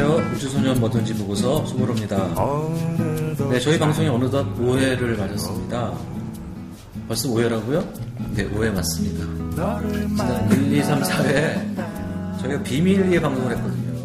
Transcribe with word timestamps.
안녕하세요. 0.00 0.32
우주소년 0.36 0.78
뭐든지 0.78 1.12
보고서 1.14 1.66
수고로입니다. 1.66 2.16
네, 3.50 3.58
저희 3.58 3.76
방송이 3.76 4.06
어느덧 4.06 4.44
5회를 4.56 5.18
맞았습니다. 5.18 5.92
벌써 7.08 7.28
5회라고요? 7.28 7.84
네, 8.32 8.48
5회 8.48 8.72
맞습니다. 8.72 9.24
지난 10.16 10.52
1, 10.52 10.72
2, 10.72 10.82
3, 10.84 11.02
4회 11.02 12.40
저희가 12.40 12.62
비밀리에 12.62 13.20
방송을 13.20 13.56
했거든요. 13.56 13.98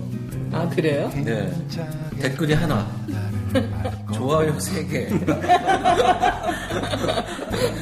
아 0.52 0.68
그래요? 0.70 1.12
네, 1.24 1.54
댓글이 2.20 2.54
하나, 2.54 2.88
좋아요 4.16 4.52
3개. 4.58 5.12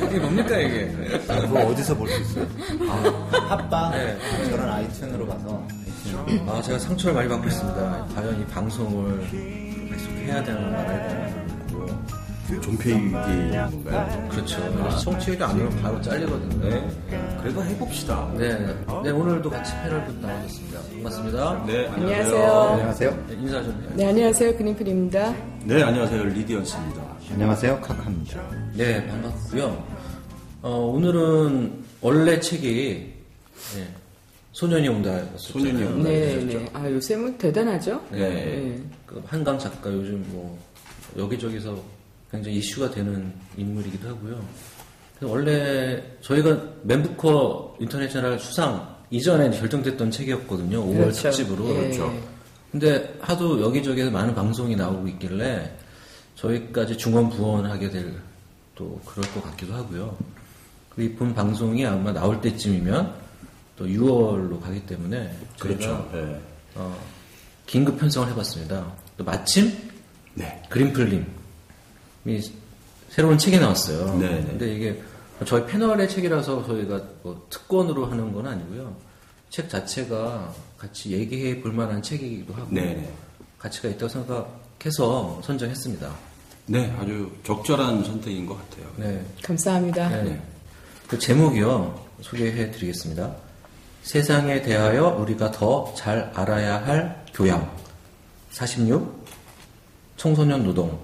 이게 0.09 0.19
뭡니까 0.19 0.57
이게? 0.57 0.91
그거 1.27 1.59
어디서 1.61 1.95
볼 1.95 2.09
수 2.09 2.19
있어요? 2.21 2.45
핫바 3.47 3.91
네. 3.91 4.17
저런 4.49 4.67
아이튠으로 4.69 5.29
가서 5.29 5.65
아, 6.47 6.61
제가 6.61 6.79
상처를 6.79 7.13
많이 7.15 7.29
받고 7.29 7.47
있습니다. 7.47 8.07
과연 8.15 8.41
이 8.41 8.45
방송을 8.47 9.19
계속 9.89 10.11
해야 10.11 10.43
되나 10.43 10.59
말아야 10.59 11.07
되나. 11.07 11.41
존폐위기 12.61 13.11
건가요? 13.11 14.27
그렇죠. 14.29 14.99
청취율이 14.99 15.41
안 15.41 15.51
오면 15.51 15.81
바로 15.81 16.01
잘리거든요. 16.01 16.69
네. 16.69 17.37
그래도 17.41 17.63
해봅시다. 17.63 18.29
네. 18.37 18.57
네, 19.03 19.09
오늘도 19.09 19.49
같이 19.49 19.71
패널분 19.83 20.19
나와주셨습니다. 20.19 20.79
반갑습니다. 20.91 21.65
네, 21.65 21.87
안녕하세요. 21.87 22.51
안녕하세요 22.51 23.25
네, 23.29 23.33
인사 23.35 23.63
좀 23.63 23.71
해요. 23.81 23.89
네 23.95 24.05
안녕하세요 24.07 24.57
그린필입니다. 24.57 25.33
네, 25.63 25.81
안녕하세요. 25.83 26.23
리디언스입니다. 26.25 27.01
안녕하세요 27.31 27.79
카카입니다 27.79 28.41
네, 28.75 29.07
반갑고요. 29.07 29.83
어, 30.63 30.75
오늘은 30.93 31.83
원래 32.01 32.39
책이 32.41 33.13
네, 33.75 33.87
소년이 34.53 34.87
온다였었잖아요. 34.89 35.37
소년이 35.37 35.83
온다. 35.83 36.09
네 36.09 36.35
네. 36.45 36.69
아 36.73 36.89
요새 36.89 37.15
뭐 37.15 37.33
대단하죠? 37.37 38.01
네. 38.11 38.81
그 39.05 39.21
한강 39.25 39.57
작가 39.57 39.91
요즘 39.91 40.23
뭐 40.29 40.57
여기저기서 41.17 41.81
굉장히 42.31 42.57
이슈가 42.57 42.91
되는 42.91 43.31
인물이기도 43.57 44.09
하고요. 44.09 44.43
그래서 45.17 45.33
원래 45.33 46.03
저희가 46.21 46.61
맨부커 46.83 47.77
인터내셔널 47.79 48.39
수상 48.39 48.95
이전에 49.09 49.49
결정됐던 49.51 50.11
책이었거든요. 50.11 50.85
5월 50.85 50.97
그렇죠. 50.97 51.21
특집으로. 51.23 51.69
예. 51.69 51.73
그렇죠. 51.75 52.13
근데 52.71 53.13
하도 53.19 53.61
여기저기에서 53.61 54.09
많은 54.11 54.33
방송이 54.33 54.75
나오고 54.75 55.07
있길래 55.09 55.77
저희까지 56.35 56.97
중원 56.97 57.29
부원하게 57.29 57.89
될 57.89 58.31
또 58.81 58.99
그럴 59.05 59.31
것 59.33 59.43
같기도 59.43 59.73
하고요. 59.75 60.17
그리고 60.89 61.13
이번 61.13 61.35
방송이 61.35 61.85
아마 61.85 62.11
나올 62.11 62.41
때쯤이면 62.41 63.13
또 63.75 63.85
6월로 63.85 64.61
가기 64.61 64.85
때문에 64.85 65.35
그렇죠. 65.59 66.09
네. 66.13 66.39
어, 66.75 66.97
긴급 67.65 67.99
편성을 67.99 68.29
해봤습니다. 68.29 68.91
또 69.17 69.23
마침 69.23 69.71
네. 70.33 70.61
그린플림이 70.69 71.25
새로운 73.09 73.37
책이 73.37 73.59
나왔어요. 73.59 74.17
네, 74.17 74.29
네. 74.29 74.45
근데 74.45 74.75
이게 74.75 75.01
저희 75.45 75.65
패널의 75.65 76.07
책이라서 76.07 76.65
저희가 76.65 77.01
뭐 77.23 77.45
특권으로 77.49 78.05
하는 78.05 78.31
건 78.31 78.47
아니고요. 78.47 78.95
책 79.49 79.69
자체가 79.69 80.53
같이 80.77 81.11
얘기해 81.11 81.61
볼 81.61 81.73
만한 81.73 82.01
책이기도 82.01 82.53
하고 82.53 82.67
네, 82.69 82.81
네. 82.93 83.13
가치가 83.57 83.89
있다고 83.89 84.07
생각해서 84.07 85.41
선정했습니다. 85.43 86.13
네, 86.67 86.95
아주 86.99 87.29
적절한 87.43 88.03
선택인 88.03 88.45
것 88.45 88.55
같아요. 88.57 88.91
네. 88.95 89.25
감사합니다. 89.43 90.09
네. 90.09 90.41
그 91.07 91.19
제목이요. 91.19 92.11
소개해 92.21 92.71
드리겠습니다. 92.71 93.35
세상에 94.03 94.61
대하여 94.61 95.09
우리가 95.19 95.51
더 95.51 95.93
잘 95.95 96.31
알아야 96.33 96.83
할 96.85 97.23
교양. 97.33 97.69
46. 98.49 99.21
청소년 100.17 100.63
노동. 100.63 100.99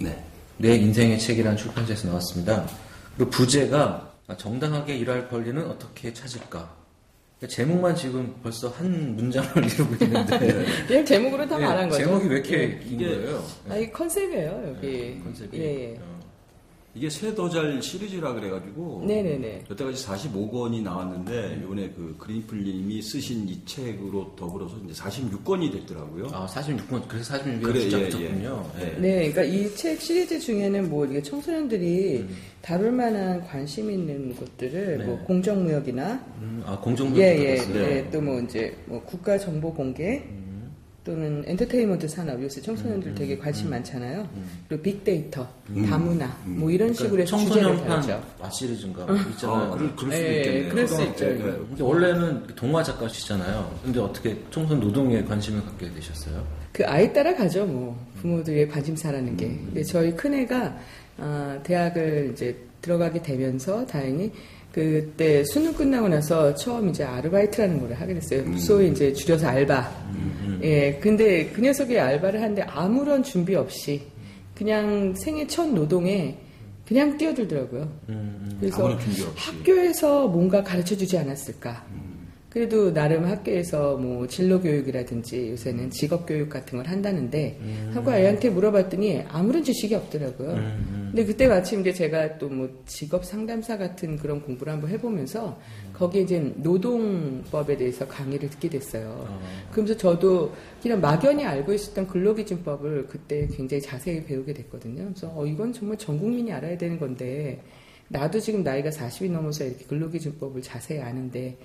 네. 0.00 0.22
내 0.56 0.74
인생의 0.76 1.18
책이라는 1.18 1.56
출판사에서 1.56 2.08
나왔습니다. 2.08 2.66
그리고 3.16 3.30
부제가 3.30 4.12
정당하게 4.38 4.96
일할 4.96 5.28
권리는 5.28 5.64
어떻게 5.70 6.12
찾을까? 6.12 6.70
그러니까 7.38 7.56
제목만 7.56 7.94
지금 7.94 8.34
벌써 8.42 8.68
한 8.70 9.16
문장을 9.16 9.48
이루고 9.64 10.04
있는데 10.04 10.64
그냥 10.86 11.04
제목으로 11.04 11.46
다 11.46 11.58
네, 11.58 11.66
말한 11.66 11.88
거죠. 11.88 12.04
제목이 12.04 12.26
왜 12.28 12.34
이렇게 12.36 12.58
예. 12.62 12.78
긴 12.78 13.00
이게- 13.00 13.06
거예요? 13.16 13.44
아, 13.68 13.76
이 13.76 13.90
컨셉이에요 13.92 14.74
여기. 14.76 14.86
네, 14.86 15.20
컨셉이. 15.24 15.58
예, 15.58 15.64
예. 15.92 15.96
어. 16.00 16.13
이게 16.94 17.10
새더잘 17.10 17.82
시리즈라 17.82 18.32
그래가지고 18.34 19.04
네네네. 19.06 19.64
여태까지 19.70 20.06
45권이 20.06 20.82
나왔는데 20.82 21.60
이번에 21.64 21.90
그 21.90 22.14
그린플님이 22.18 23.02
쓰신 23.02 23.48
이 23.48 23.60
책으로 23.64 24.34
더불어서 24.36 24.76
이제 24.84 24.94
46권이 24.94 25.72
됐더라고요. 25.72 26.28
아, 26.32 26.46
46분, 26.46 27.06
그래서 27.08 27.34
46이 27.34 27.62
그래, 27.62 27.80
진짜 27.80 27.98
예. 28.20 28.24
예. 28.24 28.50
예. 28.80 28.98
네, 29.00 29.32
그러니까 29.32 29.42
이 29.42 29.74
책 29.74 30.00
시리즈 30.00 30.38
중에는 30.38 30.88
뭐 30.88 31.04
이게 31.04 31.20
청소년들이 31.22 32.18
음. 32.20 32.36
다룰 32.62 32.92
만한 32.92 33.44
관심 33.44 33.90
있는 33.90 34.34
것들을 34.36 35.04
뭐 35.04 35.18
공정무역이나 35.24 36.24
음, 36.40 36.62
아, 36.64 36.78
공정부도 36.78 37.20
예, 37.20 37.36
예. 37.36 37.58
예, 37.74 38.10
또뭐 38.10 38.40
이제 38.40 38.74
뭐 38.86 39.02
국가 39.02 39.36
정보 39.36 39.74
공개 39.74 40.22
또는 41.04 41.44
엔터테인먼트 41.46 42.08
산업 42.08 42.42
요새 42.42 42.62
청소년들 42.62 43.10
음, 43.10 43.14
되게 43.14 43.36
관심 43.36 43.68
많잖아요. 43.68 44.26
그리고 44.66 44.82
빅데이터, 44.82 45.46
다문화 45.88 46.34
뭐 46.46 46.70
이런 46.70 46.94
식으로 46.94 47.20
해서 47.20 47.36
주제를 47.36 47.76
청소년판. 47.76 48.22
와 48.40 48.50
시리즈인가 48.50 49.04
뭐 49.04 49.14
있잖아요. 49.14 49.72
아, 49.72 49.76
그럴, 49.76 49.96
그럴 49.96 50.12
수도 50.12 50.24
예, 50.24 50.36
있겠네요. 50.38 50.68
그럴 50.70 50.88
수 50.88 50.96
네, 50.96 51.04
있죠. 51.04 51.24
네. 51.26 51.36
근데 51.36 51.82
원래는 51.82 52.46
동화 52.56 52.82
작가시잖아요. 52.82 53.80
근데 53.84 54.00
어떻게 54.00 54.34
청소년 54.50 54.82
노동에 54.82 55.22
관심을 55.22 55.62
갖게 55.66 55.92
되셨어요? 55.92 56.42
그 56.72 56.86
아이 56.86 57.12
따라 57.12 57.34
가죠, 57.34 57.66
뭐 57.66 57.98
부모들의 58.22 58.68
관심사라는 58.68 59.36
게. 59.36 59.48
근데 59.48 59.82
저희 59.82 60.16
큰 60.16 60.32
애가 60.32 60.78
아, 61.18 61.58
대학을 61.62 62.30
이제 62.32 62.56
들어가게 62.80 63.22
되면서 63.22 63.84
다행히 63.86 64.32
그때 64.74 65.44
수능 65.44 65.72
끝나고 65.72 66.08
나서 66.08 66.52
처음 66.56 66.88
이제 66.88 67.04
아르바이트라는 67.04 67.78
걸 67.80 67.92
하게 67.92 68.14
됐어요. 68.14 68.58
소위 68.58 68.90
이제 68.90 69.12
줄여서 69.12 69.46
알바. 69.46 69.88
예, 70.62 70.98
근데 71.00 71.46
그 71.50 71.60
녀석이 71.60 71.96
알바를 71.96 72.42
하는데 72.42 72.62
아무런 72.62 73.22
준비 73.22 73.54
없이 73.54 74.02
그냥 74.52 75.14
생애 75.14 75.46
첫 75.46 75.68
노동에 75.68 76.36
그냥 76.88 77.16
뛰어들더라고요. 77.16 77.88
그래서 78.58 78.82
아무런 78.82 78.98
준비 78.98 79.22
없이. 79.22 79.32
학교에서 79.36 80.26
뭔가 80.26 80.64
가르쳐 80.64 80.96
주지 80.96 81.16
않았을까. 81.18 81.86
그래도 82.54 82.94
나름 82.94 83.24
학교에서 83.24 83.96
뭐 83.96 84.28
진로 84.28 84.60
교육이라든지 84.60 85.50
요새는 85.50 85.90
직업 85.90 86.24
교육 86.24 86.48
같은 86.48 86.78
걸 86.78 86.86
한다는데 86.86 87.58
하고 87.92 88.12
아이한테 88.12 88.48
물어봤더니 88.50 89.22
아무런 89.28 89.64
지식이 89.64 89.92
없더라고요. 89.96 90.54
근데 91.10 91.24
그때 91.24 91.48
마침 91.48 91.80
이제 91.80 91.92
제가 91.92 92.38
또 92.38 92.48
뭐 92.54 92.68
직업 92.86 93.24
상담사 93.24 93.76
같은 93.76 94.16
그런 94.16 94.40
공부를 94.40 94.72
한번 94.72 94.88
해보면서 94.90 95.58
거기에 95.94 96.22
이제 96.22 96.38
노동법에 96.56 97.76
대해서 97.76 98.06
강의를 98.06 98.48
듣게 98.50 98.68
됐어요. 98.68 99.26
그러면서 99.72 99.96
저도 99.96 100.52
그냥 100.80 101.00
막연히 101.00 101.44
알고 101.44 101.72
있었던 101.72 102.06
근로기준법을 102.06 103.08
그때 103.08 103.48
굉장히 103.48 103.82
자세히 103.82 104.24
배우게 104.24 104.54
됐거든요. 104.54 105.06
그래서 105.06 105.32
어, 105.34 105.44
이건 105.44 105.72
정말 105.72 105.98
전 105.98 106.20
국민이 106.20 106.52
알아야 106.52 106.78
되는 106.78 107.00
건데 107.00 107.60
나도 108.08 108.38
지금 108.38 108.62
나이가 108.62 108.90
40이 108.90 109.30
넘어서 109.32 109.64
이렇게 109.64 109.84
근로기준법을 109.86 110.62
자세히 110.62 111.00
아는데 111.00 111.56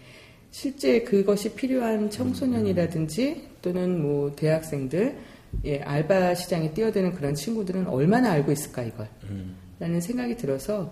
실제 0.51 1.03
그것이 1.03 1.53
필요한 1.53 2.09
청소년이라든지 2.09 3.49
또는 3.61 4.01
뭐 4.01 4.35
대학생들 4.35 5.17
예, 5.65 5.79
알바 5.79 6.35
시장에 6.35 6.73
뛰어드는 6.73 7.13
그런 7.13 7.33
친구들은 7.33 7.87
얼마나 7.87 8.31
알고 8.31 8.51
있을까 8.51 8.84
이걸 8.84 9.07
라는 9.79 10.01
생각이 10.01 10.37
들어서 10.37 10.91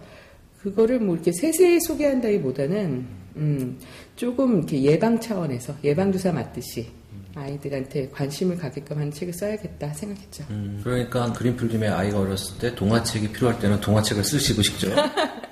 그거를 0.62 1.00
뭐 1.00 1.16
이렇게 1.16 1.32
세세히 1.32 1.80
소개한다기보다는 1.82 3.06
음, 3.38 3.80
조금 4.16 4.58
이렇게 4.58 4.82
예방 4.82 5.20
차원에서 5.20 5.76
예방 5.84 6.12
주사 6.12 6.32
맞듯이 6.32 6.88
아이들한테 7.36 8.10
관심을 8.10 8.58
가게끔 8.58 8.98
하는 8.98 9.12
책을 9.12 9.34
써야겠다 9.34 9.94
생각했죠. 9.94 10.46
음, 10.50 10.82
그러니까 10.84 11.32
그린필름의 11.34 11.88
아이가 11.90 12.20
어렸을 12.20 12.58
때 12.58 12.74
동화책이 12.74 13.32
필요할 13.32 13.60
때는 13.60 13.80
동화책을 13.80 14.24
쓰시고 14.24 14.64
싶죠. 14.64 14.90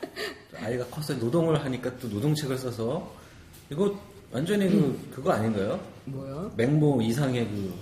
아이가 0.59 0.83
커서 0.87 1.13
노동을 1.13 1.63
하니까 1.63 1.95
또 1.99 2.07
노동책을 2.07 2.57
써서 2.57 3.13
이거 3.71 3.93
완전히 4.31 4.69
그 4.69 4.99
그거 5.15 5.31
아닌가요? 5.31 5.79
뭐요? 6.05 6.51
맹모 6.55 7.01
이상의 7.01 7.45
그 7.47 7.73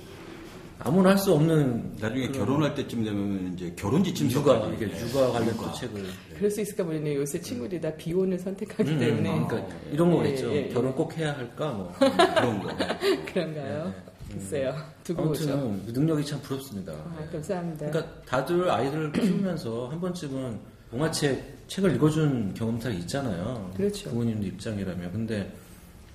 아무나 0.80 1.12
할 1.12 1.18
수 1.18 1.34
없는 1.34 1.96
나중에 2.00 2.28
결혼할 2.30 2.76
때쯤 2.76 3.04
되면 3.06 3.54
이제 3.54 3.74
결혼 3.78 4.04
지침서 4.04 4.40
육아 4.42 4.68
이게 4.74 4.86
육아 4.88 5.32
관련 5.32 5.56
책을 5.74 6.04
그럴 6.36 6.52
수 6.52 6.62
있을까 6.62 6.84
모르겠네요. 6.84 7.20
요새 7.22 7.40
친구들이 7.40 7.80
다 7.80 7.90
비혼을 7.96 8.38
선택하기 8.40 8.92
음, 8.92 9.00
때문에 9.00 9.46
그러니까 9.48 9.76
이런 9.92 10.12
거 10.12 10.18
예, 10.18 10.24
그랬죠. 10.24 10.52
예, 10.52 10.56
예. 10.58 10.70
결혼 10.70 10.94
꼭 10.94 11.18
해야 11.18 11.36
할까 11.38 11.72
뭐. 11.72 11.94
그런 11.98 12.62
거. 12.64 12.70
그런가요? 13.34 13.94
글쎄요. 14.32 14.76
두고 15.04 15.24
보죠. 15.26 15.54
아무튼 15.54 15.94
능력이 15.94 16.26
참 16.26 16.42
부럽습니다. 16.42 16.92
아, 16.92 17.28
감사합니다. 17.32 17.90
그러니까 17.90 18.14
다들 18.26 18.70
아이들을 18.70 19.12
키우면서 19.14 19.88
한 19.90 20.02
번쯤은 20.02 20.60
동화책 20.92 21.68
책을 21.68 21.96
읽어준 21.96 22.54
경험들이 22.56 22.98
있잖아요. 23.00 23.72
그렇죠. 23.78 24.10
부모님들 24.10 24.48
입장이라면. 24.50 25.12
근데 25.12 25.54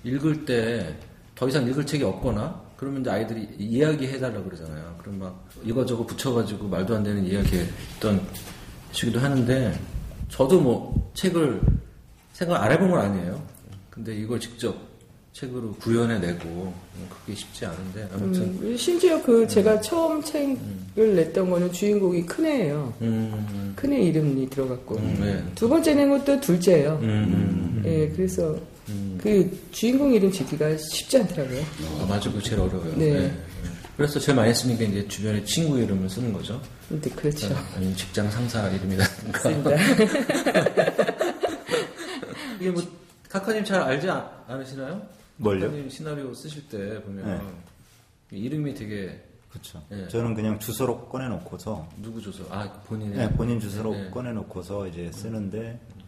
읽을 0.03 0.45
때 0.45 1.09
더 1.39 1.47
이상 1.47 1.65
읽을 1.65 1.85
책이 1.85 2.03
없거나 2.03 2.61
그러면 2.75 2.99
이제 2.99 3.09
아이들이 3.09 3.47
이야기 3.57 4.05
해달라고 4.07 4.43
그러잖아요. 4.43 4.97
그럼 5.01 5.19
막 5.19 5.47
이거저거 5.63 6.05
붙여가지고 6.05 6.67
말도 6.67 6.97
안 6.97 7.01
되는 7.01 7.25
이야기 7.25 7.59
했던 7.59 8.21
시기도 8.91 9.21
하는데 9.21 9.73
저도 10.27 10.59
뭐 10.59 11.11
책을 11.13 11.61
생각 12.33 12.61
안 12.61 12.73
해본 12.73 12.91
건 12.91 12.99
아니에요. 12.99 13.41
근데 13.89 14.17
이걸 14.17 14.37
직접 14.37 14.75
책으로 15.31 15.71
구현해내고 15.75 16.73
그게 17.09 17.35
쉽지 17.35 17.65
않은데 17.65 18.09
아무튼 18.13 18.41
음, 18.61 18.75
심지어 18.75 19.23
그 19.23 19.47
제가 19.47 19.79
처음 19.79 20.21
책을 20.21 21.15
냈던 21.15 21.49
거는 21.49 21.71
주인공이 21.71 22.25
큰애예요. 22.25 22.93
음, 23.01 23.73
큰애 23.77 24.01
이름이 24.01 24.49
들어갔고 24.49 24.97
음, 24.97 25.17
네. 25.21 25.41
두 25.55 25.69
번째 25.69 25.95
낸 25.95 26.09
것도 26.09 26.41
둘째예요. 26.41 26.99
음, 27.01 27.07
음, 27.07 27.83
예, 27.85 28.09
그래서 28.09 28.57
그 29.17 29.67
주인공 29.71 30.13
이름 30.13 30.31
짓기가 30.31 30.77
쉽지 30.77 31.17
않더라고요. 31.19 31.61
아, 32.01 32.05
맞아, 32.07 32.31
그 32.31 32.41
제일 32.41 32.61
어려워요. 32.61 32.95
네. 32.95 33.31
그래서 33.97 34.19
제일 34.19 34.35
많이 34.35 34.53
쓰는 34.53 34.77
게 34.77 34.85
이제 34.85 35.07
주변에 35.07 35.43
친구 35.43 35.77
이름을 35.77 36.09
쓰는 36.09 36.31
거죠. 36.31 36.61
근데 36.87 37.09
그렇죠. 37.09 37.53
아니면 37.75 37.95
직장 37.95 38.31
상사 38.31 38.69
이름이라든가. 38.69 39.49
맞습니다. 39.49 39.71
이게 42.59 42.71
뭐 42.71 42.81
카카님 43.29 43.63
잘 43.65 43.81
알지 43.81 44.09
않, 44.09 44.25
않으시나요? 44.47 45.01
뭘요? 45.37 45.65
카카님 45.65 45.89
시나리오 45.89 46.33
쓰실 46.33 46.67
때 46.67 47.01
보면 47.03 47.41
이름이 48.31 48.73
되게 48.73 49.21
그렇죠. 49.49 49.81
예. 49.91 50.07
저는 50.07 50.35
그냥 50.35 50.59
주소로 50.59 51.07
꺼내놓고서 51.09 51.89
누구 51.97 52.21
줘서 52.21 52.45
아 52.51 52.71
본인의 52.85 53.17
네, 53.17 53.29
본인 53.31 53.59
주소로 53.59 53.93
네. 53.93 54.09
꺼내놓고서 54.11 54.87
이제 54.87 55.11
쓰는데 55.11 55.79
어, 55.95 55.98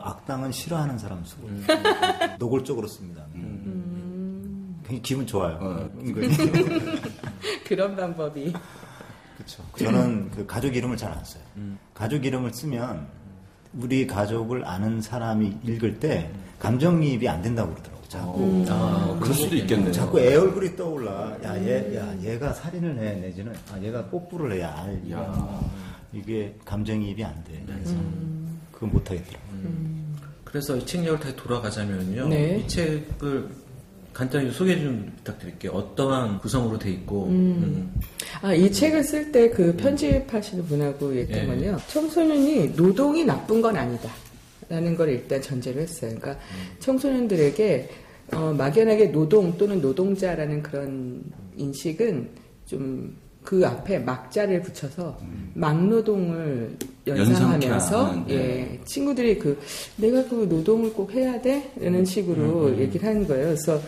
악당은 0.00 0.52
싫어하는 0.52 0.98
사람 0.98 1.24
쓰고 1.24 1.46
음. 1.48 1.66
노골적으로 2.38 2.86
씁니다. 2.86 3.24
굉장히 4.84 5.02
기분 5.02 5.26
좋아요. 5.26 5.58
어. 5.60 5.90
그런 7.66 7.96
방법이 7.96 8.52
그렇죠. 9.36 9.62
저는 9.78 10.30
그 10.30 10.46
가족 10.46 10.74
이름을 10.76 10.96
잘 10.96 11.12
안 11.12 11.24
써요. 11.24 11.42
음. 11.56 11.78
가족 11.94 12.24
이름을 12.24 12.52
쓰면 12.52 13.06
우리 13.74 14.06
가족을 14.06 14.64
아는 14.66 15.00
사람이 15.00 15.58
읽을 15.64 15.98
때 16.00 16.30
감정이입이 16.58 17.28
안 17.28 17.40
된다고 17.40 17.70
그러더라고요. 17.72 18.00
자꾸 18.10 18.64
아 18.68 19.16
그럴 19.20 19.34
수도 19.34 19.54
있겠네요. 19.54 19.92
자꾸 19.92 20.18
애 20.18 20.34
얼굴이 20.34 20.74
떠올라. 20.74 21.36
야, 21.44 21.56
얘, 21.64 21.94
야, 21.96 22.12
얘가 22.20 22.52
살인을 22.52 22.98
해, 22.98 23.14
내지는, 23.20 23.54
아, 23.72 23.78
얘가 23.80 24.04
뽀뽀를 24.06 24.52
해야 24.54 24.74
알. 24.76 25.00
야. 25.12 25.60
이게 26.12 26.58
감정이입이 26.64 27.24
안 27.24 27.44
돼. 27.44 27.62
그래서, 27.64 27.94
그건 28.80 28.92
못하겠더라고요. 28.94 29.60
그래서 30.42 30.74
이책 30.76 31.04
열타에 31.04 31.36
돌아가자면요. 31.36 32.28
네. 32.28 32.58
이 32.58 32.66
책을 32.66 33.48
간단히 34.12 34.50
소개 34.50 34.76
좀 34.80 35.12
부탁드릴게요. 35.18 35.70
어떠한 35.72 36.38
구성으로 36.40 36.78
돼 36.78 36.90
있고 36.92 37.26
음. 37.26 37.92
아, 38.42 38.52
이 38.54 38.72
책을 38.72 39.04
쓸 39.04 39.30
때 39.30 39.50
그 39.50 39.76
편집하시는 39.76 40.64
분하고 40.64 41.14
얘기했던 41.14 41.44
예. 41.44 41.46
건요. 41.46 41.78
청소년이 41.88 42.70
노동이 42.74 43.24
나쁜 43.24 43.60
건 43.60 43.76
아니다. 43.76 44.10
라는 44.68 44.96
걸 44.96 45.10
일단 45.10 45.42
전제로 45.42 45.80
했어요. 45.80 46.14
그러니까 46.18 46.42
청소년들에게 46.78 47.90
어, 48.32 48.54
막연하게 48.56 49.12
노동 49.12 49.56
또는 49.58 49.80
노동자라는 49.80 50.62
그런 50.62 51.22
인식은 51.56 52.30
좀 52.66 53.16
그 53.42 53.66
앞에 53.66 53.98
막자를 54.00 54.62
붙여서 54.62 55.18
막노동을 55.54 56.76
연상하면서 57.06 58.04
하는, 58.04 58.26
네. 58.26 58.34
예, 58.34 58.80
친구들이 58.84 59.38
그 59.38 59.58
내가 59.96 60.22
그 60.28 60.46
노동을 60.48 60.92
꼭 60.92 61.12
해야 61.14 61.40
돼? 61.40 61.72
라는 61.80 62.04
식으로 62.04 62.78
얘기를 62.78 63.08
하는 63.08 63.26
거예요. 63.26 63.46
그래서 63.46 63.80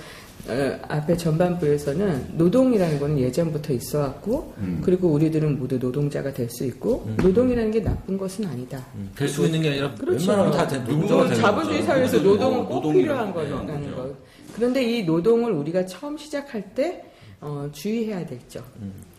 어, 0.49 0.79
앞에 0.89 1.17
전반부에서는 1.17 2.31
노동이라는 2.37 2.99
거는 2.99 3.19
예전부터 3.21 3.73
있어 3.75 4.01
왔고 4.01 4.53
그리고 4.83 5.09
우리들은 5.11 5.57
모두 5.59 5.79
노동자가 5.79 6.33
될 6.33 6.49
수 6.51 6.65
있고 6.65 7.09
노동이라는 7.23 7.71
게 7.71 7.81
나쁜 7.83 8.19
것은 8.19 8.47
아니다. 8.47 8.85
될 9.15 9.29
수 9.29 9.45
있는 9.45 9.63
게 9.63 9.69
아니라 9.71 9.95
그렇죠. 9.95 10.31
웬만하면 10.33 10.53
다 10.59 10.67
되- 10.67 10.79
노동자가 10.79 11.23
되는 11.29 11.37
자본주의 11.41 11.77
거죠. 11.77 11.87
사회에서 11.87 12.17
네, 12.17 12.23
노동은 12.25 12.61
어, 12.61 12.69
꼭 12.81 12.93
필요한 12.93 13.33
거. 13.33 13.41
거라는 13.45 13.83
네, 13.83 13.91
거. 13.93 14.13
그런데 14.57 14.83
이 14.83 15.05
노동을 15.05 15.53
우리가 15.53 15.87
처음 15.87 16.17
시작할 16.19 16.75
때 16.75 17.05
어, 17.41 17.69
주의해야 17.71 18.27
되죠. 18.27 18.65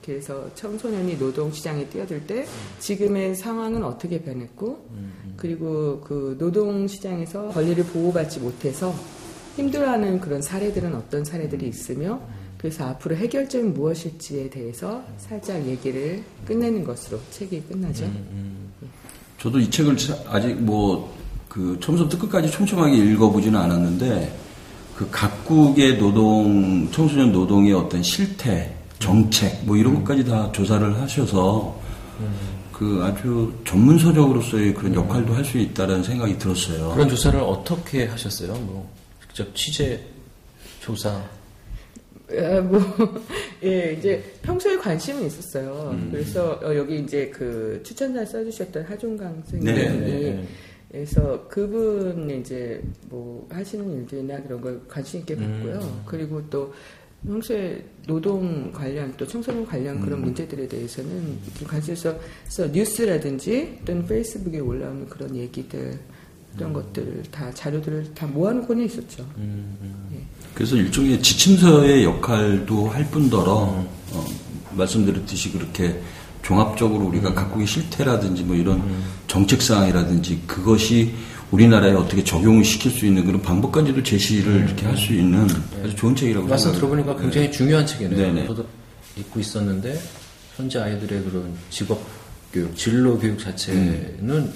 그래서 0.06 0.50
청소년이 0.56 1.18
노동 1.18 1.52
시장에 1.52 1.86
뛰어들 1.88 2.26
때 2.28 2.46
지금의 2.80 3.36
상황은 3.36 3.84
어떻게 3.84 4.20
변했고 4.22 4.86
그리고 5.38 6.02
그 6.02 6.36
노동 6.40 6.88
시장에서 6.88 7.50
권리를 7.50 7.84
보호받지 7.86 8.40
못해서 8.40 8.94
힘들어하는 9.56 10.20
그런 10.20 10.42
사례들은 10.42 10.96
어떤 10.96 11.24
사례들이 11.24 11.68
있으며 11.68 12.20
그래서 12.58 12.86
앞으로 12.86 13.16
해결점이 13.18 13.70
무엇일지에 13.70 14.50
대해서 14.50 15.04
살짝 15.18 15.66
얘기를 15.68 16.24
끝내는 16.46 16.84
것으로 16.86 17.20
책이 17.32 17.62
끝나죠. 17.70 18.06
저도 19.40 19.60
이 19.60 19.70
책을 19.70 19.98
차- 19.98 20.18
아직 20.28 20.54
뭐, 20.56 21.14
그, 21.50 21.78
처음부터 21.82 22.18
끝까지 22.18 22.50
촘촘하게 22.50 22.96
읽어보지는 22.96 23.60
않았는데, 23.60 24.34
그 24.96 25.06
각국의 25.12 25.98
노동, 25.98 26.90
청소년 26.92 27.34
노동의 27.34 27.74
어떤 27.74 28.02
실태, 28.02 28.74
정책, 29.04 29.66
뭐 29.66 29.76
이런 29.76 29.96
것까지 29.96 30.24
다 30.26 30.52
조사를 30.52 31.00
하셔서, 31.02 31.80
그 32.72 33.02
아주 33.04 33.54
전문서적으로서의 33.66 34.74
그런 34.74 34.96
역할도 34.96 35.34
할 35.34 35.44
수 35.46 35.58
있다는 35.58 36.04
생각이 36.04 36.38
들었어요. 36.38 36.92
그런 36.94 37.08
조사를 37.10 37.40
어떻게 37.40 38.06
하셨어요? 38.06 38.54
뭐 38.54 38.90
직접 39.28 39.54
취재 39.56 40.00
조사. 40.80 41.10
아, 42.32 42.62
뭐, 42.62 42.80
예, 43.64 43.94
이제 43.94 44.24
평소에 44.42 44.78
관심은 44.78 45.26
있었어요. 45.28 45.92
음. 45.94 46.10
그래서 46.12 46.60
어, 46.64 46.76
여기 46.76 47.00
이제 47.00 47.30
그 47.30 47.82
추천사 47.84 48.26
써주셨던 48.26 48.84
하종강 48.86 49.44
선생님이 49.46 49.74
네, 49.74 49.90
네, 49.90 50.20
네. 50.32 50.48
그래서 50.90 51.46
그분 51.48 52.30
이제 52.30 52.82
뭐 53.10 53.48
하시는 53.52 53.92
일들이나 54.00 54.42
그런 54.44 54.62
걸 54.62 54.82
관심 54.88 55.20
있게 55.20 55.36
봤고요. 55.36 55.76
음. 55.76 56.02
그리고 56.06 56.42
또 56.50 56.74
평소에 57.26 57.84
노동 58.06 58.72
관련 58.72 59.14
또 59.16 59.26
청소년 59.26 59.66
관련 59.66 60.00
그런 60.00 60.20
음. 60.20 60.26
문제들에 60.26 60.68
대해서는 60.68 61.40
좀 61.58 61.68
관심 61.68 61.94
있어 61.94 62.18
서 62.48 62.68
뉴스라든지 62.68 63.80
또는 63.86 64.06
페이스북에 64.06 64.60
올라오는 64.60 65.08
그런 65.08 65.36
얘기들 65.36 65.98
이런 66.56 66.70
음. 66.70 66.74
것들을 66.74 67.24
다 67.32 67.52
자료들을 67.54 68.14
다 68.14 68.28
모아놓고는 68.28 68.86
있었죠. 68.86 69.26
그래서 70.54 70.76
일종의 70.76 71.22
지침서의 71.22 72.04
역할도 72.04 72.90
할 72.90 73.10
뿐더러 73.10 73.86
어, 74.12 74.26
말씀드렸듯이 74.72 75.52
그렇게 75.52 76.00
종합적으로 76.44 77.06
우리가 77.06 77.34
각국의 77.34 77.66
실태라든지 77.66 78.44
뭐 78.44 78.56
이런 78.56 78.84
정책 79.28 79.62
사항이라든지 79.62 80.42
그것이 80.46 81.14
우리나라에 81.54 81.92
어떻게 81.94 82.24
적용을 82.24 82.64
시킬 82.64 82.92
수 82.92 83.06
있는 83.06 83.24
그런 83.26 83.40
방법까지도 83.42 84.02
제시를 84.02 84.66
이렇게 84.66 84.88
할 84.88 84.98
수 84.98 85.14
있는 85.14 85.48
아주 85.84 85.96
좋은 85.96 86.16
책이라고 86.16 86.48
말씀. 86.48 86.72
들어보니까 86.72 87.16
굉장히 87.18 87.52
중요한 87.52 87.86
책이네요. 87.86 88.18
네네. 88.18 88.48
저도 88.48 88.66
읽고 89.18 89.40
있었는데 89.40 90.00
현재 90.56 90.80
아이들의 90.80 91.24
그런 91.24 91.54
직업 91.70 92.02
교육, 92.52 92.76
진로 92.76 93.20
교육 93.20 93.38
자체는 93.40 94.52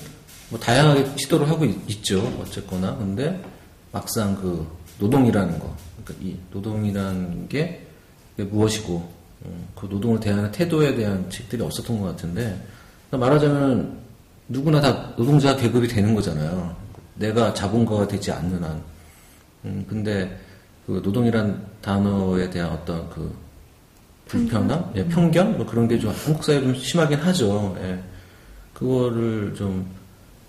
뭐 0.50 0.60
다양하게 0.60 1.12
시도를 1.18 1.48
하고 1.50 1.66
있, 1.66 2.04
죠 2.04 2.20
어쨌거나 2.42 2.96
근데 2.96 3.44
막상 3.92 4.36
그 4.36 4.66
노동이라는 5.00 5.60
거, 5.60 5.76
그러니까 6.04 6.26
이 6.28 6.36
노동이라는 6.52 7.48
게 7.50 7.86
무엇이고 8.38 9.12
음, 9.46 9.68
그 9.76 9.86
노동을 9.88 10.20
대하는 10.20 10.52
태도에 10.52 10.96
대한 10.96 11.30
책들이 11.30 11.62
없었던 11.62 12.00
것 12.00 12.06
같은데 12.08 12.60
그러니까 13.10 13.18
말하자면 13.28 13.98
누구나 14.48 14.82
다 14.82 15.14
노동자 15.16 15.56
계급이 15.56 15.88
되는 15.88 16.16
거잖아요. 16.16 16.87
내가 17.18 17.54
자본가가 17.54 18.08
되지 18.08 18.32
않는 18.32 18.64
한. 18.64 18.82
음, 19.66 19.86
근데 19.90 20.38
그 20.86 21.02
노동이란 21.04 21.66
단어에 21.82 22.50
대한 22.50 22.72
어떤 22.72 23.10
그 23.10 23.34
불편함, 24.28 24.92
예, 24.96 25.06
편견, 25.08 25.58
뭐 25.58 25.66
그런 25.66 25.88
게 25.88 25.98
좀 26.00 26.12
한국 26.26 26.44
사회에 26.44 26.62
좀 26.62 26.76
심하긴 26.76 27.18
하죠. 27.20 27.76
예. 27.82 28.00
그거를 28.74 29.54
좀 29.56 29.86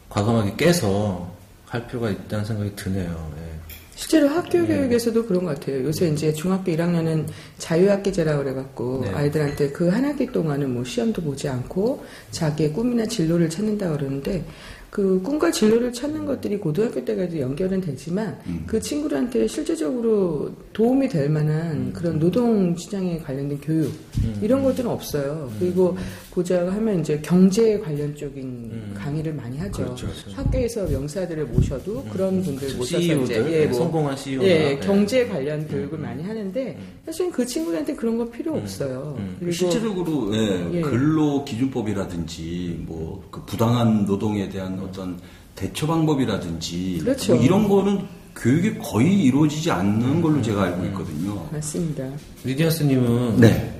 과감하게 0.08 0.54
깨서 0.56 1.30
할 1.66 1.86
필요가 1.86 2.10
있다는 2.10 2.44
생각이 2.44 2.74
드네요. 2.76 3.32
예. 3.38 3.48
실제로 3.94 4.28
학교 4.28 4.64
교육에서도 4.64 5.26
그런 5.26 5.44
것 5.44 5.58
같아요. 5.58 5.82
요새 5.84 6.08
이제 6.08 6.32
중학교 6.32 6.70
1학년은 6.70 7.26
자유학기제라고 7.58 8.44
그래갖고 8.44 9.00
네. 9.04 9.10
아이들한테 9.12 9.70
그 9.70 9.88
한 9.90 10.04
학기 10.04 10.26
동안은 10.30 10.72
뭐 10.72 10.84
시험도 10.84 11.20
보지 11.22 11.48
않고 11.48 12.04
자기의 12.30 12.72
꿈이나 12.72 13.06
진로를 13.06 13.50
찾는다 13.50 13.90
그러는데 13.90 14.44
그 14.90 15.20
꿈과 15.22 15.50
진로를 15.50 15.92
찾는 15.92 16.24
것들이 16.24 16.58
고등학교 16.58 17.04
때까지 17.04 17.40
연결은 17.40 17.80
되지만 17.80 18.38
음. 18.46 18.64
그 18.66 18.80
친구들한테 18.80 19.46
실제적으로 19.46 20.50
도움이 20.72 21.08
될 21.08 21.28
만한 21.28 21.72
음. 21.72 21.92
그런 21.92 22.18
노동 22.18 22.74
시장에 22.74 23.18
관련된 23.18 23.60
교육 23.60 23.92
이런 24.40 24.62
것들은 24.62 24.90
없어요. 24.90 25.50
그리고 25.58 25.96
보자고 26.38 26.70
하면 26.70 27.00
이제 27.00 27.20
경제 27.22 27.78
관련 27.80 28.14
쪽인 28.14 28.94
강의를 28.94 29.34
많이 29.34 29.58
하죠. 29.58 29.84
그렇죠, 29.84 30.06
그렇죠. 30.06 30.30
학교에서 30.36 30.86
명사들을 30.86 31.46
모셔도 31.46 32.04
그런 32.04 32.42
분들 32.42 32.76
모셔서 32.76 32.98
이제 32.98 33.14
CEO들, 33.14 33.52
예, 33.52 33.66
뭐 33.66 33.78
성공한 33.78 34.16
CEO나 34.16 34.44
예, 34.46 34.78
경제 34.80 35.26
관련 35.26 35.66
교육을 35.66 35.98
많이 35.98 36.22
하는데 36.22 36.78
사실은 37.04 37.32
그 37.32 37.44
친구들한테 37.44 37.94
그런 37.94 38.18
거 38.18 38.30
필요 38.30 38.54
없어요. 38.56 39.18
그리고 39.38 39.52
실제적으로 39.52 40.34
예, 40.36 40.70
예. 40.74 40.80
근로 40.80 41.44
기준법이라든지 41.44 42.84
뭐 42.86 43.08
그 43.30 43.44
부당한 43.44 44.04
노동에 44.04 44.48
대한 44.48 44.78
어떤 44.80 45.18
대처 45.54 45.86
방법이라든지 45.86 47.00
그렇죠. 47.02 47.34
뭐 47.34 47.44
이런 47.44 47.68
거는 47.68 48.00
교육이 48.36 48.78
거의 48.78 49.20
이루어지지 49.24 49.70
않는 49.70 50.22
걸로 50.22 50.40
제가 50.40 50.62
알고 50.64 50.84
있거든요. 50.86 51.48
맞습니다. 51.52 52.08
리디언스님은 52.44 53.40
네. 53.40 53.77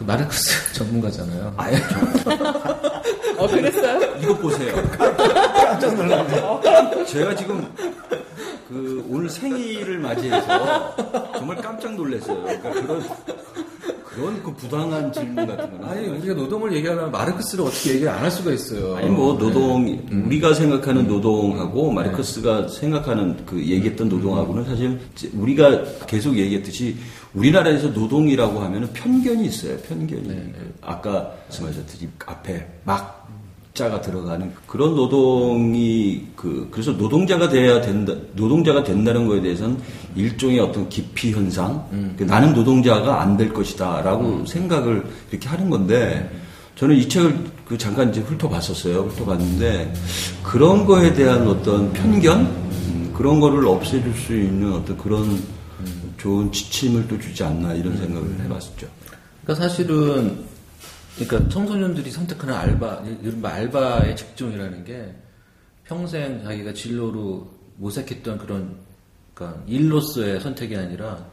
그 0.00 0.04
마르크스 0.04 0.72
전문가잖아요. 0.72 1.52
아예 1.58 1.76
어 3.36 3.46
그랬어요? 3.46 4.00
이거 4.18 4.34
보세요. 4.38 4.74
깜짝 4.96 5.94
놀랐네. 5.94 7.04
제가 7.04 7.36
지금 7.36 7.66
그 8.66 9.04
오늘 9.10 9.28
생일을 9.28 9.98
맞이해서 9.98 10.96
정말 11.36 11.58
깜짝 11.58 11.94
놀랐어요. 11.94 12.42
그러니까 12.42 12.70
그런 12.70 13.02
그런 14.04 14.42
그 14.42 14.54
부당한 14.54 15.12
질문 15.12 15.46
같은 15.46 15.70
거는 15.70 15.84
아니 15.88 16.08
우리가 16.08 16.32
노동을 16.34 16.72
얘기하려면 16.72 17.12
마르크스를 17.12 17.64
어떻게 17.66 17.90
얘기를 17.90 18.08
안 18.10 18.20
할 18.22 18.30
수가 18.30 18.52
있어요. 18.52 18.96
아니 18.96 19.08
뭐 19.10 19.36
노동 19.36 20.02
우리가 20.26 20.54
생각하는 20.54 21.06
노동하고 21.06 21.90
마르크스가 21.92 22.68
생각하는 22.68 23.44
그 23.44 23.58
얘기했던 23.58 24.08
노동하고는 24.08 24.64
사실 24.64 24.98
우리가 25.34 25.84
계속 26.06 26.36
얘기했듯이 26.38 26.96
우리나라에서 27.34 27.88
노동이라고 27.88 28.60
하면은 28.60 28.92
편견이 28.92 29.46
있어요. 29.46 29.76
편견이. 29.78 30.22
그 30.28 30.74
아까 30.82 31.32
말씀하셨듯이 31.48 32.08
앞에 32.26 32.66
막 32.84 33.28
자가 33.72 34.00
들어가는 34.00 34.52
그런 34.66 34.96
노동이 34.96 36.26
그 36.34 36.68
그래서 36.72 36.90
노동자가 36.92 37.48
돼야 37.48 37.80
된다 37.80 38.12
노동자가 38.34 38.82
된다는 38.82 39.28
거에 39.28 39.40
대해서는 39.40 39.78
일종의 40.16 40.58
어떤 40.58 40.88
기피 40.88 41.30
현상? 41.32 41.86
그 42.18 42.24
나는 42.24 42.52
노동자가 42.52 43.20
안 43.22 43.36
될 43.36 43.52
것이다라고 43.54 44.44
생각을 44.44 45.04
이렇게 45.30 45.48
하는 45.48 45.70
건데 45.70 46.28
저는 46.74 46.96
이 46.96 47.08
책을 47.08 47.38
그 47.64 47.78
잠깐 47.78 48.10
이제 48.10 48.20
훑어봤었어요 48.20 49.02
훑어봤는데 49.02 49.94
그런 50.42 50.84
거에 50.84 51.14
대한 51.14 51.46
어떤 51.46 51.92
편견? 51.92 52.40
음, 52.40 53.12
그런 53.16 53.38
거를 53.38 53.66
없애줄 53.68 54.12
수 54.14 54.34
있는 54.36 54.72
어떤 54.74 54.98
그런 54.98 55.40
좋은 56.20 56.52
지침을 56.52 57.08
또 57.08 57.18
주지 57.18 57.42
않나 57.42 57.72
이런 57.72 57.96
생각을 57.96 58.40
해봤었죠. 58.40 58.86
그러니까 59.42 59.66
사실은 59.66 60.44
그러니까 61.16 61.48
청소년들이 61.48 62.10
선택하는 62.10 62.54
알바, 62.54 63.02
이른바 63.22 63.50
알바의 63.54 64.16
직종이라는 64.16 64.84
게 64.84 65.14
평생 65.84 66.42
자기가 66.44 66.72
진로로 66.74 67.50
모색했던 67.76 68.38
그런 68.38 68.76
그러니까 69.34 69.62
일로서의 69.66 70.40
선택이 70.40 70.76
아니라 70.76 71.26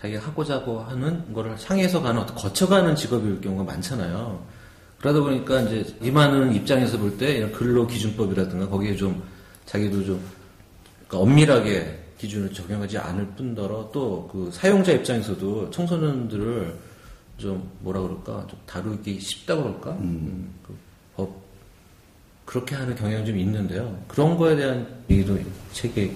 자기가 0.00 0.24
하고자 0.24 0.64
하는 0.88 1.32
거를 1.32 1.56
향해서 1.62 2.00
가는 2.00 2.20
어떤 2.20 2.36
거쳐가는 2.36 2.94
직업일 2.94 3.40
경우가 3.40 3.64
많잖아요. 3.64 4.44
그러다 4.98 5.20
보니까 5.20 5.60
이제 5.62 5.84
임하는 6.00 6.54
입장에서 6.54 6.96
볼 6.96 7.18
때 7.18 7.38
이런 7.38 7.50
근로 7.50 7.86
기준법이라든가 7.86 8.68
거기에 8.68 8.94
좀 8.94 9.20
자기도 9.66 10.04
좀 10.04 10.20
그러니까 11.08 11.18
엄밀하게 11.18 12.01
기준을 12.22 12.52
적용하지 12.52 12.98
않을 12.98 13.26
뿐더러 13.36 13.90
또 13.92 14.28
그 14.32 14.50
사용자 14.52 14.92
입장에서도 14.92 15.70
청소년들을 15.70 16.74
좀 17.38 17.68
뭐라 17.80 18.00
그럴까 18.00 18.46
좀 18.48 18.58
다루기 18.66 19.18
쉽다 19.20 19.56
그럴까 19.56 19.90
음, 19.92 20.52
그 20.66 20.74
법 21.16 21.30
그렇게 22.44 22.74
하는 22.74 22.94
경향이 22.94 23.24
좀 23.26 23.36
있는데요. 23.38 23.96
그런 24.08 24.36
거에 24.36 24.56
대한 24.56 24.86
얘기도 25.10 25.38
책에 25.72 26.12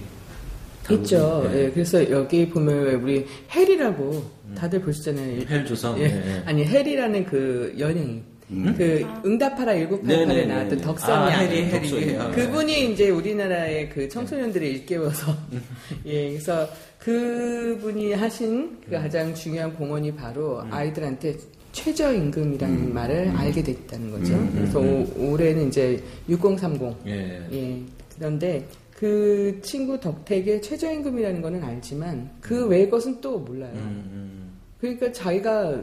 있죠. 0.90 1.42
있는데. 1.44 1.64
예, 1.64 1.70
그래서 1.70 2.10
여기 2.10 2.48
보면 2.48 2.84
왜 2.84 2.94
우리 2.94 3.26
혜리라고 3.54 4.30
다들 4.56 4.80
보시잖아요. 4.80 5.42
헬조선. 5.48 5.98
예. 5.98 6.04
예, 6.04 6.36
예. 6.36 6.42
아니 6.46 6.64
혜리라는 6.64 7.26
그 7.26 7.74
연예인. 7.78 8.22
그 8.48 9.04
응답하라 9.24 9.72
1988에 9.74 10.02
네네네. 10.04 10.46
나왔던 10.46 10.78
아, 10.78 10.82
덕선이 10.82 11.32
혜리, 11.34 11.58
양. 11.62 11.68
혜리. 11.68 11.90
덕선이. 11.90 12.16
아, 12.16 12.30
그분이 12.30 12.92
이제 12.92 13.10
우리나라의 13.10 13.90
그 13.90 14.08
청소년들을 14.08 14.66
일깨워서 14.66 15.32
음. 15.52 15.62
예 16.06 16.28
그래서 16.30 16.68
그분이 16.98 18.12
하신 18.12 18.78
그 18.84 18.92
가장 18.92 19.34
중요한 19.34 19.74
공헌이 19.74 20.14
바로 20.14 20.60
음. 20.60 20.72
아이들한테 20.72 21.36
최저임금이라는 21.72 22.94
말을 22.94 23.32
알게 23.36 23.62
됐다는 23.62 24.10
거죠. 24.10 24.34
음, 24.34 24.50
그래서 24.54 24.78
오- 24.80 25.30
올해는 25.32 25.68
이제 25.68 26.02
6030 26.28 26.94
예. 27.06 27.42
예. 27.52 27.80
그런데 28.16 28.66
그 28.94 29.58
친구 29.62 30.00
덕택의 30.00 30.62
최저임금이라는 30.62 31.42
거는 31.42 31.62
알지만 31.62 32.30
그 32.40 32.66
외의 32.66 32.88
것은 32.88 33.20
또 33.20 33.38
몰라요. 33.40 33.72
음, 33.74 34.08
음. 34.12 34.50
그러니까 34.80 35.12
자기가 35.12 35.82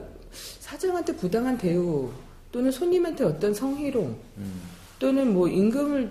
사장한테 0.60 1.15
부당한 1.15 1.58
대우 1.58 2.10
또는 2.53 2.72
손님한테 2.72 3.25
어떤 3.25 3.53
성희롱 3.53 4.15
음. 4.38 4.62
또는 5.00 5.33
뭐 5.33 5.50
임금을 5.50 6.10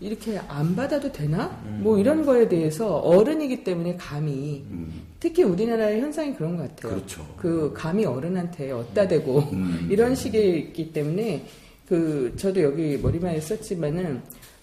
이렇게 0.00 0.38
안 0.48 0.74
받아도 0.76 1.10
되나? 1.10 1.56
뭐 1.78 1.98
이런 1.98 2.26
거에 2.26 2.48
대해서 2.48 2.96
어른이기 2.96 3.62
때문에 3.62 3.96
감히 3.96 4.64
음, 4.68 5.02
특히 5.20 5.44
우리나라의 5.44 6.00
현상이 6.00 6.34
그런 6.34 6.56
것 6.56 6.68
같아요. 6.68 6.94
그렇죠. 6.94 7.34
그 7.36 7.72
감히 7.72 8.04
어른한테 8.04 8.72
얻다 8.72 9.06
대고 9.06 9.38
음. 9.52 9.86
이런 9.90 10.14
식이 10.16 10.58
있기 10.58 10.92
때문에 10.92 11.46
그 11.88 12.32
저도 12.36 12.62
여기 12.62 12.98
머리말에 12.98 13.40
썼지만은 13.40 14.20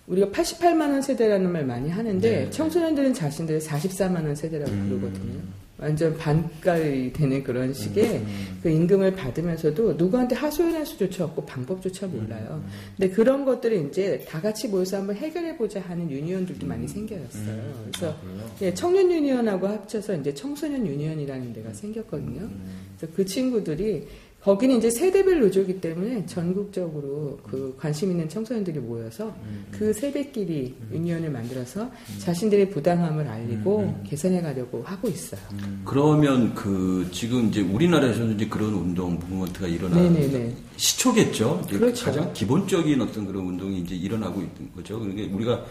우리가 0.07 0.27
88만 0.27 0.81
원 0.81 1.01
세대라는 1.01 1.49
말 1.51 1.65
많이 1.65 1.89
하는데 1.89 2.29
네. 2.29 2.49
청소년들은 2.49 3.13
자신들을 3.13 3.61
44만 3.61 4.15
원 4.15 4.35
세대라고 4.35 4.71
음. 4.71 4.89
부르거든요. 4.89 5.39
완전 5.81 6.17
반깔이 6.17 7.13
되는 7.13 7.43
그런 7.43 7.73
식의 7.73 8.17
음. 8.17 8.59
그 8.61 8.69
임금을 8.69 9.15
받으면서도 9.15 9.93
누구한테 9.93 10.35
하소연할 10.35 10.85
수조차 10.85 11.25
없고 11.25 11.45
방법조차 11.45 12.07
몰라요. 12.07 12.61
근데 12.97 13.09
그런 13.13 13.45
것들을 13.45 13.87
이제 13.87 14.25
다 14.27 14.41
같이 14.41 14.67
모여서 14.67 14.97
한번 14.97 15.15
해결해 15.15 15.55
보자 15.57 15.79
하는 15.79 16.11
유니온들도 16.11 16.67
많이 16.67 16.87
생겨났어요. 16.87 17.73
그래서 17.85 18.15
예, 18.61 18.73
청년 18.73 19.09
유니온하고 19.09 19.67
합쳐서 19.67 20.15
이제 20.15 20.33
청소년 20.33 20.85
유니온이라는 20.85 21.53
데가 21.53 21.73
생겼거든요. 21.73 22.49
그래서 22.97 23.13
그 23.15 23.25
친구들이 23.25 24.07
거기는 24.43 24.77
이제 24.77 24.89
세대별 24.89 25.41
노조이기 25.41 25.81
때문에 25.81 26.25
전국적으로 26.25 27.39
그 27.43 27.75
관심 27.77 28.11
있는 28.11 28.29
청소년들이 28.29 28.79
모여서 28.79 29.35
그 29.69 29.91
세대끼리 29.91 30.75
유니온을 30.91 31.29
만들어서 31.29 31.91
자신들의 32.19 32.69
부당함을 32.69 33.27
알리고 33.27 34.01
개선해 34.07 34.41
가려고 34.41 34.81
하고 34.83 35.09
있어요. 35.09 35.41
그러면 35.83 36.55
그 36.55 37.07
지금 37.11 37.49
이제 37.49 37.61
우리나라에서는 37.61 38.35
이제 38.35 38.47
그런 38.47 38.73
운동 38.73 39.19
무브먼트가 39.19 39.67
일어나는 39.67 40.13
네네네. 40.13 40.55
시초겠죠. 40.77 41.61
그렇죠. 41.69 42.05
가장 42.05 42.33
기본적인 42.33 43.01
어떤 43.01 43.25
그런 43.25 43.45
운동이 43.45 43.79
이제 43.79 43.93
일어나고 43.95 44.39
있는 44.39 44.71
거죠. 44.73 44.99
그러니까 44.99 45.35
우리가 45.35 45.65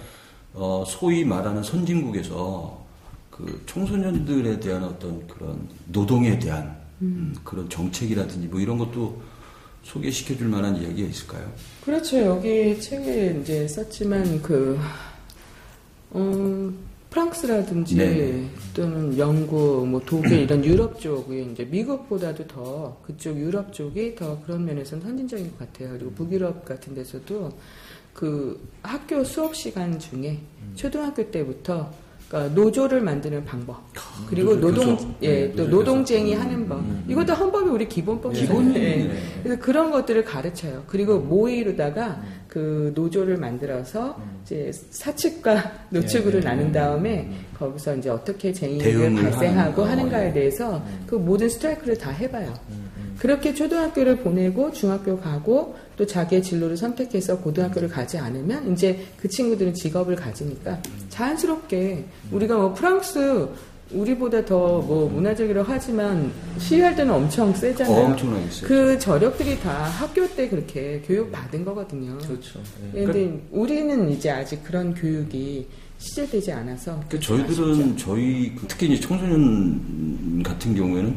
어, 0.52 0.84
소위 0.86 1.24
말하는 1.24 1.62
선진국에서 1.62 2.86
그 3.30 3.62
청소년들에 3.66 4.60
대한 4.60 4.84
어떤 4.84 5.26
그런 5.26 5.68
노동에 5.86 6.38
대한 6.38 6.77
음, 7.02 7.34
그런 7.44 7.68
정책이라든지 7.68 8.48
뭐 8.48 8.60
이런 8.60 8.78
것도 8.78 9.20
소개시켜 9.82 10.36
줄 10.36 10.48
만한 10.48 10.76
이야기가 10.76 11.08
있을까요? 11.08 11.50
그렇죠. 11.84 12.18
여기 12.18 12.80
책에 12.80 13.38
이제 13.40 13.66
썼지만 13.68 14.42
그, 14.42 14.78
음, 16.14 16.76
프랑스라든지 17.10 17.96
네. 17.96 18.50
또는 18.74 19.16
영국, 19.16 19.86
뭐 19.88 20.00
독일 20.04 20.40
이런 20.44 20.64
유럽 20.64 21.00
쪽이 21.00 21.52
이제 21.52 21.64
미국보다도 21.64 22.46
더 22.46 23.00
그쪽 23.02 23.38
유럽 23.38 23.72
쪽이 23.72 24.14
더 24.14 24.40
그런 24.42 24.64
면에서는 24.66 25.02
선진적인 25.02 25.52
것 25.52 25.58
같아요. 25.58 25.90
그리고 25.90 26.10
북유럽 26.12 26.64
같은 26.64 26.94
데서도 26.94 27.50
그 28.12 28.60
학교 28.82 29.24
수업 29.24 29.56
시간 29.56 29.98
중에 29.98 30.38
초등학교 30.74 31.30
때부터 31.30 31.90
그러니까 32.28 32.54
노조를 32.54 33.00
만드는 33.00 33.44
방법 33.46 33.82
그리고 34.28 34.54
노조 34.54 34.68
노동 34.80 34.96
교섭. 34.96 35.22
예 35.22 35.28
네, 35.48 35.52
또 35.56 35.66
노동쟁이 35.66 36.32
교섭. 36.32 36.44
하는 36.44 36.68
법 36.68 36.78
음, 36.80 36.84
음. 36.84 37.04
이것도 37.10 37.32
헌법이 37.32 37.70
우리 37.70 37.88
기본법이잖아요. 37.88 38.48
기본이에요. 38.58 39.00
예. 39.00 39.08
네. 39.08 39.14
그래서 39.42 39.60
그런 39.62 39.90
것들을 39.90 40.24
가르쳐요. 40.24 40.84
그리고 40.86 41.18
모의로다가 41.20 42.20
그 42.46 42.92
노조를 42.94 43.38
만들어서 43.38 44.20
이제 44.44 44.70
사측과 44.90 45.72
노측으로 45.90 46.32
네, 46.32 46.40
네, 46.40 46.44
나눈 46.44 46.66
네. 46.66 46.72
다음에 46.72 47.30
거기서 47.58 47.96
이제 47.96 48.10
어떻게 48.10 48.52
쟁의를 48.52 49.14
발생하고 49.14 49.54
하는 49.54 49.74
거. 49.74 49.84
하는가에 49.84 50.28
예. 50.28 50.32
대해서 50.32 50.84
그 51.06 51.14
모든 51.14 51.48
스트라이크를 51.48 51.96
다 51.96 52.10
해봐요. 52.10 52.52
그렇게 53.18 53.54
초등학교를 53.54 54.18
보내고 54.18 54.70
중학교 54.72 55.18
가고 55.18 55.74
또 55.98 56.06
자기의 56.06 56.42
진로를 56.42 56.76
선택해서 56.76 57.36
고등학교를 57.38 57.88
가지 57.88 58.16
않으면 58.16 58.72
이제 58.72 59.04
그 59.20 59.28
친구들은 59.28 59.74
직업을 59.74 60.14
가지니까 60.14 60.80
자연스럽게 61.10 62.04
우리가 62.30 62.56
뭐 62.56 62.72
프랑스 62.72 63.48
우리보다 63.90 64.44
더 64.44 64.82
뭐 64.86 65.08
문화적이라고 65.08 65.66
하지만 65.70 66.30
시위할 66.58 66.94
때는 66.94 67.12
엄청 67.12 67.52
세잖아요. 67.54 67.96
어, 67.96 68.04
엄청나게 68.06 68.46
세죠. 68.50 68.66
그 68.66 68.98
저력들이 68.98 69.58
다 69.60 69.84
학교 69.84 70.26
때 70.28 70.48
그렇게 70.48 71.02
교육 71.06 71.32
받은 71.32 71.64
거거든요. 71.64 72.16
그렇죠. 72.18 72.60
예, 72.94 73.04
근데 73.04 73.40
우리는 73.50 74.10
이제 74.10 74.30
아직 74.30 74.62
그런 74.62 74.94
교육이 74.94 75.66
시절되지 75.98 76.52
않아서 76.52 77.02
그 77.08 77.18
저희들은 77.18 77.96
저희 77.96 78.54
그 78.54 78.66
특히 78.68 78.92
이제 78.92 79.00
청소년 79.00 80.42
같은 80.44 80.74
경우에는 80.76 81.14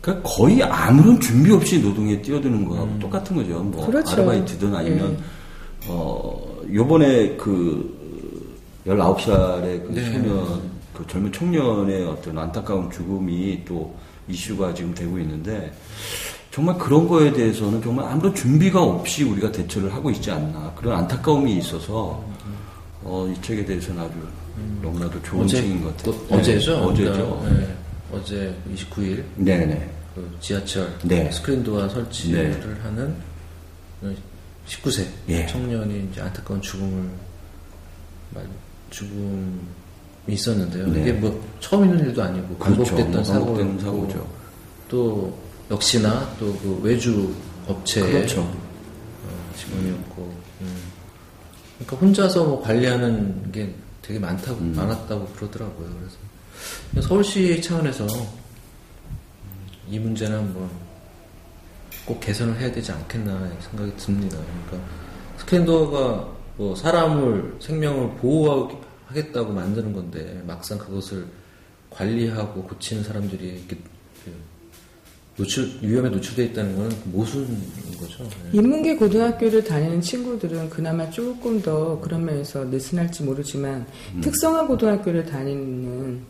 그러니까 0.00 0.28
거의 0.28 0.62
아무런 0.62 1.20
준비 1.20 1.52
없이 1.52 1.80
노동에 1.80 2.20
뛰어드는 2.22 2.64
거하고 2.64 2.98
똑같은 2.98 3.36
거죠. 3.36 3.60
뭐 3.60 3.86
그렇죠. 3.86 4.12
아르바이트든 4.12 4.74
아니면 4.74 5.18
어 5.86 6.60
요번에 6.72 7.36
그 7.36 7.98
19살의 8.86 9.86
그 9.86 9.92
네. 9.94 10.04
소년 10.10 10.60
그 10.94 11.06
젊은 11.06 11.32
청년의 11.32 12.06
어떤 12.06 12.38
안타까운 12.38 12.90
죽음이 12.90 13.62
또 13.64 13.94
이슈가 14.28 14.74
지금 14.74 14.94
되고 14.94 15.18
있는데 15.18 15.72
정말 16.50 16.76
그런 16.78 17.06
거에 17.08 17.32
대해서는 17.32 17.80
정말 17.82 18.06
아무런 18.06 18.34
준비가 18.34 18.82
없이 18.82 19.22
우리가 19.24 19.52
대처를 19.52 19.92
하고 19.92 20.10
있지 20.10 20.30
않나 20.30 20.72
그런 20.74 20.98
안타까움이 20.98 21.56
있어서 21.58 22.24
어, 23.02 23.32
이 23.32 23.40
책에 23.40 23.64
대해서는 23.64 24.02
아주 24.02 24.12
너무나도 24.82 25.22
좋은 25.22 25.44
어제 25.44 25.58
책인 25.58 25.82
것또 25.82 26.12
같아요. 26.12 26.28
네, 26.28 26.36
어제죠. 26.36 26.76
어제죠. 26.78 27.46
네, 27.48 27.76
어제 28.12 28.54
29일 28.74 29.24
네네. 29.36 29.90
그 30.14 30.36
지하철 30.40 30.92
네. 31.04 31.30
스크린 31.30 31.62
도어 31.62 31.88
설치를 31.88 32.50
네. 32.60 32.80
하는 32.82 33.14
19세 34.66 35.06
예. 35.28 35.46
청년이 35.46 36.08
이제 36.10 36.20
안타까운 36.20 36.60
죽음을 36.60 37.08
말- 38.34 38.46
죽음이 38.90 39.58
있었는데요. 40.28 40.86
네. 40.88 41.00
이게 41.02 41.12
뭐 41.12 41.42
처음 41.60 41.84
있는 41.84 42.06
일도 42.06 42.22
아니고 42.22 42.56
그렇죠. 42.56 42.84
반복됐던 42.84 43.10
뭐 43.12 43.24
사고였고 43.24 43.54
반복되는 43.56 43.80
사고죠. 43.80 44.28
또 44.88 45.38
역시나 45.70 46.34
또 46.38 46.46
그 46.58 46.80
외주 46.82 47.32
업체의 47.66 48.10
그렇죠. 48.12 48.40
어, 48.42 49.52
직원이었고 49.56 50.34
음. 50.62 50.76
그러니까 51.78 51.96
혼자서 52.04 52.44
뭐 52.44 52.62
관리하는 52.62 53.52
게 53.52 53.72
되게 54.02 54.18
많다고 54.18 54.58
음. 54.60 54.72
많았다고 54.74 55.26
그러더라고요. 55.36 55.88
그래서 55.98 56.16
서울시 57.00 57.60
차원에서 57.60 58.06
이 59.88 59.98
문제는 59.98 60.38
한번 60.38 60.70
꼭 62.04 62.20
개선을 62.20 62.58
해야 62.58 62.70
되지 62.72 62.92
않겠나 62.92 63.50
생각이 63.60 63.96
듭니다. 63.96 64.38
그러니까 64.66 64.88
스캔더가 65.38 66.28
뭐 66.56 66.74
사람을 66.76 67.56
생명을 67.60 68.16
보호하겠다고 68.16 69.52
만드는 69.52 69.92
건데 69.92 70.42
막상 70.46 70.78
그것을 70.78 71.26
관리하고 71.90 72.62
고치는 72.64 73.02
사람들이 73.02 73.48
이렇게 73.48 73.76
그 73.76 73.89
노출 75.40 75.70
위험에 75.80 76.10
노출돼 76.10 76.44
있다는 76.46 76.76
건 76.76 76.92
모순인 77.04 77.56
거죠. 77.98 78.24
네. 78.24 78.58
인문계 78.58 78.96
고등학교를 78.96 79.64
다니는 79.64 80.02
친구들은 80.02 80.68
그나마 80.68 81.08
조금 81.10 81.62
더 81.62 81.98
그런 82.00 82.26
면에서 82.26 82.64
느슨할지 82.64 83.22
모르지만 83.22 83.86
음. 84.14 84.20
특성화 84.20 84.66
고등학교를 84.66 85.24
다니는 85.24 86.20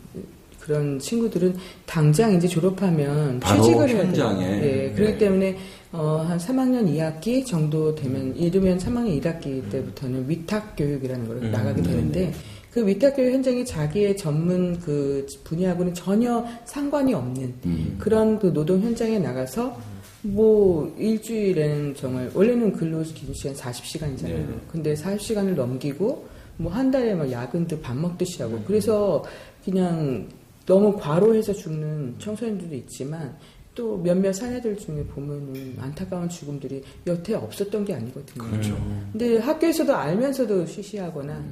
그런 0.61 0.99
친구들은 1.01 1.57
당장 1.87 2.35
이제 2.35 2.47
졸업하면 2.47 3.41
취직을 3.41 3.89
해야. 3.89 4.13
돼요. 4.13 4.39
예, 4.63 4.93
그렇기 4.95 5.19
때문에 5.19 5.59
어, 5.91 6.25
한 6.29 6.39
3학년 6.39 6.87
2학기 6.87 7.45
정도 7.45 7.93
되면 7.97 8.37
이르면 8.37 8.79
3학년 8.79 9.21
1학기 9.21 9.69
때부터는 9.71 10.29
위탁 10.29 10.77
교육이라는 10.77 11.27
걸 11.27 11.37
음, 11.39 11.51
나가게 11.51 11.83
되는데 11.83 12.33
그 12.71 12.87
위탁 12.87 13.17
교육 13.17 13.33
현장이 13.33 13.65
자기의 13.65 14.17
전문 14.17 14.79
그 14.79 15.27
분야하고는 15.45 15.95
전혀 15.95 16.45
상관이 16.65 17.15
없는 17.15 17.55
음. 17.67 17.97
그런 17.99 18.39
그 18.39 18.53
노동 18.53 18.81
현장에 18.81 19.19
나가서 19.19 19.77
뭐 20.23 20.95
일주일에는 20.99 21.95
정말 21.95 22.31
원래는 22.35 22.73
근로 22.73 23.03
기준 23.03 23.35
시간 23.35 23.55
40시간이잖아요. 23.55 24.29
네. 24.29 24.47
근데 24.71 24.95
40시간을 24.95 25.55
넘기고 25.55 26.29
뭐 26.59 26.71
한 26.73 26.91
달에 26.91 27.15
막 27.15 27.31
야근도 27.31 27.81
밥 27.81 27.97
먹듯이 27.97 28.43
하고 28.43 28.61
그래서 28.67 29.25
그냥 29.65 30.29
너무 30.67 30.97
과로해서 30.97 31.53
죽는 31.53 32.17
청소년들도 32.19 32.75
있지만 32.77 33.35
또 33.75 33.97
몇몇 33.97 34.33
사례들 34.33 34.77
중에 34.77 35.03
보면은 35.05 35.77
안타까운 35.79 36.29
죽음들이 36.29 36.83
여태 37.07 37.35
없었던 37.35 37.85
게 37.85 37.95
아니거든요. 37.95 38.51
그렇죠. 38.51 38.77
근데 39.11 39.39
학교에서도 39.39 39.95
알면서도 39.95 40.67
쉬쉬하거나 40.67 41.43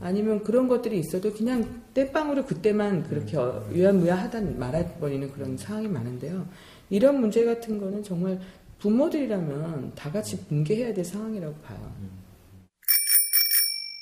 아니면 0.00 0.42
그런 0.42 0.68
것들이 0.68 0.98
있어도 0.98 1.32
그냥 1.32 1.82
땜빵으로 1.94 2.44
그때만 2.44 3.04
그렇게 3.08 3.36
어, 3.36 3.66
유야무야 3.72 4.14
하다 4.14 4.40
말아버리는 4.40 5.30
그런 5.32 5.56
상황이 5.56 5.88
많은데요. 5.88 6.46
이런 6.90 7.20
문제 7.20 7.44
같은 7.44 7.78
거는 7.78 8.02
정말 8.02 8.38
부모들이라면 8.78 9.92
다 9.94 10.12
같이 10.12 10.38
붕괴해야 10.46 10.92
될 10.92 11.04
상황이라고 11.04 11.54
봐요. 11.56 11.92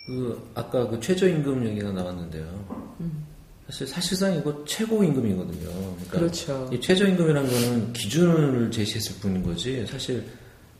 그 0.06 0.50
아까 0.54 0.86
그 0.88 1.00
최저임금 1.00 1.66
얘기가 1.66 1.92
나왔는데요. 1.92 2.94
사실 3.66 3.86
사실상 3.86 4.34
이거 4.34 4.64
최고임금이거든요. 4.66 5.70
그러니까 5.70 6.18
그렇죠. 6.18 6.68
이 6.72 6.80
최저임금이라는 6.80 7.50
거는 7.50 7.92
기준을 7.94 8.70
제시했을 8.70 9.20
뿐인 9.20 9.42
거지. 9.42 9.86
사실 9.86 10.24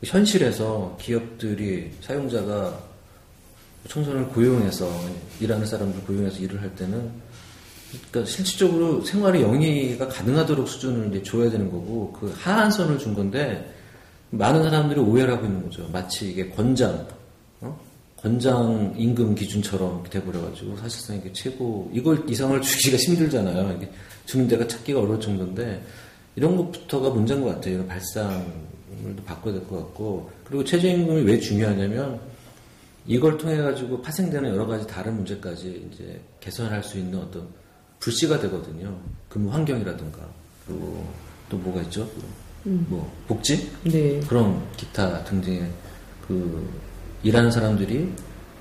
현실에서 0.03 0.99
기업들이 1.01 1.93
사용자가 2.03 2.94
청소년을 3.89 4.29
고용해서 4.29 4.89
일하는 5.41 5.67
사람들 5.67 6.03
고용해서 6.05 6.39
일을 6.39 6.61
할 6.63 6.75
때는 6.75 7.11
그러니까 8.11 8.31
실질적으로 8.31 9.03
생활의 9.03 9.43
영위가 9.43 10.09
가능하도록 10.09 10.69
수준을 10.69 11.09
이제 11.11 11.23
줘야 11.23 11.51
되는 11.51 11.71
거고 11.71 12.13
그 12.13 12.33
하한선을 12.37 12.99
준 12.99 13.15
건데 13.15 13.73
많은 14.31 14.65
사람들이 14.65 14.99
오해를 15.01 15.33
하고 15.35 15.47
있는 15.47 15.63
거죠. 15.63 15.89
마치 15.93 16.31
이게 16.31 16.49
권장, 16.49 17.07
어? 17.61 17.79
권장 18.17 18.95
임금 18.97 19.37
기준처럼 19.37 20.05
돼버려가지고 20.11 20.77
사실상 20.79 21.17
이게 21.17 21.33
최고 21.33 21.89
이걸 21.93 22.29
이상을 22.29 22.61
주기가 22.63 22.97
힘들잖아요. 22.97 23.77
이게 23.77 23.91
주는 24.27 24.49
데가 24.49 24.67
찾기가 24.67 25.01
어려울 25.01 25.21
정도인데 25.21 25.81
이런 26.35 26.57
것부터가 26.57 27.11
문제인 27.11 27.43
것 27.43 27.55
같아요. 27.55 27.87
발상을 27.87 28.45
바꿔야 29.25 29.55
될 29.55 29.63
것 29.69 29.77
같고 29.77 30.31
그리고 30.45 30.65
최저임금이 30.65 31.23
왜 31.23 31.39
중요하냐면 31.39 32.19
이걸 33.07 33.37
통해 33.37 33.57
가지고 33.59 34.01
파생되는 34.01 34.51
여러 34.51 34.67
가지 34.67 34.87
다른 34.87 35.17
문제까지 35.17 35.89
이제 35.93 36.21
개선할 36.41 36.83
수 36.83 36.99
있는 36.99 37.19
어떤 37.19 37.49
불씨가 38.01 38.41
되거든요. 38.41 38.99
근무 39.29 39.53
환경이라든가 39.53 40.19
그리고 40.67 41.07
또 41.49 41.57
뭐가 41.59 41.83
있죠? 41.83 42.09
뭐 42.65 43.11
복지 43.29 43.71
네. 43.85 44.21
그런 44.21 44.63
기타 44.77 45.23
등등의 45.25 45.71
그 46.27 46.67
일하는 47.23 47.51
사람들이 47.51 48.11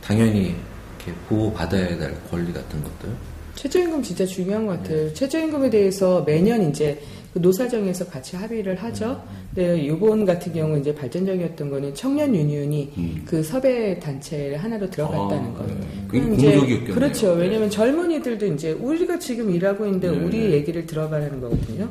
당연히 0.01 0.55
이렇게 0.97 1.13
보호받아야 1.29 1.97
될 1.97 2.29
권리 2.29 2.51
같은 2.51 2.83
것들. 2.83 3.09
최저임금 3.55 4.03
진짜 4.03 4.25
중요한 4.25 4.65
것 4.65 4.77
같아요. 4.77 5.13
최저임금에 5.13 5.69
대해서 5.69 6.21
매년 6.23 6.69
이제 6.69 6.95
그 6.95 7.03
노사정에서 7.33 8.05
같이 8.07 8.35
합의를 8.35 8.75
하죠. 8.75 9.23
근데 9.53 9.81
이번 9.81 10.25
같은 10.25 10.53
경우 10.53 10.77
이제 10.77 10.93
발전적이었던 10.93 11.69
거는 11.69 11.95
청년 11.95 12.35
유니온이 12.35 13.23
그 13.25 13.43
섭외 13.43 13.99
단체를 13.99 14.57
하나로 14.57 14.89
들어갔다는 14.89 15.51
아, 15.51 15.53
거예요. 15.53 15.79
네. 15.79 15.87
그게 16.07 16.19
이제 16.33 16.51
고무적이었겠네요. 16.51 16.95
그렇죠. 16.95 17.31
왜냐하면 17.33 17.69
젊은이들도 17.69 18.45
이제 18.47 18.71
우리가 18.71 19.19
지금 19.19 19.49
일하고 19.51 19.85
있는데 19.85 20.09
네. 20.11 20.17
우리 20.17 20.51
얘기를 20.51 20.85
들어봐라는 20.85 21.41
거거든요. 21.41 21.89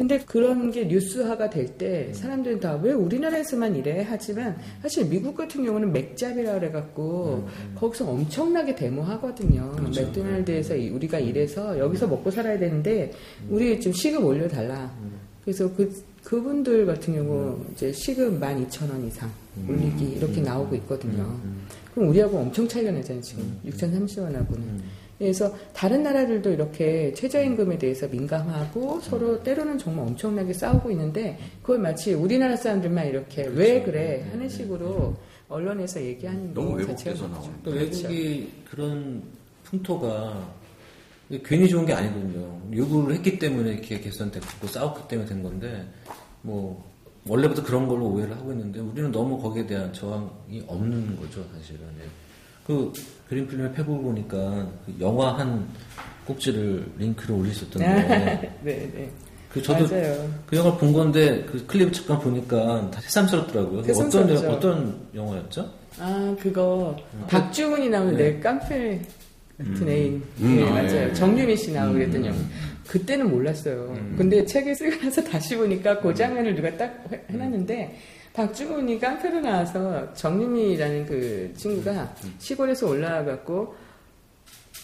근데 0.00 0.18
그런 0.20 0.70
게 0.70 0.86
뉴스화가 0.86 1.50
될 1.50 1.66
때 1.76 2.10
사람들은 2.14 2.58
다 2.60 2.80
왜 2.82 2.92
우리나라에서만 2.92 3.76
이래? 3.76 4.02
하지만 4.08 4.56
사실 4.80 5.04
미국 5.04 5.36
같은 5.36 5.62
경우는 5.62 5.92
맥잡이라 5.92 6.54
그래갖고 6.58 7.46
거기서 7.74 8.08
엄청나게 8.08 8.74
데모하거든요. 8.76 9.76
맥도날드에서 9.94 10.74
이- 10.76 10.88
우리가 10.88 11.18
일해서 11.18 11.78
여기서 11.78 12.06
먹고 12.06 12.30
살아야 12.30 12.58
되는데 12.58 13.12
우리 13.50 13.78
좀 13.78 13.92
시급 13.92 14.24
올려달라. 14.24 14.90
그래서 15.44 15.70
그 15.74 15.92
그분들 16.24 16.86
같은 16.86 17.14
경우 17.14 17.62
이제 17.72 17.92
시급 17.92 18.40
12,000원 18.40 19.06
이상 19.06 19.30
올리기 19.68 20.12
이렇게 20.16 20.40
나오고 20.40 20.76
있거든요. 20.76 21.38
그럼 21.94 22.08
우리하고 22.08 22.38
엄청 22.38 22.66
차이가 22.66 22.90
나잖아요 22.90 23.20
지금. 23.22 23.58
6,030원하고는. 23.66 24.80
그래서 25.20 25.54
다른 25.74 26.02
나라들도 26.02 26.50
이렇게 26.50 27.12
최저임금에 27.12 27.76
대해서 27.76 28.08
민감하고 28.08 29.00
서로 29.00 29.42
때로는 29.42 29.76
정말 29.76 30.06
엄청나게 30.06 30.54
싸우고 30.54 30.90
있는데 30.92 31.38
그걸 31.60 31.78
마치 31.78 32.14
우리나라 32.14 32.56
사람들만 32.56 33.06
이렇게 33.06 33.46
왜 33.48 33.82
그래 33.82 34.26
하는 34.30 34.48
식으로 34.48 35.14
언론에서 35.46 36.02
얘기하는 36.02 36.54
너무 36.54 36.70
거 36.70 36.86
자체가 36.86 37.10
왜곡돼서 37.10 37.28
그렇죠. 37.28 37.34
나오는 37.34 37.62
또 37.62 37.70
그렇죠. 37.70 38.08
외국이 38.08 38.52
그런 38.70 39.22
풍토가 39.64 40.54
괜히 41.44 41.68
좋은 41.68 41.84
게 41.84 41.92
아니거든요. 41.92 42.58
요구를 42.74 43.16
했기 43.16 43.38
때문에 43.38 43.72
이렇게 43.72 44.00
개선됐고 44.00 44.68
싸웠기 44.68 45.06
때문에 45.06 45.28
된 45.28 45.42
건데 45.42 45.86
뭐 46.40 46.82
원래부터 47.26 47.62
그런 47.62 47.86
걸로 47.86 48.06
오해를 48.06 48.34
하고 48.34 48.52
있는데 48.52 48.80
우리는 48.80 49.12
너무 49.12 49.38
거기에 49.38 49.66
대한 49.66 49.92
저항이 49.92 50.64
없는 50.66 51.14
거죠 51.20 51.44
사실은. 51.54 51.80
예. 52.02 52.08
그 52.66 52.90
그린필름의 53.30 53.72
페북을 53.74 54.02
보니까 54.02 54.66
그 54.84 54.94
영화 55.00 55.38
한 55.38 55.64
꼭지를 56.26 56.84
링크를 56.98 57.36
올리셨던데. 57.36 57.88
네, 58.62 58.90
네. 58.92 59.08
그 59.52 59.62
저도 59.62 59.86
맞아요. 59.88 60.28
그 60.46 60.56
영화 60.56 60.76
본 60.76 60.92
건데 60.92 61.44
그 61.50 61.64
클립 61.66 61.92
잠깐 61.92 62.18
보니까 62.20 62.90
다 62.90 63.00
새삼스럽더라고요. 63.00 63.82
그 63.82 63.92
어떤 63.92 64.10
새삼스럽죠. 64.10 64.50
어떤 64.50 64.96
영화였죠? 65.14 65.70
아, 66.00 66.36
그거 66.40 66.96
박주훈이 67.28 67.88
나오는 67.88 68.16
내 68.16 68.38
깡패 68.40 69.00
같은 69.58 69.88
애인. 69.88 70.22
네, 70.36 70.44
음, 70.44 70.64
맞아요. 70.70 70.86
네. 71.08 71.12
정유미 71.14 71.56
씨 71.56 71.72
나오고 71.72 71.94
그랬던 71.94 72.26
영화. 72.26 72.38
그때는 72.88 73.30
몰랐어요. 73.30 73.96
근데 74.16 74.44
책을 74.44 74.74
쓰고 74.74 75.04
나서 75.04 75.22
다시 75.30 75.56
보니까 75.56 76.00
그 76.00 76.12
장면을 76.14 76.54
누가 76.56 76.76
딱 76.76 77.04
해- 77.12 77.20
해놨는데 77.30 77.96
박주훈이 78.32 78.98
깡패로 78.98 79.40
나와서 79.40 80.12
정유미라는 80.14 81.06
그 81.06 81.52
친구가 81.56 82.14
시골에서 82.38 82.88
올라와갖고 82.88 83.74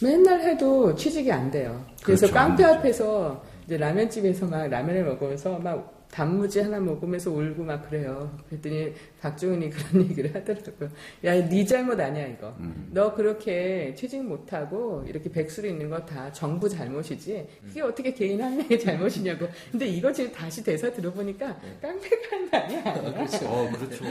맨날 0.03 0.41
해도 0.41 0.95
취직이 0.95 1.31
안 1.31 1.51
돼요. 1.51 1.85
그래서 2.03 2.27
그렇죠, 2.27 2.39
안 2.39 2.49
깡패. 2.57 2.65
앞에서 2.65 3.43
이제 3.65 3.77
라면집에서 3.77 4.47
막 4.47 4.69
라면을 4.69 5.05
먹으면서 5.05 5.59
막 5.59 5.96
단무지 6.17 6.61
하나 6.61 6.81
먹으면서 6.81 7.31
울고 7.31 7.63
막 7.63 7.87
그래요. 7.91 8.35
그랬더니 8.49 8.95
박주훈이 9.21 9.69
그런 9.69 10.09
얘기를 10.09 10.35
하더라고요. 10.35 10.89
야, 11.25 11.47
네 11.47 11.63
잘못 11.67 12.01
아니야 12.01 12.27
이거. 12.27 12.57
음. 12.59 12.89
너 12.91 13.13
그렇게 13.15 13.95
취직 13.95 14.25
못하고 14.25 15.05
이렇게 15.07 15.31
백수로 15.31 15.69
있는 15.69 15.91
거 15.91 16.07
다 16.07 16.33
정부 16.33 16.69
잘못이지. 16.69 17.47
그게 17.67 17.83
어떻게 17.83 18.15
개인 18.15 18.41
한 18.41 18.57
명의 18.57 18.79
잘못이냐고. 18.81 19.47
근데 19.71 19.87
이거 19.87 20.11
지금 20.11 20.33
다시 20.33 20.65
대사 20.65 20.91
들어보니까 20.91 21.61
깡패가 21.83 22.17
한 22.31 22.49
말이 22.51 22.77
아니야. 22.77 23.13
그렇죠. 23.13 23.47
어, 23.49 23.71
그렇죠. 23.73 24.05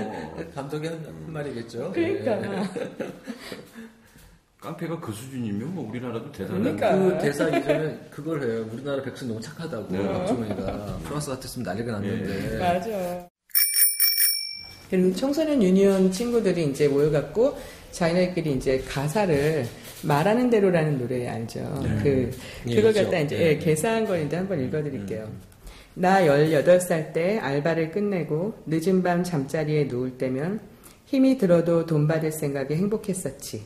감독이 0.54 0.88
한, 0.88 1.04
한 1.04 1.34
말이겠죠. 1.34 1.92
그러니까. 1.92 2.64
깡패가 4.60 5.00
그 5.00 5.12
수준이면 5.12 5.76
뭐 5.76 5.88
우리나라도 5.90 6.32
대단한 6.32 6.64
그러니까. 6.64 6.96
그 6.98 7.18
대사 7.20 7.48
이전에 7.48 8.00
그걸 8.10 8.42
해요. 8.42 8.68
우리나라 8.72 9.02
백수 9.04 9.26
너무 9.28 9.40
착하다고 9.40 9.88
네. 9.92 10.04
박주머니가 10.12 10.95
프랑스 11.16 11.30
같았으면 11.30 11.66
난리가 11.66 11.92
났는데. 11.94 12.60
맞아. 12.60 13.30
그리고 14.90 15.16
청소년 15.16 15.62
유니온 15.62 16.12
친구들이 16.12 16.66
이제 16.66 16.88
모여갖고 16.88 17.58
자기네끼리 17.92 18.54
이제 18.54 18.84
가사를 18.88 19.66
말하는 20.04 20.50
대로라는 20.50 21.00
노래 21.00 21.28
알죠? 21.28 21.60
그, 22.04 22.32
예, 22.68 22.76
그걸 22.76 22.92
있죠. 22.92 23.04
갖다 23.06 23.20
이제 23.20 23.38
예, 23.38 23.42
예, 23.42 23.48
예. 23.52 23.58
개사한 23.58 24.06
거인데 24.06 24.38
한번 24.38 24.64
읽어드릴게요. 24.64 25.28
나 25.96 26.22
18살 26.22 27.14
때 27.14 27.40
알바를 27.40 27.92
끝내고 27.92 28.54
늦은 28.66 29.02
밤 29.02 29.24
잠자리에 29.24 29.86
누울 29.86 30.18
때면 30.18 30.60
힘이 31.06 31.38
들어도 31.38 31.86
돈 31.86 32.08
받을 32.08 32.32
생각에 32.32 32.76
행복했었지. 32.76 33.64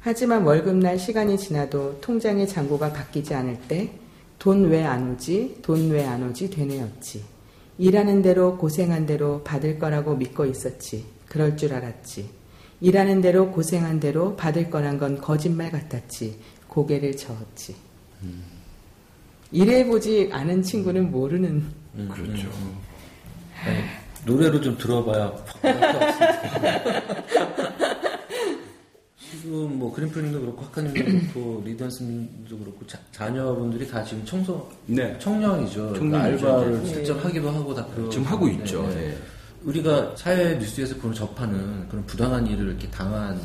하지만 0.00 0.42
월급날 0.42 0.98
시간이 0.98 1.38
지나도 1.38 2.00
통장의 2.00 2.48
잔고가 2.48 2.92
바뀌지 2.92 3.34
않을 3.34 3.56
때 3.68 3.90
돈 4.40 4.70
왜 4.72 4.82
안 4.84 5.12
오지? 5.12 5.58
돈 5.62 5.90
왜 5.92 6.04
안 6.04 6.28
오지? 6.28 6.50
되뇌었지. 6.50 7.22
일하는 7.78 8.22
대로 8.22 8.56
고생한 8.58 9.06
대로 9.06 9.42
받을 9.44 9.78
거라고 9.78 10.16
믿고 10.16 10.46
있었지. 10.46 11.04
그럴 11.26 11.56
줄 11.56 11.72
알았지. 11.74 12.28
일하는 12.80 13.20
대로 13.20 13.50
고생한 13.52 14.00
대로 14.00 14.34
받을 14.36 14.68
거란 14.70 14.98
건 14.98 15.20
거짓말 15.20 15.70
같았지. 15.70 16.38
고개를 16.68 17.16
저었지. 17.16 17.76
일해보지 19.52 20.30
않은 20.32 20.62
친구는 20.62 21.10
모르는 21.10 21.64
그렇죠. 22.10 22.48
아니, 23.64 23.78
노래로 24.24 24.60
좀 24.60 24.78
들어봐야 24.78 25.32
지금 29.30 29.78
뭐 29.78 29.92
그린플님도 29.92 30.40
그렇고 30.40 30.62
학카님도 30.62 31.04
그렇고 31.04 31.62
리던스님도 31.66 32.58
그렇고 32.58 32.86
자, 32.86 32.98
자녀분들이 33.12 33.88
다 33.88 34.02
지금 34.02 34.24
청소 34.24 34.68
네. 34.86 35.16
청년이죠. 35.18 35.94
청년이죠. 35.94 36.48
알바를 36.48 36.82
네. 36.82 36.94
직접 36.94 37.24
하기도 37.24 37.50
하고 37.50 37.74
다 37.74 37.86
그런 37.94 38.10
지금 38.10 38.26
하고 38.26 38.48
있죠. 38.48 38.86
네. 38.88 39.16
우리가 39.64 40.16
사회 40.16 40.56
뉴스에서 40.56 40.96
보는 40.96 41.14
접하는 41.14 41.88
그런 41.88 42.04
부당한 42.06 42.46
일을 42.46 42.68
이렇게 42.68 42.88
당한 42.90 43.40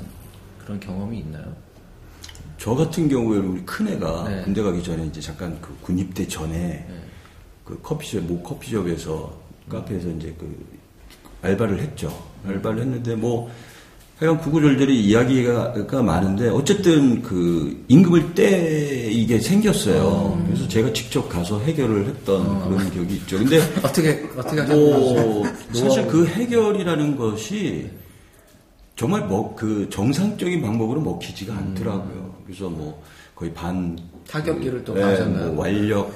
그런 0.64 0.80
경험이 0.80 1.20
있나요? 1.20 1.54
저 2.58 2.74
같은 2.74 3.08
경우에 3.08 3.38
우리 3.38 3.62
큰 3.66 3.88
애가 3.88 4.30
네. 4.30 4.44
군대 4.44 4.62
가기 4.62 4.82
전에 4.82 5.06
이제 5.06 5.22
잠깐 5.22 5.60
그 5.62 5.76
군입대 5.82 6.28
전에 6.28 6.88
그 7.64 7.80
커피숍, 7.82 8.24
모 8.24 8.42
커피숍에서 8.42 9.38
카페에서 9.70 10.10
이제 10.10 10.34
그 10.40 10.66
알바를 11.42 11.80
했죠. 11.80 12.12
알바를 12.46 12.82
했는데 12.82 13.16
뭐 13.16 13.52
하여간 14.20 14.40
구구절절히 14.40 14.98
이야기가 15.04 16.02
많은데 16.02 16.48
어쨌든 16.48 17.22
그 17.22 17.84
임금을 17.90 18.34
떼 18.34 19.10
이게 19.12 19.40
생겼어요. 19.40 20.42
그래서 20.48 20.68
제가 20.70 20.94
직접 20.94 21.28
가서 21.28 21.60
해결을 21.60 22.06
했던 22.08 22.64
그런 22.64 22.90
기억이 22.92 23.16
있죠. 23.16 23.38
근데 23.40 23.60
어떻게 23.84 24.26
어떻게? 24.38 24.62
뭐 24.64 25.44
사실 25.74 26.08
그 26.08 26.26
해결이라는 26.28 27.18
것이 27.18 27.90
정말 28.96 29.28
뭐 29.28 29.54
그 29.56 29.88
정상적인 29.90 30.62
방법으로 30.62 31.02
먹히지가 31.02 31.54
않더라고요. 31.54 32.36
그래서 32.46 32.70
뭐 32.70 33.04
거의 33.36 33.54
반 33.54 33.98
타격기를 34.30 34.86
또 34.86 34.94
네, 34.94 35.02
가하셨나요? 35.02 35.52
뭐 35.52 35.64
완력 35.64 36.16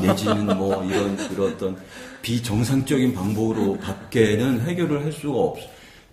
내지는 0.00 0.56
뭐 0.56 0.82
이런 0.84 1.14
그런 1.28 1.52
어떤 1.52 1.76
비정상적인 2.22 3.12
방법으로 3.12 3.76
밖에는 3.80 4.62
해결을 4.62 5.04
할 5.04 5.12
수가 5.12 5.38
없. 5.38 5.58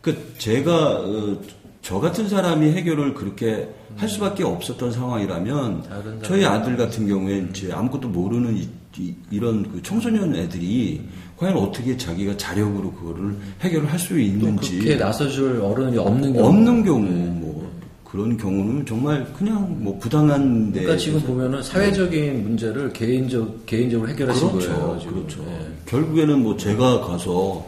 그 0.01 0.33
제가 0.37 0.71
어, 1.01 1.37
저 1.81 1.99
같은 1.99 2.27
사람이 2.29 2.71
해결을 2.71 3.13
그렇게 3.13 3.69
할 3.95 4.07
수밖에 4.07 4.43
없었던 4.43 4.91
상황이라면. 4.91 6.21
저희 6.23 6.45
아들 6.45 6.77
같은 6.77 7.07
경우에 7.07 7.45
이제 7.49 7.71
아무것도 7.71 8.07
모르는 8.09 8.57
이, 8.97 9.15
런그 9.31 9.81
청소년 9.83 10.35
애들이 10.35 11.01
과연 11.37 11.57
어떻게 11.57 11.95
자기가 11.97 12.37
자력으로 12.37 12.91
그거를 12.91 13.35
해결을 13.61 13.91
할수또 13.91 14.19
있는지 14.19 14.79
그렇게 14.79 14.95
나서줄 14.95 15.61
어른이 15.61 15.97
없는 15.97 16.33
경우. 16.33 16.47
없는 16.47 16.83
경우 16.83 16.99
뭐 16.99 17.71
그런 18.03 18.37
경우는 18.37 18.85
정말 18.85 19.25
그냥 19.33 19.77
뭐 19.79 19.97
부당한 19.97 20.71
데 20.73 20.81
그러니까 20.81 21.01
지금 21.01 21.21
보면은 21.21 21.63
사회적인 21.63 22.43
문제를 22.43 22.91
개인적 22.91 23.65
개인적으로 23.65 24.09
해결하신 24.09 24.51
그렇죠, 24.51 24.73
거예요. 24.73 24.99
지금. 24.99 25.13
그렇죠. 25.15 25.45
예. 25.47 25.67
결국에는 25.85 26.43
뭐 26.43 26.57
제가 26.57 26.99
가서 27.01 27.65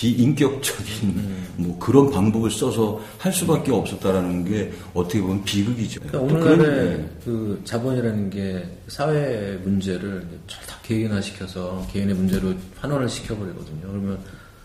비인격적인 0.00 1.08
음. 1.10 1.46
뭐 1.56 1.78
그런 1.78 2.10
방법을 2.10 2.50
써서 2.50 2.98
할 3.18 3.30
수밖에 3.34 3.70
없었다라는 3.70 4.46
게 4.46 4.72
어떻게 4.94 5.20
보면 5.20 5.44
비극이죠. 5.44 6.00
그러니까 6.00 6.18
또 6.18 6.24
오늘날에 6.24 6.56
그런- 6.66 7.10
그 7.22 7.60
자본이라는 7.64 8.30
게 8.30 8.66
사회 8.88 9.58
문제를 9.62 10.26
다 10.66 10.76
개인화시켜서 10.82 11.86
개인의 11.92 12.14
문제로 12.14 12.54
환원을 12.78 13.10
시켜버리거든요. 13.10 13.80
그러면 13.82 14.18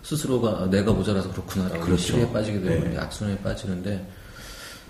스스로가 0.04 0.64
아, 0.64 0.70
내가 0.70 0.94
모자라서 0.94 1.30
그렇구나라고 1.32 1.82
그렇죠. 1.84 2.02
시비에 2.02 2.32
빠지게 2.32 2.62
되고 2.62 2.88
네. 2.88 2.98
악순환에 2.98 3.38
빠지는데 3.40 4.08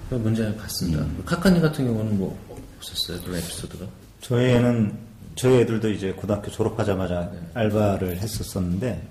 그 0.10 0.16
문제가 0.16 0.54
같습니다. 0.62 1.02
음. 1.02 1.24
카카님 1.26 1.60
같은 1.60 1.86
경우는 1.86 2.20
뭐 2.20 2.38
없었어요? 2.78 3.20
그런 3.24 3.38
에피소드가? 3.40 3.86
저희 4.22 4.52
애는 4.52 4.94
저희 5.36 5.62
애들도 5.62 5.90
이제 5.90 6.12
고등학교 6.12 6.52
졸업하자마자 6.52 7.32
알바를 7.56 8.18
했었었는데 8.20 9.02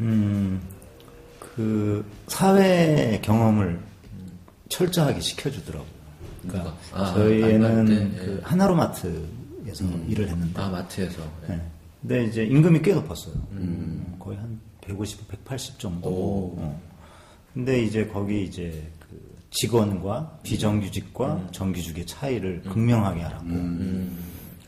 음, 0.00 0.60
그 1.38 2.04
사회 2.26 3.20
경험을 3.22 3.80
철저하게 4.68 5.20
시켜주더라고요. 5.20 5.94
그러니까? 6.42 6.76
아, 6.92 7.12
저희 7.14 7.42
알바할 7.42 7.72
애는 7.72 7.86
때, 7.86 7.94
예. 7.94 8.24
그 8.24 8.40
하나로마트에서 8.42 9.84
일을 10.08 10.28
했는데 10.28 10.60
아 10.60 10.68
마트에서. 10.68 11.22
예. 11.48 11.52
네. 11.54 11.62
근데 12.02 12.24
이제 12.24 12.44
임금이 12.44 12.82
꽤 12.82 12.92
높았어요. 12.92 13.34
거의 14.18 14.36
한 14.36 14.60
150, 14.82 15.28
180 15.28 15.78
정도. 15.78 16.08
오. 16.08 16.54
어. 16.58 16.80
근데 17.54 17.82
이제 17.82 18.06
거기 18.06 18.44
이제 18.44 18.90
그 19.00 19.36
직원과 19.50 20.40
비정규직과 20.42 21.48
정규직의 21.52 22.06
차이를 22.06 22.62
극명하게 22.62 23.22
하라고. 23.22 23.46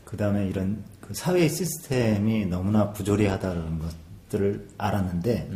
그 0.03 0.15
다음에 0.17 0.47
이런 0.47 0.83
그 1.01 1.13
사회 1.13 1.47
시스템이 1.47 2.45
너무나 2.45 2.91
부조리하다는 2.91 3.79
것 3.79 4.06
들을 4.29 4.67
알았는데, 4.77 5.49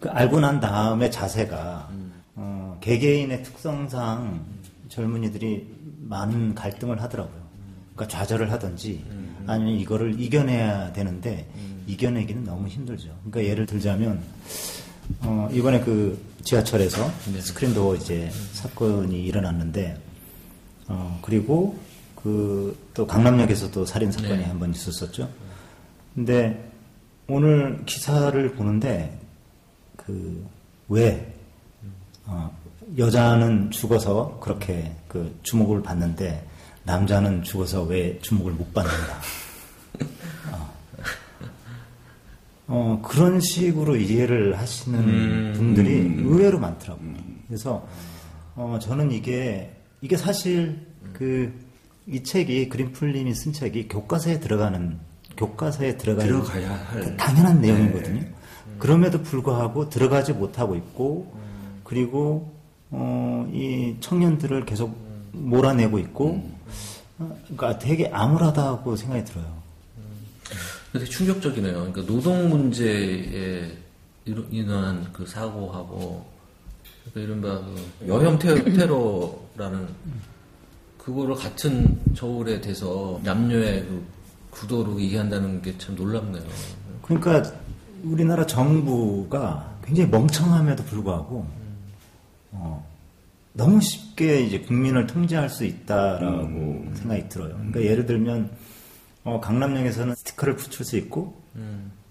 그 0.00 0.08
알고 0.08 0.40
난 0.40 0.60
다음에 0.60 1.10
자세가, 1.10 1.88
어, 2.36 2.78
개개인의 2.80 3.42
특성상 3.42 4.44
젊은이들이 4.88 5.66
많은 6.00 6.54
갈등을 6.54 7.02
하더라고요. 7.02 7.48
그러니까 7.94 8.16
좌절을 8.16 8.52
하든지 8.52 9.04
아니면 9.46 9.74
이거를 9.74 10.20
이겨내야 10.20 10.92
되는데 10.92 11.48
이겨내기는 11.88 12.44
너무 12.44 12.68
힘들죠. 12.68 13.08
그러니까 13.24 13.44
예를 13.50 13.66
들자면 13.66 14.22
어, 15.22 15.48
이번에 15.52 15.80
그 15.80 16.16
지하철에서 16.44 17.10
스크린도어 17.40 17.96
이제 17.96 18.30
사건이 18.52 19.24
일어났는데 19.24 20.00
어, 20.86 21.18
그리고 21.22 21.76
그 22.14 22.88
또 22.98 23.06
강남역에서 23.06 23.70
또 23.70 23.86
살인 23.86 24.10
사건이 24.10 24.38
네. 24.38 24.44
한번 24.44 24.72
있었었죠. 24.72 25.28
근데 26.16 26.67
오늘 27.28 27.84
기사를 27.84 28.54
보는데 28.54 29.18
그왜 30.88 31.34
어, 32.26 32.56
여자는 32.96 33.70
죽어서 33.70 34.38
그렇게 34.40 34.92
그 35.08 35.38
주목을 35.42 35.82
받는데 35.82 36.46
남자는 36.84 37.42
죽어서 37.42 37.82
왜 37.82 38.18
주목을 38.20 38.52
못 38.52 38.72
받는다. 38.72 39.20
어. 40.52 40.74
어, 42.68 43.02
그런 43.04 43.40
식으로 43.40 43.96
이해를 43.96 44.58
하시는 44.58 44.98
음, 44.98 45.52
분들이 45.54 46.00
음, 46.00 46.24
의외로 46.28 46.58
많더라고요. 46.58 47.14
그래서 47.46 47.86
어, 48.56 48.78
저는 48.80 49.12
이게 49.12 49.76
이게 50.00 50.16
사실 50.16 50.86
그 51.12 51.68
이 52.10 52.22
책이 52.22 52.70
그린풀님이 52.70 53.34
쓴 53.34 53.52
책이 53.52 53.88
교과서에 53.88 54.40
들어가는 54.40 54.98
교과서에 55.38 55.96
들어가야, 55.96 56.26
들어가야 56.26 56.74
할 56.74 57.16
당연한 57.16 57.60
내용이거든요. 57.60 58.24
그럼에도 58.78 59.22
불구하고 59.22 59.88
들어가지 59.88 60.32
못하고 60.32 60.74
있고 60.74 61.32
그리고 61.84 62.52
어, 62.90 63.48
이 63.52 63.96
청년들을 64.00 64.66
계속 64.66 64.96
몰아내고 65.32 65.98
있고 66.00 66.42
어, 67.18 67.38
그러니까 67.44 67.78
되게 67.78 68.08
암울하다고 68.12 68.96
생각이 68.96 69.24
들어요. 69.24 69.58
되게 70.92 71.04
충격적이네요. 71.04 71.74
그러니까 71.74 72.04
노동 72.06 72.48
문제에 72.48 73.76
인한 74.50 75.06
그 75.12 75.26
사고하고 75.26 76.26
그러니까 77.12 77.20
이른바 77.20 77.64
그 78.00 78.08
여혐 78.08 78.38
테, 78.38 78.64
테러라는 78.74 79.88
그거를 80.98 81.34
같은 81.34 81.98
저울에 82.14 82.60
대서 82.60 83.18
남녀의 83.22 83.80
그 83.82 84.17
구도로 84.60 85.00
얘기한다는 85.00 85.62
게 85.62 85.76
참 85.78 85.94
놀랍네요. 85.94 86.42
그러니까 87.02 87.52
우리나라 88.02 88.46
정부가 88.46 89.76
굉장히 89.84 90.10
멍청함에도 90.10 90.84
불구하고 90.84 91.46
어, 92.52 92.86
너무 93.52 93.80
쉽게 93.80 94.42
이제 94.42 94.60
국민을 94.60 95.06
통제할 95.06 95.48
수 95.48 95.64
있다라고 95.64 96.84
생각이 96.94 97.28
들어요. 97.28 97.54
그러니까 97.54 97.82
예를 97.82 98.06
들면 98.06 98.50
어, 99.24 99.40
강남역에서는 99.40 100.14
스티커를 100.16 100.56
붙일 100.56 100.84
수 100.84 100.96
있고 100.96 101.34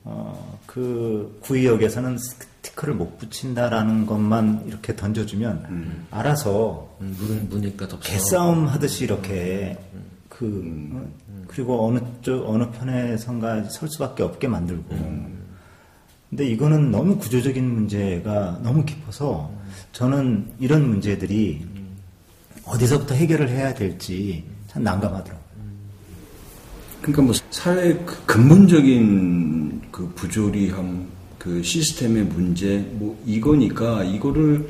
어, 0.03 0.59
그 0.65 1.37
구의역에서는 1.43 2.17
스티커를 2.17 2.95
못 2.95 3.17
붙인다라는 3.17 4.05
것만 4.05 4.63
이렇게 4.67 4.95
던져주면 4.95 6.05
알아서 6.11 6.95
음, 7.01 7.15
문, 7.19 7.49
문이니까. 7.49 7.87
개싸움 7.99 8.67
하듯이 8.67 9.03
이렇게 9.03 9.77
그 10.29 10.89
어, 10.93 11.07
그리고 11.47 11.87
어느 11.87 11.99
쪽 12.21 12.47
어느 12.47 12.69
편에선가 12.71 13.65
설 13.65 13.89
수밖에 13.89 14.23
없게 14.23 14.47
만들고 14.47 14.83
근데 16.29 16.45
이거는 16.45 16.91
너무 16.91 17.17
구조적인 17.17 17.63
문제가 17.63 18.59
너무 18.61 18.83
깊어서 18.83 19.49
저는 19.93 20.45
이런 20.59 20.87
문제들이 20.89 21.65
어디서부터 22.65 23.15
해결을 23.15 23.49
해야 23.49 23.73
될지 23.73 24.43
참 24.67 24.83
난감하더라고요. 24.83 25.47
그러니까 27.01 27.21
뭐 27.21 27.33
사회 27.51 27.93
그 27.93 28.25
근본적인 28.25 29.83
그 29.91 30.11
부조리함, 30.15 31.07
그 31.37 31.63
시스템의 31.63 32.25
문제, 32.25 32.79
뭐 32.91 33.17
이거니까 33.25 34.03
이거를 34.03 34.67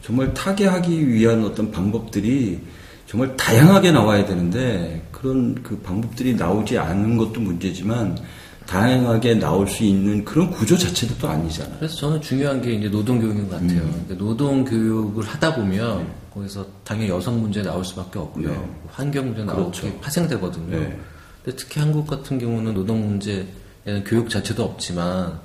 정말 0.00 0.32
타개하기 0.32 1.08
위한 1.08 1.44
어떤 1.44 1.70
방법들이 1.70 2.60
정말 3.06 3.36
다양하게 3.36 3.92
나와야 3.92 4.24
되는데 4.24 5.06
그런 5.24 5.54
그 5.62 5.78
방법들이 5.78 6.34
나오지 6.34 6.76
않은 6.76 7.16
것도 7.16 7.40
문제지만 7.40 8.18
다양하게 8.66 9.36
나올 9.36 9.66
수 9.66 9.82
있는 9.82 10.22
그런 10.22 10.50
구조 10.50 10.76
자체도 10.76 11.16
또 11.16 11.28
아니잖아요. 11.28 11.76
그래서 11.78 11.96
저는 11.96 12.20
중요한 12.20 12.60
게 12.60 12.74
이제 12.74 12.90
노동 12.90 13.18
교육인 13.18 13.48
것 13.48 13.52
같아요. 13.58 13.80
그러니까 13.80 14.14
노동 14.18 14.64
교육을 14.66 15.24
하다 15.24 15.54
보면 15.56 16.06
거기서 16.30 16.66
당연히 16.84 17.08
여성 17.08 17.40
문제 17.40 17.62
나올 17.62 17.82
수밖에 17.82 18.18
없고요. 18.18 18.50
네. 18.50 18.70
환경 18.88 19.28
문제 19.28 19.44
나오고 19.44 19.70
그렇죠. 19.70 19.82
게 19.86 19.98
파생되거든요. 20.00 20.78
네. 20.78 21.00
근데 21.42 21.56
특히 21.56 21.80
한국 21.80 22.06
같은 22.06 22.38
경우는 22.38 22.74
노동 22.74 23.06
문제에는 23.08 24.04
교육 24.06 24.28
자체도 24.28 24.62
없지만 24.62 25.40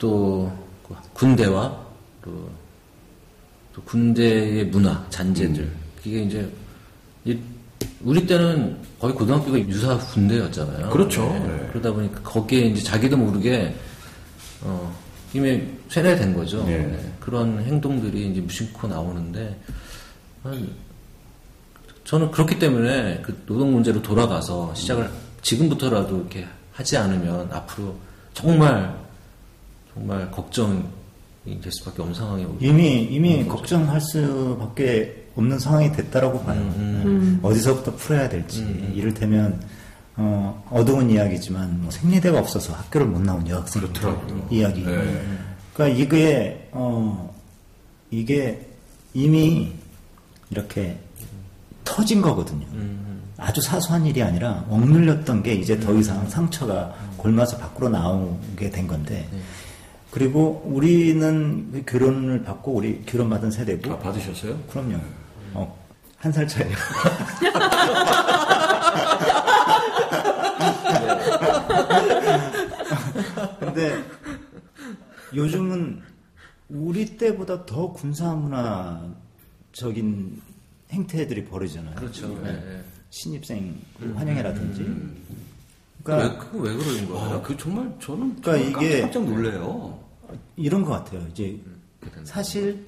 또그 0.00 0.96
군대와 1.12 1.86
또, 2.24 2.50
또 3.74 3.82
군대의 3.82 4.66
문화, 4.66 5.06
잔재들 5.08 5.70
이게 6.04 6.22
이제 6.22 6.50
이- 7.24 7.38
우리 8.02 8.26
때는 8.26 8.76
거의 9.00 9.14
고등학교가 9.14 9.58
유사 9.60 9.96
군대였잖아요. 9.98 10.90
그렇죠. 10.90 11.22
네. 11.32 11.38
네. 11.40 11.68
그러다 11.70 11.92
보니까 11.92 12.20
거기에 12.22 12.66
이제 12.66 12.82
자기도 12.82 13.16
모르게 13.16 13.74
어, 14.62 14.94
이미 15.32 15.62
세뇌된 15.88 16.34
거죠. 16.34 16.64
네. 16.64 16.78
네. 16.78 17.12
그런 17.20 17.62
행동들이 17.62 18.30
이제 18.30 18.40
무심코 18.40 18.86
나오는데 18.88 19.58
한- 20.42 20.68
저는 22.04 22.30
그렇기 22.32 22.58
때문에 22.58 23.22
그 23.22 23.32
노동 23.46 23.72
문제로 23.72 24.02
돌아가서 24.02 24.74
시작을 24.74 25.08
지금부터라도 25.42 26.16
이렇게 26.18 26.46
하지 26.72 26.96
않으면 26.96 27.48
앞으로 27.52 27.94
정말 28.34 28.94
정말 29.94 30.30
걱정이 30.30 30.82
될 31.62 31.70
수밖에 31.70 32.02
없는 32.02 32.14
상황이 32.14 32.44
오고 32.44 32.58
이미 32.60 33.02
이미 33.04 33.46
걱정할 33.46 34.00
수밖에 34.00 35.21
없는 35.36 35.58
상황이 35.58 35.92
됐다라고 35.92 36.42
봐요. 36.42 36.60
네. 36.76 37.38
어디서부터 37.42 37.96
풀어야 37.96 38.28
될지 38.28 38.62
이를테면 38.94 39.60
어, 40.16 40.62
어두운 40.70 41.10
이야기지만 41.10 41.82
뭐 41.82 41.90
생리대가 41.90 42.38
없어서 42.38 42.74
학교를 42.74 43.06
못 43.06 43.20
나온 43.22 43.46
여학생 43.48 43.82
이야기. 44.50 44.84
네. 44.84 45.22
그러니까 45.74 46.00
이게 46.00 46.68
어, 46.72 47.34
이게 48.10 48.66
이미 49.14 49.72
이렇게 50.50 50.98
터진 51.84 52.20
거거든요. 52.20 52.66
아주 53.38 53.60
사소한 53.60 54.06
일이 54.06 54.22
아니라 54.22 54.64
억눌렸던 54.68 55.42
게 55.42 55.54
이제 55.54 55.80
더 55.80 55.94
이상 55.94 56.28
상처가 56.28 56.94
골마서 57.16 57.56
밖으로 57.56 57.88
나오게 57.88 58.70
된 58.70 58.86
건데. 58.86 59.28
그리고 60.12 60.62
우리는 60.66 61.72
그 61.72 61.84
결혼을 61.86 62.44
받고 62.44 62.72
우리 62.72 63.02
결혼 63.06 63.30
받은 63.30 63.50
세대고 63.50 63.92
아, 63.92 63.98
받으셨어요? 63.98 64.58
그럼요. 64.70 64.98
어, 65.54 65.78
한 66.18 66.32
살 66.32 66.46
차이요. 66.46 66.76
근데 73.58 74.02
요즘은 75.34 76.00
우리 76.68 77.16
때보다 77.16 77.66
더 77.66 77.92
군사 77.92 78.34
문화적인 78.34 80.40
행태들이 80.90 81.44
벌어지잖아요. 81.46 81.94
그렇죠. 81.96 82.28
네. 82.42 82.52
네. 82.52 82.82
신입생 83.10 83.74
환영회라든지. 84.14 84.82
왜, 84.82 84.88
그러니까 86.02 86.38
그거 86.38 86.58
왜 86.64 86.74
그러는 86.74 87.08
거예요? 87.08 87.30
아, 87.30 87.42
그 87.42 87.56
정말 87.56 87.94
저는 88.00 88.40
그러니까 88.40 88.52
정말 88.72 88.84
이게- 88.84 89.00
깜짝 89.02 89.24
놀래요. 89.24 89.98
이런 90.56 90.82
것 90.82 90.90
같아요. 90.92 91.26
이제 91.30 91.58
사실 92.24 92.84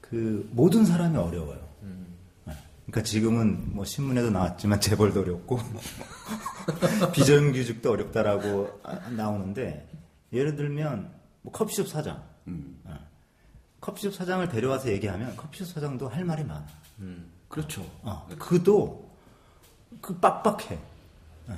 그 0.00 0.48
모든 0.52 0.84
사람이 0.84 1.16
어려워요. 1.16 1.58
네. 2.86 2.90
그러니까 2.92 3.02
지금은 3.02 3.74
뭐 3.74 3.84
신문에도 3.84 4.30
나왔지만 4.30 4.80
재벌도 4.80 5.20
어렵고 5.20 5.58
비정규직도 7.12 7.90
어렵다라고 7.90 8.80
아- 8.82 9.08
나오는데 9.10 9.88
예를 10.32 10.56
들면 10.56 11.10
뭐 11.42 11.52
커피숍 11.52 11.88
사장, 11.88 12.22
네. 12.44 12.92
커피숍 13.80 14.14
사장을 14.14 14.46
데려와서 14.48 14.90
얘기하면 14.90 15.36
커피숍 15.36 15.66
사장도 15.66 16.08
할 16.08 16.24
말이 16.24 16.42
많아. 16.44 16.66
그렇죠. 17.48 17.86
어, 18.02 18.26
그도 18.38 19.10
그 20.00 20.18
빡빡해. 20.18 20.78
예. 21.50 21.54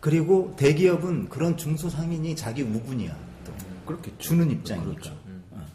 그리고 0.00 0.54
대기업은 0.56 1.28
그런 1.28 1.56
중소상인이 1.56 2.34
자기 2.36 2.62
우군이야. 2.62 3.14
또. 3.44 3.52
그렇겠죠. 3.86 4.16
주는 4.18 4.50
입장이니까. 4.50 4.90
그렇죠. 5.00 5.18
어. 5.50 5.66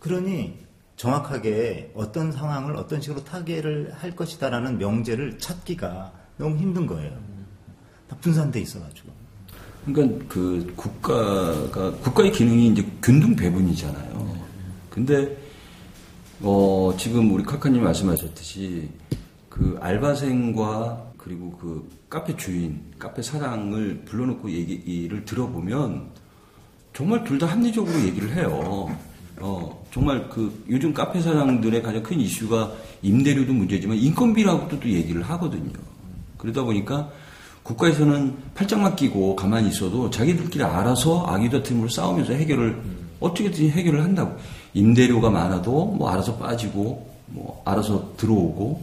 그러니 0.00 0.61
정확하게 1.02 1.90
어떤 1.96 2.30
상황을 2.30 2.76
어떤 2.76 3.00
식으로 3.00 3.24
타개를 3.24 3.92
할 3.92 4.14
것이다라는 4.14 4.78
명제를 4.78 5.36
찾기가 5.36 6.12
너무 6.36 6.56
힘든 6.56 6.86
거예요. 6.86 7.10
다 8.08 8.16
분산돼 8.20 8.60
있어가지고. 8.60 9.10
그러니까 9.84 10.24
그 10.28 10.72
국가가 10.76 11.90
국가의 11.96 12.30
기능이 12.30 12.68
이제 12.68 12.86
균등 13.02 13.34
배분이잖아요. 13.34 14.46
근데 14.90 15.36
어 16.40 16.94
지금 16.96 17.34
우리 17.34 17.42
카카님 17.42 17.82
말씀하셨듯이 17.82 18.88
그 19.48 19.76
알바생과 19.80 21.14
그리고 21.18 21.50
그 21.50 21.88
카페 22.08 22.36
주인, 22.36 22.80
카페 23.00 23.22
사장을 23.22 24.02
불러놓고 24.04 24.52
얘기를 24.52 25.24
들어보면 25.24 26.10
정말 26.94 27.24
둘 27.24 27.40
다 27.40 27.48
합리적으로 27.48 27.98
얘기를 28.02 28.32
해요. 28.36 28.96
어, 29.42 29.84
정말 29.92 30.28
그 30.28 30.64
요즘 30.70 30.94
카페 30.94 31.20
사장들의 31.20 31.82
가장 31.82 32.02
큰 32.02 32.20
이슈가 32.20 32.72
임대료도 33.02 33.52
문제지만 33.52 33.96
인건비라고도 33.98 34.78
또 34.78 34.88
얘기를 34.88 35.22
하거든요. 35.22 35.72
그러다 36.38 36.62
보니까 36.62 37.10
국가에서는 37.64 38.34
팔짱만 38.54 38.96
끼고 38.96 39.36
가만히 39.36 39.68
있어도 39.68 40.10
자기들끼리 40.10 40.62
알아서 40.64 41.26
아기도 41.26 41.62
팀으로 41.62 41.88
싸우면서 41.88 42.32
해결을 42.34 42.80
어떻게든 43.20 43.70
해결을 43.70 44.02
한다고. 44.02 44.36
임대료가 44.74 45.28
많아도 45.30 45.86
뭐 45.86 46.08
알아서 46.10 46.36
빠지고 46.36 47.08
뭐 47.26 47.62
알아서 47.64 48.12
들어오고 48.16 48.82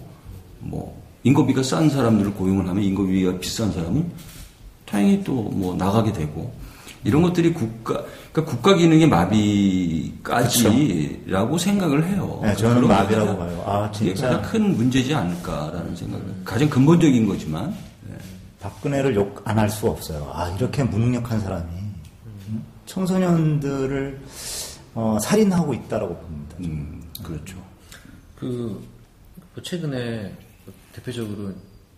뭐 0.59 1.01
인건비가 1.23 1.63
싼 1.63 1.89
사람들을 1.89 2.33
고용을 2.33 2.67
하면 2.67 2.83
인건비가 2.83 3.39
비싼 3.39 3.71
사람은 3.71 4.11
다행히 4.85 5.23
또 5.23 5.33
뭐 5.33 5.75
나가게 5.75 6.11
되고 6.11 6.51
이런 7.03 7.21
것들이 7.21 7.53
국가 7.53 8.03
그러니까 8.31 8.45
국가 8.55 8.73
기능의 8.75 9.07
마비까지라고 10.29 11.57
생각을 11.57 12.05
해요. 12.07 12.39
네, 12.43 12.55
저는 12.55 12.87
마비라고 12.87 13.37
봐요. 13.37 13.63
아, 13.65 13.91
이게 13.95 14.13
진짜. 14.13 14.29
가장 14.29 14.41
큰 14.51 14.75
문제지 14.77 15.13
않을까라는 15.13 15.95
생각을 15.95 16.25
가장 16.43 16.69
근본적인 16.69 17.25
거지만 17.27 17.75
박근혜를 18.59 19.15
욕 19.15 19.41
안 19.45 19.57
할 19.57 19.69
수가 19.69 19.91
없어요. 19.91 20.29
아, 20.33 20.49
이렇게 20.57 20.83
무능력한 20.83 21.39
사람이 21.39 21.65
음? 22.49 22.63
청소년들을 22.85 24.19
어, 24.95 25.17
살인하고 25.21 25.73
있다라고 25.73 26.15
봅니다. 26.17 26.55
음, 26.61 27.01
그렇죠. 27.23 27.57
그, 28.37 28.85
뭐 29.55 29.63
최근에 29.63 30.33
대표적으로 30.93 31.53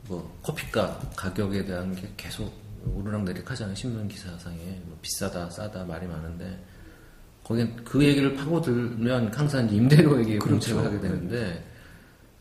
뭐 0.08 0.32
커피값 0.44 1.16
가격에 1.16 1.66
대한 1.66 1.96
게 1.96 2.08
계속 2.18 2.54
오르락내리락 2.86 3.52
하잖아요. 3.52 3.76
신문 3.76 4.08
기사상에. 4.08 4.58
뭐 4.86 4.98
비싸다, 5.02 5.50
싸다 5.50 5.84
말이 5.86 6.08
많은데, 6.08 6.60
거긴 7.44 7.76
그 7.84 8.04
얘기를 8.04 8.36
파고들면 8.36 9.34
항상 9.34 9.70
임대료 9.70 10.20
얘기에 10.20 10.38
공책을 10.39 10.86
하게 10.86 11.00
되는데, 11.00 11.65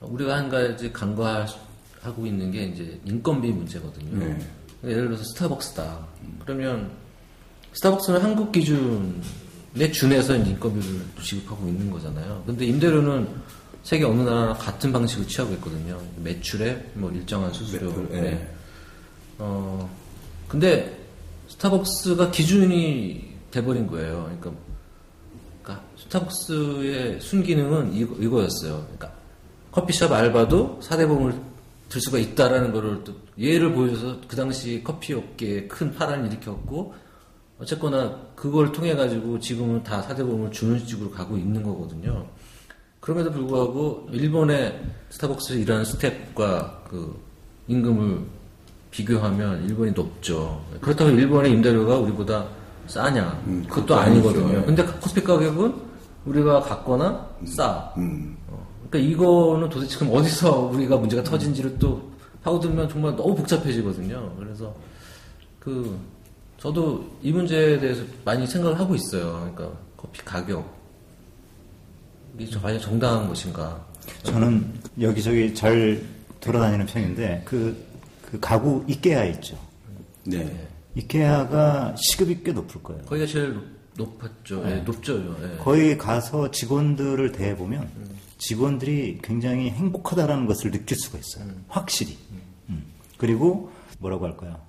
우리가 0.01 0.37
한 0.37 0.49
가지 0.49 0.93
간과하고 0.93 2.27
있는 2.27 2.51
게 2.51 2.65
이제 2.65 3.01
인건비 3.05 3.51
문제거든요. 3.51 4.19
네. 4.19 4.39
예를 4.85 5.09
들어서 5.09 5.25
스타벅스다. 5.25 6.07
그러면 6.45 6.91
스타벅스는 7.75 8.21
한국 8.23 8.51
기준에 8.51 9.91
준해서 9.93 10.37
인건비를 10.37 11.01
지급하고 11.23 11.69
있는 11.69 11.91
거잖아요. 11.91 12.43
근데 12.47 12.65
임대료는 12.65 13.29
세계 13.83 14.05
어느 14.05 14.23
나라나 14.23 14.55
같은 14.55 14.93
방식을 14.93 15.27
취하고 15.27 15.53
있거든요. 15.55 16.01
매출에 16.17 16.93
뭐 16.95 17.11
일정한 17.11 17.53
수수료. 17.53 17.93
예. 18.13 18.21
네. 18.21 18.55
어, 19.39 19.89
근데 20.51 20.99
스타벅스가 21.47 22.33
기준이 22.33 23.35
돼버린 23.53 23.87
거예요. 23.87 24.25
그러니까, 24.25 24.53
그러니까 25.63 25.87
스타벅스의 25.97 27.21
순기능은 27.21 27.95
이거, 27.95 28.17
이거였어요. 28.17 28.83
그러니까 28.83 29.13
커피숍 29.71 30.11
알바도 30.11 30.81
사대보험을 30.83 31.41
들 31.89 32.01
수가 32.01 32.19
있다라는 32.19 32.73
거를 32.73 33.05
또 33.05 33.15
예를 33.39 33.73
보여줘서 33.73 34.21
그 34.27 34.35
당시 34.35 34.83
커피 34.83 35.15
업계에 35.15 35.69
큰 35.69 35.95
파란을 35.95 36.27
일으켰고 36.27 36.95
어쨌거나 37.61 38.21
그걸 38.35 38.73
통해 38.73 38.97
가지고 38.97 39.39
지금은 39.39 39.85
다 39.85 40.03
사대보험을 40.03 40.51
주는 40.51 40.85
식으로 40.85 41.13
가고 41.13 41.37
있는 41.37 41.63
거거든요. 41.63 42.27
그럼에도 42.99 43.31
불구하고 43.31 44.09
일본의 44.11 44.83
스타벅스에서 45.11 45.61
일하는 45.61 45.85
스텝과 45.85 46.87
그 46.89 47.17
임금을 47.69 48.40
비교하면 48.91 49.65
일본이 49.65 49.93
높죠. 49.93 50.65
그렇다고 50.81 51.11
일본의 51.11 51.53
임대료가 51.53 51.99
우리보다 51.99 52.47
싸냐? 52.87 53.43
음, 53.47 53.65
그것도 53.69 53.95
아니거든요. 53.95 54.47
아니죠. 54.47 54.67
근데 54.67 54.85
커피 54.85 55.23
가격은 55.23 55.75
우리가 56.27 56.61
같거나 56.61 57.29
싸. 57.45 57.93
음, 57.97 58.37
어, 58.49 58.67
그러니까 58.91 59.11
이거는 59.11 59.69
도대체 59.69 59.99
그럼 59.99 60.15
어디서 60.15 60.59
우리가 60.75 60.97
문제가 60.97 61.23
터진지를 61.23 61.79
또 61.79 62.11
파고들면 62.43 62.89
정말 62.89 63.15
너무 63.17 63.35
복잡해지거든요. 63.35 64.35
그래서 64.39 64.75
그 65.59 65.97
저도 66.59 67.05
이 67.23 67.33
문제에 67.33 67.79
대해서 67.79 68.03
많이 68.25 68.47
생각을 68.47 68.79
하고 68.79 68.95
있어요. 68.95 69.51
그러니까 69.55 69.79
커피 69.97 70.23
가격 70.25 70.81
이게 72.39 72.59
과연 72.59 72.81
정당한 72.81 73.29
것인가? 73.29 73.85
저는 74.23 74.73
여기저기 75.01 75.55
잘 75.55 76.03
돌아다니는 76.41 76.87
편인데 76.87 77.43
그, 77.45 77.77
그 78.31 78.39
가구 78.41 78.85
이케아 78.87 79.25
있죠. 79.27 79.59
네. 80.25 80.69
이케아가 80.95 81.95
시급이 81.97 82.43
꽤 82.43 82.53
높을 82.53 82.83
거예요. 82.83 83.03
거기가 83.03 83.27
제일 83.27 83.55
높, 83.55 83.65
높았죠. 83.97 84.63
예, 84.67 84.77
높죠. 84.77 85.37
예. 85.43 85.57
거기 85.59 85.97
가서 85.97 86.51
직원들을 86.51 87.33
대해보면 87.33 87.91
직원들이 88.39 89.19
굉장히 89.23 89.71
행복하다라는 89.71 90.47
것을 90.47 90.71
느낄 90.71 90.97
수가 90.97 91.19
있어요. 91.19 91.47
확실히. 91.69 92.17
음. 92.69 92.85
그리고 93.19 93.71
뭐라고 93.99 94.27
할까요? 94.27 94.61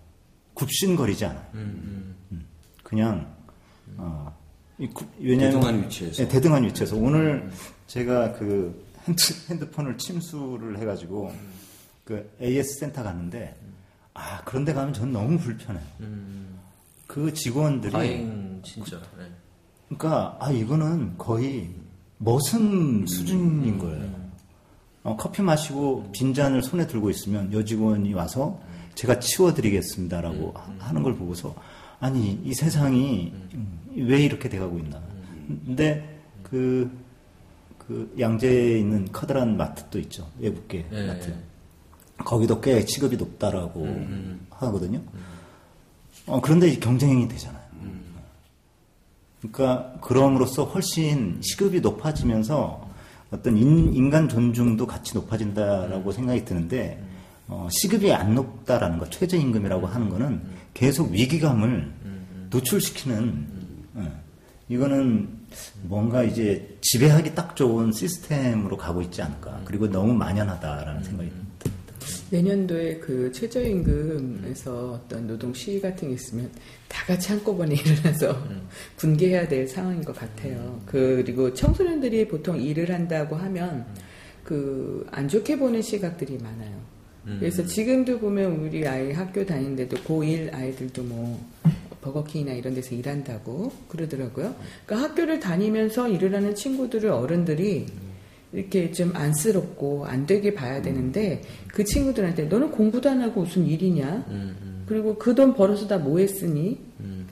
굽신거리지 0.54 1.26
않아요. 1.26 1.46
음. 1.54 2.16
그냥 2.84 3.34
어, 3.98 4.36
왜냐하면 5.20 5.60
대등한 5.60 5.84
위치에서. 5.84 6.24
네, 6.24 6.28
대등한 6.28 6.64
위치에서 6.66 6.96
오늘 6.98 7.50
제가 7.88 8.34
그 8.34 8.86
핸드, 9.08 9.22
핸드폰을 9.50 9.98
침수를 9.98 10.80
해가지고 10.80 11.34
그 12.12 12.30
AS 12.42 12.80
센터 12.80 13.04
갔는데 13.04 13.56
아 14.14 14.42
그런데 14.44 14.74
가면 14.74 14.94
전 14.94 15.14
너무 15.14 15.38
불편해요. 15.38 15.86
그 17.08 17.34
직원들이 17.34 17.92
다행 17.94 18.60
진짜. 18.66 18.98
예. 19.20 19.32
그러니까 19.88 20.36
아 20.42 20.52
이거는 20.52 21.18
거의 21.18 21.70
머슴 22.18 23.08
수준인 23.08 23.78
거예요. 23.78 24.22
어, 25.04 25.16
커피 25.18 25.42
마시고 25.42 26.10
빈 26.12 26.34
잔을 26.34 26.62
손에 26.62 26.86
들고 26.86 27.10
있으면 27.10 27.52
여직원이 27.54 28.14
와서 28.14 28.62
제가 28.96 29.20
치워드리겠습니다라고 29.20 30.52
하- 30.54 30.76
하는 30.88 31.02
걸 31.02 31.16
보고서 31.16 31.56
아니 32.02 32.40
이 32.44 32.54
세상이 32.54 33.34
음, 33.54 33.80
왜 33.96 34.22
이렇게 34.22 34.50
돼가고 34.50 34.78
있나. 34.80 35.02
근데 35.66 36.20
그, 36.44 36.92
그 37.80 38.14
양재에 38.20 38.78
있는 38.80 39.10
커다란 39.12 39.56
마트도 39.58 39.98
있죠 40.00 40.30
외국계 40.40 40.86
예, 40.92 41.08
마트. 41.08 41.34
예. 42.22 42.24
거기도 42.24 42.62
꽤 42.62 42.86
취급이 42.86 43.18
높다라고 43.18 43.88
하거든요. 44.52 45.02
어, 46.28 46.40
그런데 46.42 46.70
이 46.70 46.80
경쟁이 46.80 47.28
되잖아요. 47.28 47.62
그러니까 49.42 49.94
그럼으로써 50.02 50.66
훨씬 50.66 51.40
시급이 51.42 51.82
높아지면서 51.82 52.88
어떤 53.32 53.58
인, 53.58 54.10
간 54.10 54.30
존중도 54.30 54.86
같이 54.86 55.16
높아진다라고 55.16 56.12
생각이 56.12 56.46
드는데 56.46 57.02
어, 57.48 57.68
시급이 57.72 58.14
안 58.14 58.36
높다라는 58.36 59.00
것 59.00 59.10
최저임금이라고 59.12 59.88
하는 59.88 60.10
거는 60.10 60.42
계속 60.74 61.12
위기감을 61.12 61.92
노출시키는 62.52 63.48
예. 63.98 64.12
이거는 64.70 65.28
뭔가 65.84 66.24
이제 66.24 66.78
지배하기 66.82 67.36
딱 67.36 67.56
좋은 67.56 67.92
시스템으로 67.92 68.78
가고 68.78 69.02
있지 69.02 69.22
않을까 69.22 69.62
그리고 69.66 69.90
너무 69.90 70.14
만연하다라는 70.14 71.04
생각이 71.04 71.30
듭니다. 71.30 71.51
내년도에 72.32 72.98
그 72.98 73.32
최저임금에서 73.32 75.02
어떤 75.04 75.28
노동 75.28 75.54
시위 75.54 75.80
같은 75.80 76.08
게 76.08 76.16
있으면 76.16 76.50
다 76.88 77.06
같이 77.06 77.32
한꺼번에 77.32 77.76
일어나서 77.80 78.36
분개해야 78.98 79.48
될 79.48 79.68
상황인 79.68 80.04
것 80.04 80.16
같아요. 80.16 80.82
그리고 80.86 81.54
청소년들이 81.54 82.28
보통 82.28 82.60
일을 82.60 82.92
한다고 82.92 83.36
하면 83.36 83.86
그 84.44 84.92
안 85.12 85.28
좋게 85.28 85.58
보는 85.58 85.82
시각들이 85.82 86.38
많아요. 86.38 86.82
그래서 87.40 87.64
지금도 87.64 88.18
보면 88.20 88.54
우리 88.62 88.88
아이 88.88 89.12
학교 89.12 89.46
다니는데도 89.46 89.98
고1 89.98 90.52
아이들도 90.54 91.04
뭐 91.04 91.40
버거킹이나 92.02 92.54
이런 92.54 92.74
데서 92.74 92.96
일한다고 92.96 93.72
그러더라고요. 93.90 94.56
그러니까 94.86 95.10
학교를 95.10 95.40
다니면서 95.40 96.10
일을 96.10 96.34
하는 96.34 96.56
친구들을 96.56 97.12
어른들이 97.12 97.86
이렇게 98.54 98.92
좀 98.92 99.12
안쓰럽고 99.16 100.06
안 100.06 100.26
되게 100.26 100.54
봐야 100.54 100.82
되는데 100.82 101.42
그 101.68 101.84
친구들한테 101.84 102.46
너는 102.46 102.72
공부도 102.72 103.10
안 103.10 103.22
하고 103.22 103.42
무슨 103.42 103.66
일이냐? 103.66 104.26
그리고 104.86 105.16
그 105.16 105.34
돈 105.34 105.54
벌어서 105.54 105.88
다 105.88 105.98
뭐 105.98 106.20
했으니? 106.20 106.78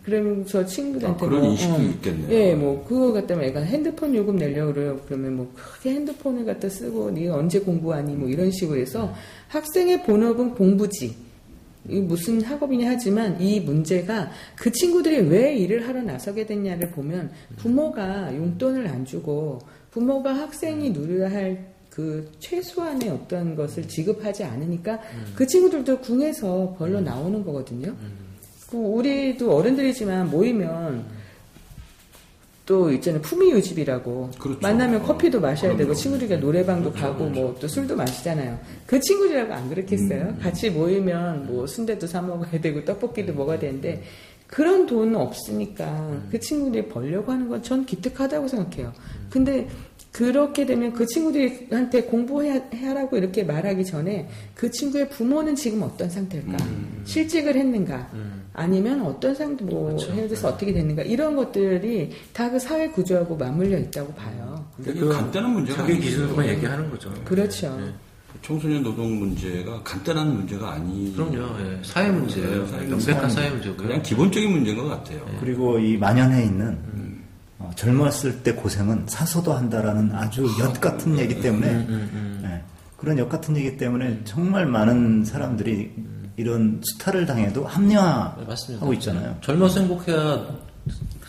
그러면서 0.03 0.65
친구들한테 0.65 1.25
아, 1.25 1.29
그런 1.29 1.41
뭐, 1.43 1.51
인식도 1.51 1.81
있겠네요. 1.83 2.31
예, 2.31 2.55
뭐 2.55 2.83
그거 2.87 3.11
갖다 3.13 3.35
가 3.35 3.43
애가 3.43 3.59
핸드폰 3.59 4.15
요금 4.15 4.37
내려고 4.37 4.73
그래요. 4.73 4.99
그러면 5.05 5.35
뭐 5.35 5.51
크게 5.53 5.91
핸드폰을 5.91 6.45
갖다 6.45 6.69
쓰고 6.69 7.11
네가 7.11 7.35
언제 7.35 7.59
공부하니? 7.59 8.15
뭐 8.15 8.27
이런 8.29 8.49
식으로 8.49 8.79
해서 8.79 9.13
학생의 9.49 10.03
본업은 10.03 10.55
공부지. 10.55 11.15
이 11.87 11.99
무슨 11.99 12.41
학업이냐 12.41 12.89
하지만 12.89 13.39
이 13.41 13.59
문제가 13.59 14.31
그 14.55 14.71
친구들이 14.71 15.21
왜 15.29 15.55
일을 15.55 15.87
하러 15.87 16.01
나서게 16.01 16.45
됐냐를 16.45 16.91
보면 16.91 17.31
부모가 17.57 18.35
용돈을 18.35 18.87
안 18.87 19.05
주고 19.05 19.59
부모가 19.91 20.33
학생이 20.35 20.91
누려야 20.91 21.31
할 21.31 21.79
그 21.89 22.31
최소한의 22.39 23.09
어떤 23.09 23.55
것을 23.57 23.85
지급하지 23.87 24.45
않으니까 24.45 24.99
그 25.35 25.45
친구들도 25.45 25.99
궁에서 25.99 26.75
벌러 26.77 27.01
나오는 27.01 27.43
거거든요. 27.43 27.93
그 28.69 28.77
우리도 28.77 29.53
어른들이지만 29.53 30.29
모이면 30.29 31.19
또 32.65 32.91
있잖아요 32.91 33.19
품위 33.23 33.51
유집이라고 33.51 34.29
그렇죠. 34.39 34.59
만나면 34.61 35.01
커피도 35.03 35.41
마셔야 35.41 35.75
되고. 35.75 35.93
친구들과 35.93 36.35
노래방도 36.37 36.93
가고 36.93 37.25
뭐 37.25 37.55
또 37.59 37.67
술도 37.67 37.95
마시잖아요. 37.95 38.59
그 38.85 38.99
친구들하고 38.99 39.51
안 39.51 39.67
그렇겠어요? 39.69 40.21
음. 40.21 40.39
같이 40.39 40.69
모이면 40.69 41.47
뭐 41.47 41.65
순대도 41.65 42.05
사 42.05 42.21
먹어야 42.21 42.61
되고 42.61 42.85
떡볶이도 42.85 43.33
먹어야 43.33 43.57
되는데 43.57 44.03
그런 44.49 44.85
돈 44.87 45.15
없으니까 45.15 46.21
그 46.31 46.39
친구들이 46.39 46.87
벌려고 46.87 47.31
하는 47.31 47.47
건 47.49 47.61
전 47.61 47.85
기특하다고 47.85 48.47
생각해요. 48.47 48.93
근데 49.29 49.67
그렇게 50.11 50.65
되면 50.65 50.91
그 50.91 51.05
친구들한테 51.05 52.03
공부해라고 52.03 53.15
이렇게 53.17 53.43
말하기 53.43 53.85
전에 53.85 54.27
그 54.55 54.71
친구의 54.71 55.09
부모는 55.09 55.55
지금 55.55 55.83
어떤 55.83 56.09
상태일까? 56.09 56.57
실직을 57.05 57.55
했는가? 57.55 58.09
아니면 58.53 59.01
어떤 59.03 59.35
상태, 59.35 59.63
뭐, 59.63 59.95
헤어져서 59.99 60.47
어떻게 60.49 60.73
됐는가? 60.73 61.03
이런 61.03 61.35
것들이 61.35 62.09
다 62.33 62.49
그 62.49 62.57
사회 62.57 62.89
구조하고 62.89 63.37
맞물려 63.37 63.77
있다고 63.77 64.11
봐요. 64.15 64.65
근데 64.75 64.91
이게 64.91 65.05
간단한 65.05 65.53
문제가 65.53 65.77
자기 65.77 65.93
아니죠. 65.93 66.07
기준으로만 66.07 66.47
얘기하는 66.47 66.89
거죠. 66.89 67.13
그렇죠. 67.25 67.77
네. 67.77 67.93
청소년 68.41 68.83
노동 68.83 69.19
문제가 69.19 69.81
간단한 69.83 70.33
문제가 70.33 70.73
아니. 70.73 71.13
그럼요. 71.13 71.59
예. 71.59 71.79
사회 71.83 72.09
문제예요. 72.11 72.65
네, 72.65 72.71
사회 72.71 72.85
명백한 72.85 73.29
사회 73.29 73.49
문제고요. 73.49 73.87
그냥 73.87 74.01
기본적인 74.01 74.51
문제인 74.51 74.77
것 74.77 74.87
같아요. 74.87 75.25
그리고 75.39 75.77
이 75.79 75.97
만연해 75.97 76.43
있는 76.45 76.77
어, 77.57 77.69
젊었을 77.75 78.41
때 78.43 78.53
고생은 78.53 79.05
사소도 79.07 79.53
한다라는 79.53 80.13
아주 80.13 80.45
엿 80.59 80.79
같은 80.79 81.17
얘기 81.19 81.41
때문에 81.41 81.85
네, 82.41 82.63
그런 82.97 83.17
엿 83.17 83.27
같은 83.27 83.57
얘기 83.57 83.77
때문에 83.77 84.21
정말 84.23 84.65
많은 84.65 85.25
사람들이 85.25 85.91
이런 86.37 86.79
수탈을 86.83 87.25
당해도 87.25 87.61
네, 87.61 87.67
합리화하고. 87.67 88.93
있잖아요. 88.93 89.35
젊어서 89.41 89.81
행복해야 89.81 90.45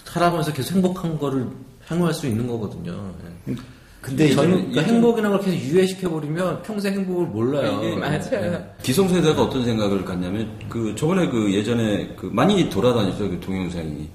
살아가면서 0.05 0.53
계속 0.53 0.74
행복한 0.74 1.18
거를 1.18 1.48
향유할 1.86 2.14
수 2.14 2.26
있는 2.28 2.46
거거든요. 2.46 3.12
예. 3.48 3.55
근데 4.01 4.30
젊, 4.30 4.48
이거는 4.48 4.70
그러니까 4.70 4.92
행복이라는 4.94 5.36
걸 5.36 5.44
계속 5.46 5.59
유예시켜버리면 5.68 6.62
평생 6.62 6.94
행복을 6.94 7.26
몰라요. 7.26 7.80
이게 7.82 7.96
맞아요. 7.96 8.64
기성세대가 8.82 9.42
어떤 9.42 9.64
생각을 9.64 10.05
갖냐면 10.05 10.48
그 10.68 10.94
저번에 10.96 11.28
그 11.28 11.53
예전에 11.53 12.14
그 12.16 12.26
많이 12.32 12.68
돌아다녔죠 12.70 13.28
그 13.30 13.40
동영상이. 13.40 14.09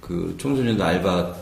그 0.00 0.34
청소년들 0.38 0.84
알바 0.84 1.34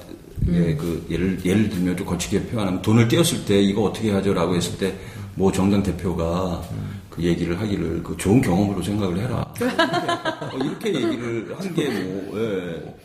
예, 0.48 0.74
그 0.74 1.06
예를 1.10 1.38
예를 1.44 1.68
들면 1.68 1.96
좀 1.96 2.06
거치게 2.06 2.46
표현하면 2.46 2.82
돈을 2.82 3.08
떼었을 3.08 3.44
때 3.44 3.60
이거 3.60 3.82
어떻게 3.82 4.10
하죠 4.10 4.34
라고 4.34 4.54
했을 4.56 4.76
때 4.78 4.94
뭐 5.36 5.50
정당 5.50 5.82
대표가 5.82 6.62
그 7.10 7.22
얘기를 7.22 7.58
하기를 7.60 8.02
그 8.02 8.16
좋은 8.16 8.40
경험으로 8.40 8.82
생각을 8.82 9.18
해라. 9.18 9.52
어, 10.52 10.56
이렇게 10.56 10.94
얘기를 10.94 11.54
한 11.56 11.74
게뭐그 11.74 12.96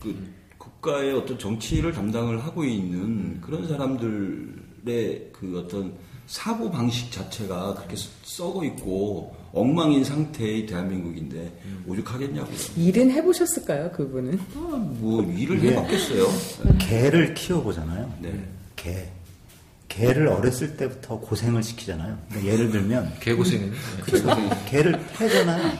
그 0.00 0.37
국가의 0.80 1.12
어떤 1.14 1.38
정치를 1.38 1.92
담당을 1.92 2.42
하고 2.44 2.64
있는 2.64 3.40
그런 3.40 3.66
사람들의 3.66 5.30
그 5.32 5.62
어떤 5.64 5.92
사고 6.26 6.70
방식 6.70 7.10
자체가 7.10 7.74
그렇게 7.74 7.96
썩어 8.22 8.64
있고 8.64 9.34
엉망인 9.52 10.04
상태의 10.04 10.66
대한민국인데 10.66 11.50
오죽하겠냐고요. 11.86 12.54
일은 12.76 13.10
해보셨을까요, 13.10 13.90
그분은? 13.92 14.38
아, 14.54 14.58
뭐 15.00 15.22
일을 15.24 15.58
이게- 15.58 15.70
해봤겠어요. 15.72 16.26
개를 16.78 17.34
키워보잖아요. 17.34 18.14
네. 18.20 18.44
개. 18.76 19.08
개를 19.88 20.28
어렸을 20.28 20.76
때부터 20.76 21.18
고생을 21.18 21.62
시키잖아요. 21.62 22.18
그러니까 22.28 22.52
예를 22.52 22.70
들면 22.70 23.14
개고생이네. 23.20 23.72
개를 24.68 25.00
패잖아요. 25.18 25.72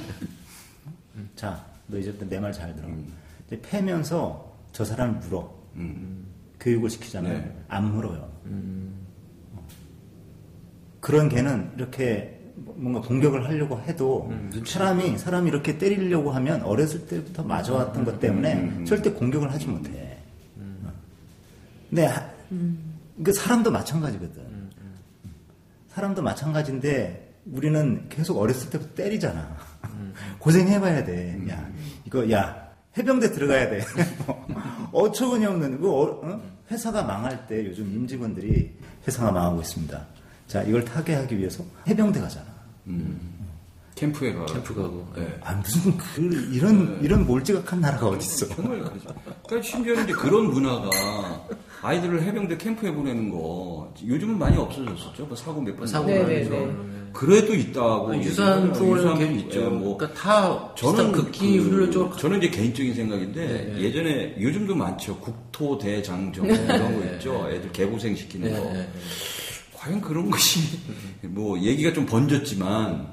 자, 1.36 1.62
너 1.86 1.98
이제 1.98 2.12
내말 2.18 2.50
잘 2.52 2.74
들어. 2.74 2.88
이제 3.46 3.60
패면서 3.60 4.47
저 4.72 4.84
사람을 4.84 5.20
물어. 5.20 5.56
교육을 6.60 6.90
시키잖아요. 6.90 7.38
네. 7.38 7.56
안 7.68 7.92
물어요. 7.94 8.28
어. 9.52 9.66
그런 11.00 11.28
개는 11.28 11.72
이렇게 11.76 12.34
뭔가 12.56 13.00
공격을 13.00 13.44
하려고 13.46 13.80
해도 13.82 14.32
사람이 14.66 15.16
사람이 15.18 15.48
이렇게 15.48 15.78
때리려고 15.78 16.32
하면 16.32 16.62
어렸을 16.62 17.06
때부터 17.06 17.44
맞아왔던 17.44 18.04
것 18.04 18.18
때문에 18.20 18.84
절대 18.84 19.10
공격을 19.12 19.52
하지 19.52 19.68
못해. 19.68 20.18
어. 20.56 20.92
근데 21.88 22.06
하- 22.06 22.28
그 23.22 23.32
사람도 23.32 23.70
마찬가지거든. 23.70 24.68
사람도 25.88 26.22
마찬가지인데 26.22 27.34
우리는 27.52 28.08
계속 28.08 28.38
어렸을 28.38 28.70
때부터 28.70 28.94
때리잖아. 28.94 29.56
고생해봐야 30.38 31.04
돼. 31.04 31.40
야 31.48 31.70
이거 32.04 32.28
야 32.30 32.67
해병대 32.98 33.30
들어가야 33.32 33.70
돼. 33.70 33.80
어처구니 34.92 35.46
없는 35.46 35.80
그 35.80 35.90
어- 35.90 36.20
어? 36.22 36.40
회사가 36.70 37.02
망할 37.04 37.46
때 37.46 37.64
요즘 37.66 37.84
임직원들이 37.94 38.70
회사가 39.06 39.30
망하고 39.32 39.60
있습니다. 39.60 40.06
자 40.46 40.62
이걸 40.62 40.84
타개하기 40.84 41.38
위해서 41.38 41.64
해병대 41.86 42.20
가잖아. 42.20 42.46
캠프에 43.94 44.32
가. 44.32 44.44
캠프 44.46 44.74
가고. 44.74 45.06
예. 45.18 45.38
아 45.42 45.54
무슨 45.54 45.96
그 45.98 46.20
이런 46.52 46.98
이런 47.02 47.26
몰지각한 47.26 47.80
나라가 47.80 48.08
어디 48.08 48.24
있어? 48.24 48.46
정말 48.54 48.78
그러죠. 48.78 49.08
그러니까 49.46 49.68
심지어는 49.68 50.04
이제 50.04 50.12
그런 50.12 50.50
문화가 50.50 50.88
아이들을 51.82 52.22
해병대 52.22 52.58
캠프에 52.58 52.92
보내는 52.92 53.30
거 53.30 53.92
요즘은 54.06 54.38
많이 54.38 54.56
없어졌었죠. 54.56 55.26
뭐 55.26 55.36
사고 55.36 55.60
몇 55.60 55.76
번 55.76 55.86
사고 55.86 56.06
네, 56.06 56.22
나죠. 56.22 56.50
네, 56.50 56.66
네. 56.66 56.97
그래도 57.18 57.52
있다고 57.52 58.16
유산 58.22 58.72
프로그램 58.72 59.12
유산 59.12 59.20
예, 59.20 59.40
있죠. 59.40 59.70
뭐 59.70 59.96
그러니까 59.96 60.20
다 60.20 60.72
저는 60.76 60.96
저는 60.96 61.12
극기 61.12 61.58
그- 61.58 61.90
쪽으로 61.90 62.16
저는 62.16 62.38
이제 62.38 62.48
개인적인 62.48 62.94
생각인데 62.94 63.74
네, 63.74 63.82
예전에 63.82 64.36
요즘도 64.40 64.76
많죠. 64.76 65.16
국토대장정 65.18 66.46
이런 66.46 67.00
거 67.00 67.14
있죠. 67.14 67.48
애들 67.50 67.72
개고생 67.72 68.14
시키는 68.14 68.52
네, 68.52 68.56
거. 68.56 68.64
네, 68.66 68.72
네. 68.74 68.88
과연 69.74 70.00
그런 70.00 70.30
것이 70.30 70.60
뭐 71.26 71.58
얘기가 71.58 71.92
좀 71.92 72.06
번졌지만 72.06 73.08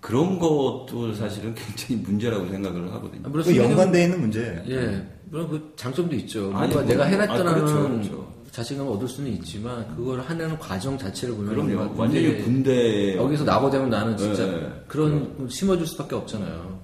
그런 0.00 0.40
것도 0.40 1.14
사실은 1.14 1.54
굉장히 1.54 2.02
문제라고 2.02 2.48
생각을 2.48 2.92
하거든요. 2.94 3.28
아, 3.28 3.30
그 3.30 3.56
연관되어 3.56 4.02
있는 4.02 4.20
문제예요. 4.22 4.62
예, 4.70 5.06
물론 5.30 5.48
그 5.48 5.72
장점도 5.76 6.16
있죠. 6.16 6.46
아니, 6.52 6.74
뭔가 6.74 6.74
뭐, 6.74 6.82
내가 6.82 7.04
아, 7.04 7.06
해냈다는 7.06 7.54
그렇죠, 7.54 7.88
그렇죠. 7.88 8.35
자신감을 8.56 8.90
얻을 8.92 9.06
수는 9.06 9.30
있지만 9.34 9.86
그걸 9.94 10.20
하는 10.22 10.58
과정 10.58 10.96
자체를 10.96 11.34
보면 11.34 11.54
그럼요. 11.54 11.92
완전히 11.94 12.42
군대 12.42 13.14
여기서 13.14 13.44
나고되면 13.44 13.90
나는 13.90 14.16
진짜 14.16 14.46
네. 14.46 14.82
그런 14.88 15.46
심어줄 15.50 15.86
수밖에 15.86 16.14
없잖아요. 16.14 16.80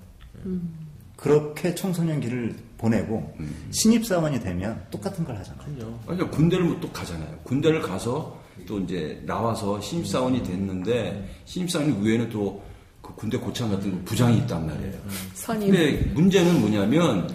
그렇게 1.16 1.74
청소년기를 1.74 2.54
보내고 2.76 3.34
신입 3.70 4.04
사원이 4.04 4.40
되면 4.40 4.84
똑같은 4.90 5.24
걸 5.24 5.34
하잖아. 5.38 5.64
그럼요. 5.64 5.98
그러니까 6.04 6.28
군대를 6.30 6.64
뭐 6.64 6.78
또 6.78 6.90
가잖아요. 6.90 7.38
군대를 7.44 7.80
가서 7.80 8.38
또 8.66 8.78
이제 8.80 9.22
나와서 9.24 9.80
신입 9.80 10.06
사원이 10.06 10.42
됐는데 10.42 11.26
신입 11.46 11.70
사원 11.70 12.04
위에는 12.04 12.28
또 12.28 12.60
그 13.00 13.12
군대 13.16 13.36
고참 13.36 13.68
같은 13.68 13.90
거 13.90 13.98
부장이 14.04 14.38
있단 14.38 14.64
말이에요. 14.64 14.92
선임. 15.34 15.72
근데 15.72 15.96
문제는 16.14 16.60
뭐냐면 16.60 17.28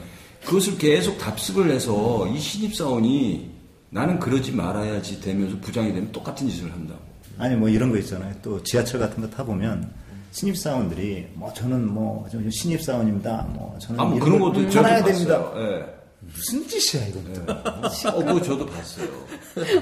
그것을 0.46 0.78
계속 0.78 1.18
답습을 1.18 1.70
해서 1.70 2.26
이 2.34 2.40
신입 2.40 2.74
사원이 2.74 3.57
나는 3.90 4.20
그러지 4.20 4.52
말아야지 4.52 5.22
되면서 5.22 5.58
부장이 5.60 5.94
되면 5.94 6.12
똑같은 6.12 6.48
짓을 6.50 6.72
한다고. 6.72 7.00
아니 7.38 7.56
뭐 7.56 7.70
이런 7.70 7.90
거 7.92 7.98
있잖아요. 7.98 8.34
또 8.42 8.62
지하철 8.64 9.00
같은 9.00 9.22
거 9.22 9.30
타 9.30 9.44
보면 9.44 9.90
신입 10.32 10.58
사원들이 10.58 11.30
뭐 11.36 11.52
저는 11.54 11.88
뭐저 11.94 12.38
신입 12.50 12.82
사원입니다. 12.82 13.48
뭐 13.54 13.78
저는 13.80 14.00
아, 14.00 14.04
뭐 14.06 14.16
이런 14.18 14.26
그런 14.28 14.40
걸 14.40 14.54
것도 14.54 14.82
봤어요. 14.82 15.04
됩니다. 15.06 15.52
예. 15.56 15.98
무슨 16.20 16.68
짓이야 16.68 17.06
이건 17.08 17.34
또. 17.46 17.54
어, 17.54 18.26
그거 18.26 18.42
저도 18.42 18.66
봤어요. 18.66 19.08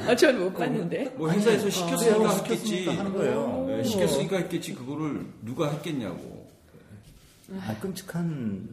아, 0.07 0.15
전 0.15 0.37
못 0.37 0.53
봤는데. 0.53 1.13
뭐 1.17 1.29
회사에서 1.31 1.69
시켰으니까 1.69 2.29
어, 2.29 2.35
했겠지. 2.35 2.87
하는 2.87 3.13
거예요. 3.13 3.67
예, 3.71 3.83
시켰으니까 3.83 4.37
했겠지. 4.37 4.75
그거를 4.75 5.25
누가 5.43 5.69
했겠냐고. 5.71 6.45
아, 7.61 7.75
끔찍한 7.79 8.67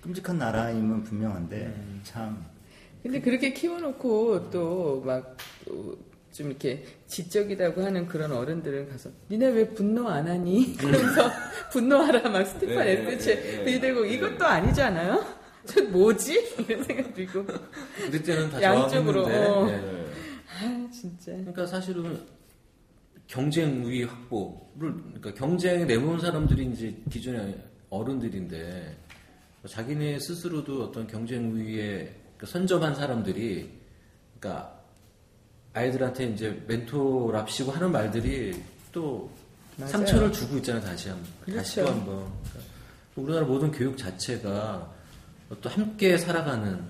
끔찍한 0.00 0.38
나라임은 0.38 1.04
분명한데 1.04 2.00
참 2.04 2.44
근데 3.02 3.20
그렇게 3.20 3.52
키워놓고 3.52 4.50
또 4.50 5.02
막 5.04 5.36
좀 6.32 6.48
이렇게 6.48 6.84
지적이라고 7.08 7.82
하는 7.82 8.06
그런 8.06 8.32
어른들은 8.32 8.88
가서 8.88 9.10
니네 9.30 9.48
왜 9.48 9.68
분노 9.68 10.08
안 10.08 10.28
하니? 10.28 10.74
그러면서 10.78 11.30
분노하라 11.72 12.28
막 12.30 12.44
스티판 12.44 12.76
네, 12.76 12.92
에스체 12.92 13.34
네, 13.34 13.42
네. 13.58 13.64
들이대고 13.64 14.04
이것도 14.04 14.44
아니지 14.44 14.80
않아요? 14.80 15.24
저 15.66 15.82
뭐지? 15.84 16.54
이런 16.68 16.84
생각 16.84 17.14
들고 17.14 17.44
우리 18.08 18.22
때는 18.22 18.50
다 18.50 18.62
양쪽으로. 18.62 19.24
어. 19.26 19.68
예. 19.68 19.74
아 20.62 20.88
진짜 20.90 21.32
그러니까 21.32 21.66
사실은 21.66 22.20
경쟁 23.26 23.84
우위 23.84 24.04
확보를 24.04 24.94
그러니까 25.04 25.34
경쟁에 25.34 25.84
내모은 25.84 26.20
사람들이 26.20 26.66
이제 26.66 26.96
기존의 27.10 27.60
어른들인데 27.90 28.96
자기네 29.68 30.18
스스로도 30.20 30.84
어떤 30.84 31.06
경쟁 31.06 31.52
우위에 31.52 32.14
그 32.40 32.46
선점한 32.46 32.94
사람들이 32.94 33.70
그러니까 34.38 34.80
아이들한테 35.74 36.24
이제 36.24 36.64
멘토랍시고 36.66 37.70
하는 37.70 37.92
말들이 37.92 38.64
또 38.92 39.30
맞아요. 39.76 39.92
상처를 39.92 40.32
주고 40.32 40.56
있잖아요 40.56 40.82
다시 40.82 41.10
한번 41.10 41.26
다시 41.54 41.76
또 41.76 41.82
그렇죠. 41.82 41.98
한번 42.00 42.16
그러니까 42.16 42.72
우리나라 43.16 43.46
모든 43.46 43.70
교육 43.70 43.98
자체가 43.98 44.90
또 45.60 45.68
함께 45.68 46.16
살아가는 46.16 46.82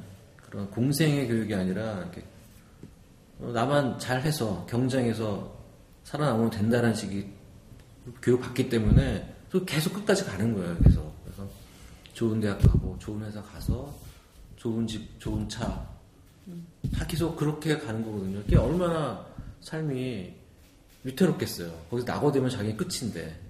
그런 0.48 0.70
공생의 0.70 1.26
교육이 1.26 1.52
아니라 1.52 1.98
이렇게 1.98 2.22
어, 3.40 3.50
나만 3.52 3.98
잘해서 3.98 4.64
경쟁해서 4.70 5.52
살아남으면 6.04 6.50
된다는 6.50 6.94
식이 6.94 7.26
교육 8.22 8.40
받기 8.40 8.68
때문에 8.68 9.34
또 9.50 9.64
계속 9.64 9.94
끝까지 9.94 10.24
가는 10.26 10.54
거예요. 10.54 10.76
계속 10.78 11.12
그래서 11.24 11.48
좋은 12.14 12.40
대학 12.40 12.58
가고 12.60 12.96
좋은 13.00 13.24
회사 13.24 13.42
가서 13.42 13.92
좋은 14.60 14.86
집, 14.86 15.18
좋은 15.18 15.48
차, 15.48 15.88
다 16.94 17.06
계속 17.06 17.34
그렇게 17.34 17.78
가는 17.78 18.04
거거든요. 18.04 18.42
그게 18.42 18.58
얼마나 18.58 19.24
삶이 19.62 20.34
위태롭겠어요. 21.02 21.70
거기서 21.88 22.12
낙오되면 22.12 22.50
자기 22.50 22.76
끝인데. 22.76 23.40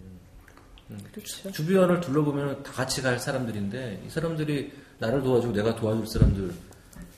그렇죠. 1.12 1.50
주변을 1.50 2.00
둘러보면 2.00 2.62
다 2.62 2.72
같이 2.72 3.02
갈 3.02 3.18
사람들인데 3.18 4.04
이 4.06 4.10
사람들이 4.10 4.72
나를 4.98 5.22
도와주고 5.22 5.52
내가 5.52 5.74
도와줄 5.74 6.06
사람들 6.06 6.52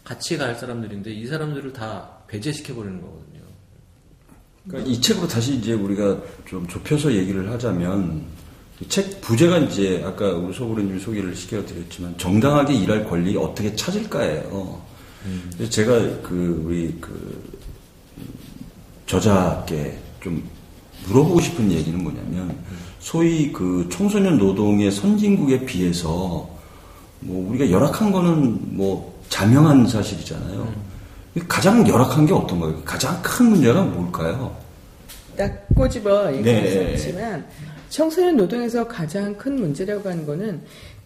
같이 0.04 0.38
갈 0.38 0.54
사람들인데 0.54 1.12
이 1.12 1.26
사람들을 1.26 1.72
다 1.74 2.18
배제시켜 2.28 2.74
버리는 2.74 3.00
거거든요. 3.00 3.40
그러니까 4.66 4.90
이 4.90 5.00
책으로 5.00 5.28
다시 5.28 5.56
이제 5.56 5.74
우리가 5.74 6.22
좀 6.46 6.66
좁혀서 6.66 7.12
얘기를 7.12 7.50
하자면 7.50 8.20
이 8.20 8.24
책 8.88 9.20
부제가 9.20 9.58
이제 9.58 10.02
아까 10.04 10.30
우리 10.32 10.52
소부르님이 10.52 10.98
소개를 11.00 11.34
시켜드렸지만 11.36 12.18
정당하게 12.18 12.74
일할 12.74 13.04
권리 13.08 13.36
어떻게 13.36 13.74
찾을까예요. 13.76 14.80
그래서 15.56 15.70
제가 15.70 15.92
그 16.22 16.62
우리 16.64 16.96
그 17.00 17.58
저자께 19.06 19.96
좀 20.20 20.42
물어보고 21.06 21.40
싶은 21.40 21.70
얘기는 21.70 22.02
뭐냐면 22.02 22.56
소위 22.98 23.52
그 23.52 23.88
청소년 23.90 24.38
노동의 24.38 24.90
선진국에 24.90 25.64
비해서 25.64 26.48
뭐 27.20 27.50
우리가 27.50 27.70
열악한 27.70 28.10
거는 28.10 28.76
뭐 28.76 29.20
자명한 29.28 29.86
사실이잖아요. 29.86 30.72
가장 31.48 31.86
열악한 31.86 32.26
게 32.26 32.32
어떤 32.32 32.60
거예요? 32.60 32.82
가장 32.84 33.20
큰 33.22 33.50
문제가 33.50 33.82
뭘까요? 33.82 34.54
딱 35.36 35.66
꼬집어 35.74 36.30
수 36.32 36.42
네. 36.42 37.44
청소년 37.92 38.38
노동에서 38.38 38.88
가장 38.88 39.36
큰 39.36 39.56
문제라고 39.56 40.08
하는 40.08 40.24
거는 40.24 40.62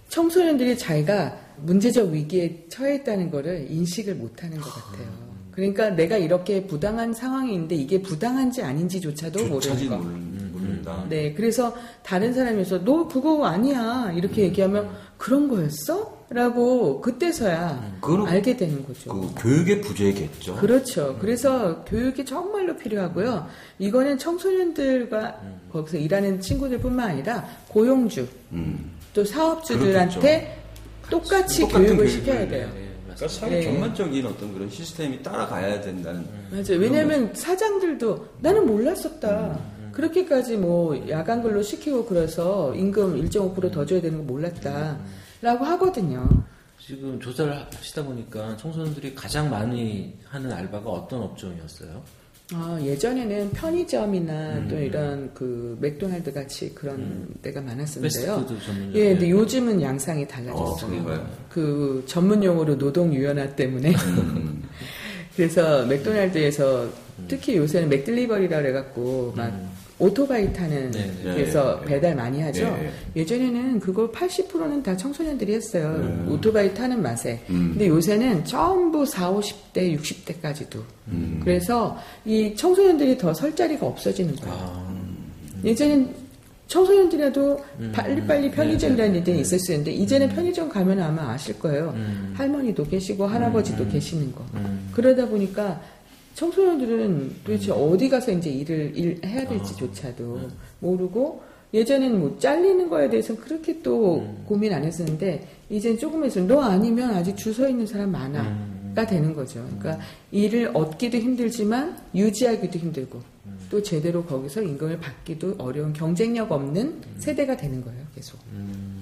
청소년들이 0.09 0.79
자기가 0.79 1.37
문제적 1.63 2.11
위기에 2.11 2.65
처해 2.69 2.97
있다는 2.97 3.29
거를 3.29 3.67
인식을 3.69 4.15
못하는 4.15 4.61
것 4.61 4.71
같아요. 4.71 5.09
그러니까 5.51 5.91
내가 5.91 6.17
이렇게 6.17 6.65
부당한 6.65 7.13
상황이 7.13 7.55
있는데 7.55 7.75
이게 7.75 8.01
부당한지 8.01 8.63
아닌지조차도 8.63 9.47
모르는 9.47 9.89
거. 9.89 9.97
모른다. 9.97 11.05
네, 11.09 11.35
그래서 11.35 11.75
다른 12.05 12.33
사람에서 12.33 12.85
너 12.85 13.09
그거 13.09 13.45
아니야 13.47 14.13
이렇게 14.15 14.43
얘기하면 14.43 14.89
그런 15.19 15.49
거였어? 15.49 16.16
라고 16.29 17.01
그때서야 17.01 17.99
그거는 18.01 18.27
알게 18.27 18.57
되는 18.57 18.85
거죠. 18.85 19.13
그 19.13 19.43
교육의 19.43 19.81
부재겠죠. 19.81 20.57
그렇죠. 20.57 21.17
그래서 21.21 21.85
교육이 21.85 22.25
정말로 22.25 22.77
필요하고요. 22.77 23.47
이거는 23.79 24.19
청소년들과 24.19 25.41
거기서 25.73 25.99
일하는 25.99 26.41
친구들뿐만 26.41 27.11
아니라 27.11 27.47
고용주 27.69 28.27
음. 28.53 28.91
또 29.15 29.25
사업주들한테 29.25 30.63
똑같이 31.09 31.61
똑같은 31.61 31.87
교육을 31.87 31.97
교육을, 31.97 32.09
시켜야 32.09 32.41
네, 32.41 32.49
돼요. 32.49 32.71
네, 32.75 32.89
그러니까. 33.05 33.29
사회 33.29 33.51
네. 33.51 33.63
전반적인 33.63 34.27
어떤 34.27 34.53
그런 34.53 34.69
시스템이 34.69 35.23
따라가야 35.23 35.81
된다는. 35.81 36.27
맞아요. 36.51 36.81
왜냐하면 36.81 37.33
사장들도 37.35 38.27
나는 38.41 38.67
몰랐었다. 38.67 39.77
그렇게까지 39.93 40.57
뭐 40.57 41.09
야간 41.09 41.43
근로 41.43 41.63
시키고 41.63 42.05
그래서 42.05 42.75
임금 42.75 43.23
1.5%더 43.29 43.87
줘야 43.87 44.01
되는 44.01 44.19
거 44.19 44.25
몰랐다. 44.25 44.99
라고 45.41 45.65
하거든요. 45.65 46.29
지금 46.79 47.19
조사를 47.21 47.53
하시다 47.53 48.05
보니까 48.05 48.57
청소년들이 48.57 49.15
가장 49.15 49.51
많이 49.51 50.15
하는 50.29 50.53
알바가 50.53 50.89
어떤 50.89 51.23
업종이었어요? 51.23 52.03
아, 52.53 52.79
예전에는 52.81 53.51
편의점이나 53.51 54.33
음. 54.59 54.69
또 54.71 54.79
이런 54.79 55.35
그 55.35 55.77
맥도날드 55.81 56.33
같이 56.33 56.73
그런 56.75 57.27
데가 57.43 57.61
많았었는데요. 57.61 58.47
예, 58.95 59.11
근데 59.11 59.31
요즘은 59.31 59.83
양상이 59.83 60.23
어, 60.23 60.29
달라졌어요. 60.29 60.91
그런가요? 60.91 61.29
그 61.49 62.05
전문 62.07 62.45
용어로 62.45 62.79
노동 62.79 63.13
유연화 63.13 63.57
때문에 63.57 63.91
음. 63.91 64.63
그래서 65.35 65.85
맥도날드에서 65.87 66.89
특히 67.27 67.57
요새는 67.57 67.89
맥딜리버리라 67.89 68.59
그래갖고 68.63 69.33
막 69.37 69.53
오토바이 69.99 70.53
타는 70.53 70.91
네, 70.91 71.11
네. 71.25 71.35
데서 71.37 71.81
네, 71.81 71.87
네. 71.87 71.95
배달 71.95 72.15
많이 72.17 72.43
하죠. 72.43 72.65
네. 72.65 72.91
예전에는 73.17 73.81
그거 73.81 74.11
80%는 74.11 74.83
다 74.83 74.97
청소년들이 74.97 75.55
했어요. 75.55 75.97
네. 75.99 76.33
오토바이 76.33 76.75
타는 76.75 77.01
맛에. 77.03 77.41
음. 77.49 77.71
근데 77.71 77.89
요새는 77.89 78.45
전부 78.45 79.07
4, 79.07 79.33
50대, 79.33 79.99
60대까지도. 79.99 80.83
음. 81.09 81.41
그래서 81.43 81.97
이 82.25 82.55
청소년들이 82.55 83.17
더 83.17 83.33
설 83.33 83.55
자리가 83.57 83.87
없어지는 83.87 84.37
거예요. 84.37 84.55
아, 84.59 84.97
예전엔 85.65 86.15
청소년들이라도 86.69 87.65
음. 87.81 87.93
빨리빨리 87.95 88.51
편의점이라는 88.51 89.13
네, 89.13 89.19
일들이 89.19 89.41
있었었는데 89.41 89.93
이제는 89.93 90.29
편의점 90.31 90.69
가면 90.69 91.01
아마 91.01 91.31
아실 91.31 91.59
거예요. 91.59 91.93
음. 91.97 92.35
할머니도 92.37 92.85
계시고 92.85 93.27
할아버지도 93.27 93.89
계시는 93.89 94.33
거. 94.35 94.45
음. 94.55 94.89
그러다 94.93 95.27
보니까 95.29 95.81
청소년들은 96.37 97.37
도대체 97.45 97.73
어디 97.73 98.09
가서 98.09 98.31
이제 98.31 98.51
일을 98.51 98.93
일 98.95 99.21
해야 99.25 99.49
될지조차도 99.49 100.39
모르고 100.81 101.43
예전에는 101.73 102.21
뭐 102.21 102.39
잘리는 102.39 102.89
거에 102.89 103.09
대해서는 103.09 103.41
그렇게 103.41 103.81
또 103.83 104.23
고민 104.45 104.73
안 104.73 104.85
했었는데 104.85 105.49
이제는 105.71 105.99
조금 105.99 106.25
있으면 106.25 106.47
너 106.47 106.61
아니면 106.61 107.11
아직 107.15 107.37
줄 107.37 107.55
서 107.55 107.67
있는 107.69 107.87
사람 107.87 108.13
많아가 108.13 109.07
되는 109.07 109.35
거죠. 109.35 109.67
그러니까 109.79 110.05
일을 110.31 110.71
얻기도 110.75 111.17
힘들지만 111.17 111.97
유지하기도 112.15 112.79
힘들고 112.79 113.21
또 113.71 113.83
제대로 113.83 114.23
거기서 114.23 114.63
임금을 114.63 115.01
받기도 115.01 115.55
어려운 115.59 115.93
경쟁력 115.95 116.53
없는 116.53 117.01
세대가 117.19 117.57
되는 117.57 117.83
거예요. 117.83 117.99
계속. 118.15 118.39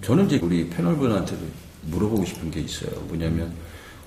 저는 0.03 0.27
이제 0.27 0.39
우리 0.41 0.69
패널분한테도 0.71 1.43
물어보고 1.91 2.25
싶은 2.25 2.51
게 2.53 2.61
있어요. 2.61 2.93
뭐냐면 3.09 3.53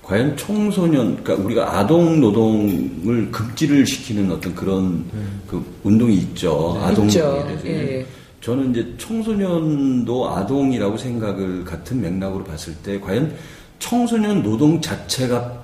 과연 0.08 0.34
청소년, 0.38 1.22
그러니까 1.22 1.44
우리가 1.44 1.78
아동 1.78 2.18
노동을 2.18 3.30
급지를 3.30 3.86
시키는 3.86 4.32
어떤 4.32 4.54
그런 4.54 5.04
그 5.46 5.62
운동이 5.84 6.14
있죠. 6.16 6.80
아동 6.82 7.06
있죠. 7.08 7.44
대해서. 7.46 7.68
예. 7.68 8.06
저는 8.40 8.70
이제 8.70 8.94
청소년도 8.96 10.30
아동이라고 10.30 10.96
생각을 10.96 11.62
같은 11.62 12.00
맥락으로 12.00 12.42
봤을 12.42 12.74
때 12.76 12.98
과연 12.98 13.34
청소년 13.78 14.42
노동 14.42 14.80
자체가 14.80 15.62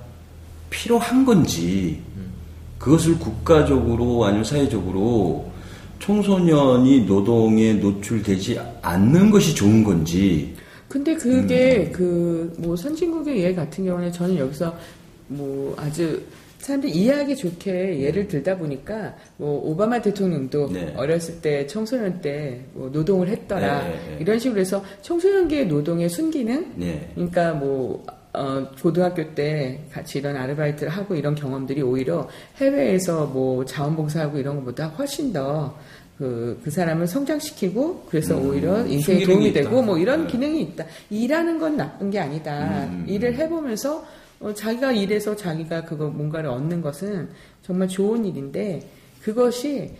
필요한 0.68 1.24
건지 1.24 2.02
그것을 2.78 3.18
국가적으로 3.18 4.26
아니면 4.26 4.44
사회적으로 4.44 5.50
청소년이 6.00 7.06
노동에 7.06 7.72
노출되지 7.72 8.60
않는 8.82 9.30
것이 9.30 9.54
좋은 9.54 9.82
건지 9.82 10.53
근데 10.94 11.12
그게 11.16 11.90
그뭐 11.90 12.76
선진국의 12.76 13.42
예 13.42 13.52
같은 13.52 13.84
경우는 13.84 14.12
저는 14.12 14.38
여기서 14.38 14.72
뭐 15.26 15.74
아주 15.76 16.22
사람들이 16.58 16.92
이해하기 16.92 17.34
좋게 17.34 17.98
예를 18.00 18.28
들다 18.28 18.56
보니까 18.56 19.12
뭐 19.36 19.60
오바마 19.70 20.00
대통령도 20.00 20.70
네. 20.72 20.94
어렸을 20.96 21.40
때 21.40 21.66
청소년 21.66 22.20
때 22.20 22.64
뭐 22.74 22.88
노동을 22.90 23.26
했더라 23.26 23.82
네, 23.82 23.88
네, 23.88 23.94
네. 24.10 24.16
이런 24.20 24.38
식으로 24.38 24.60
해서 24.60 24.84
청소년기의 25.02 25.66
노동의 25.66 26.08
순기능 26.08 26.74
네. 26.76 27.10
그러니까 27.16 27.54
뭐 27.54 28.06
어, 28.32 28.64
고등학교 28.80 29.34
때 29.34 29.80
같이 29.90 30.18
이런 30.18 30.36
아르바이트를 30.36 30.92
하고 30.92 31.16
이런 31.16 31.34
경험들이 31.34 31.82
오히려 31.82 32.28
해외에서 32.58 33.26
뭐 33.26 33.64
자원봉사하고 33.64 34.38
이런 34.38 34.56
것보다 34.58 34.86
훨씬 34.88 35.32
더 35.32 35.76
그, 36.18 36.60
그 36.62 36.70
사람을 36.70 37.06
성장시키고, 37.06 38.06
그래서 38.08 38.38
음, 38.38 38.48
오히려 38.50 38.86
인생에 38.86 39.24
도움이 39.24 39.48
있다. 39.48 39.62
되고, 39.62 39.82
뭐 39.82 39.98
이런 39.98 40.22
네. 40.22 40.32
기능이 40.32 40.62
있다. 40.62 40.84
일하는 41.10 41.58
건 41.58 41.76
나쁜 41.76 42.10
게 42.10 42.20
아니다. 42.20 42.84
음, 42.84 43.04
음, 43.04 43.04
일을 43.08 43.34
해보면서, 43.36 44.06
어, 44.40 44.54
자기가 44.54 44.92
일해서 44.92 45.34
자기가 45.34 45.84
그거 45.84 46.08
뭔가를 46.08 46.50
얻는 46.50 46.82
것은 46.82 47.28
정말 47.62 47.88
좋은 47.88 48.24
일인데, 48.24 48.88
그것이 49.22 49.92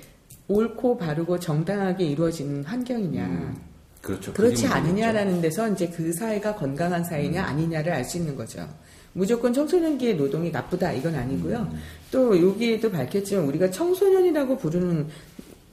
옳고 0.48 0.98
바르고 0.98 1.40
정당하게 1.40 2.04
이루어지는 2.04 2.64
환경이냐. 2.64 3.54
그렇죠. 4.02 4.32
그렇지 4.34 4.64
그게 4.66 4.68
문제겠죠. 4.68 4.74
않느냐라는 4.74 5.40
데서 5.40 5.68
이제 5.70 5.88
그 5.88 6.12
사회가 6.12 6.54
건강한 6.56 7.02
사회냐 7.02 7.42
아니냐를 7.42 7.92
알 7.92 8.04
수 8.04 8.18
있는 8.18 8.36
거죠. 8.36 8.68
무조건 9.14 9.52
청소년기의 9.52 10.16
노동이 10.16 10.50
나쁘다 10.50 10.92
이건 10.92 11.14
아니고요. 11.14 11.72
또 12.10 12.38
여기에도 12.38 12.90
밝혔지만 12.90 13.44
우리가 13.46 13.70
청소년이라고 13.70 14.58
부르는 14.58 15.08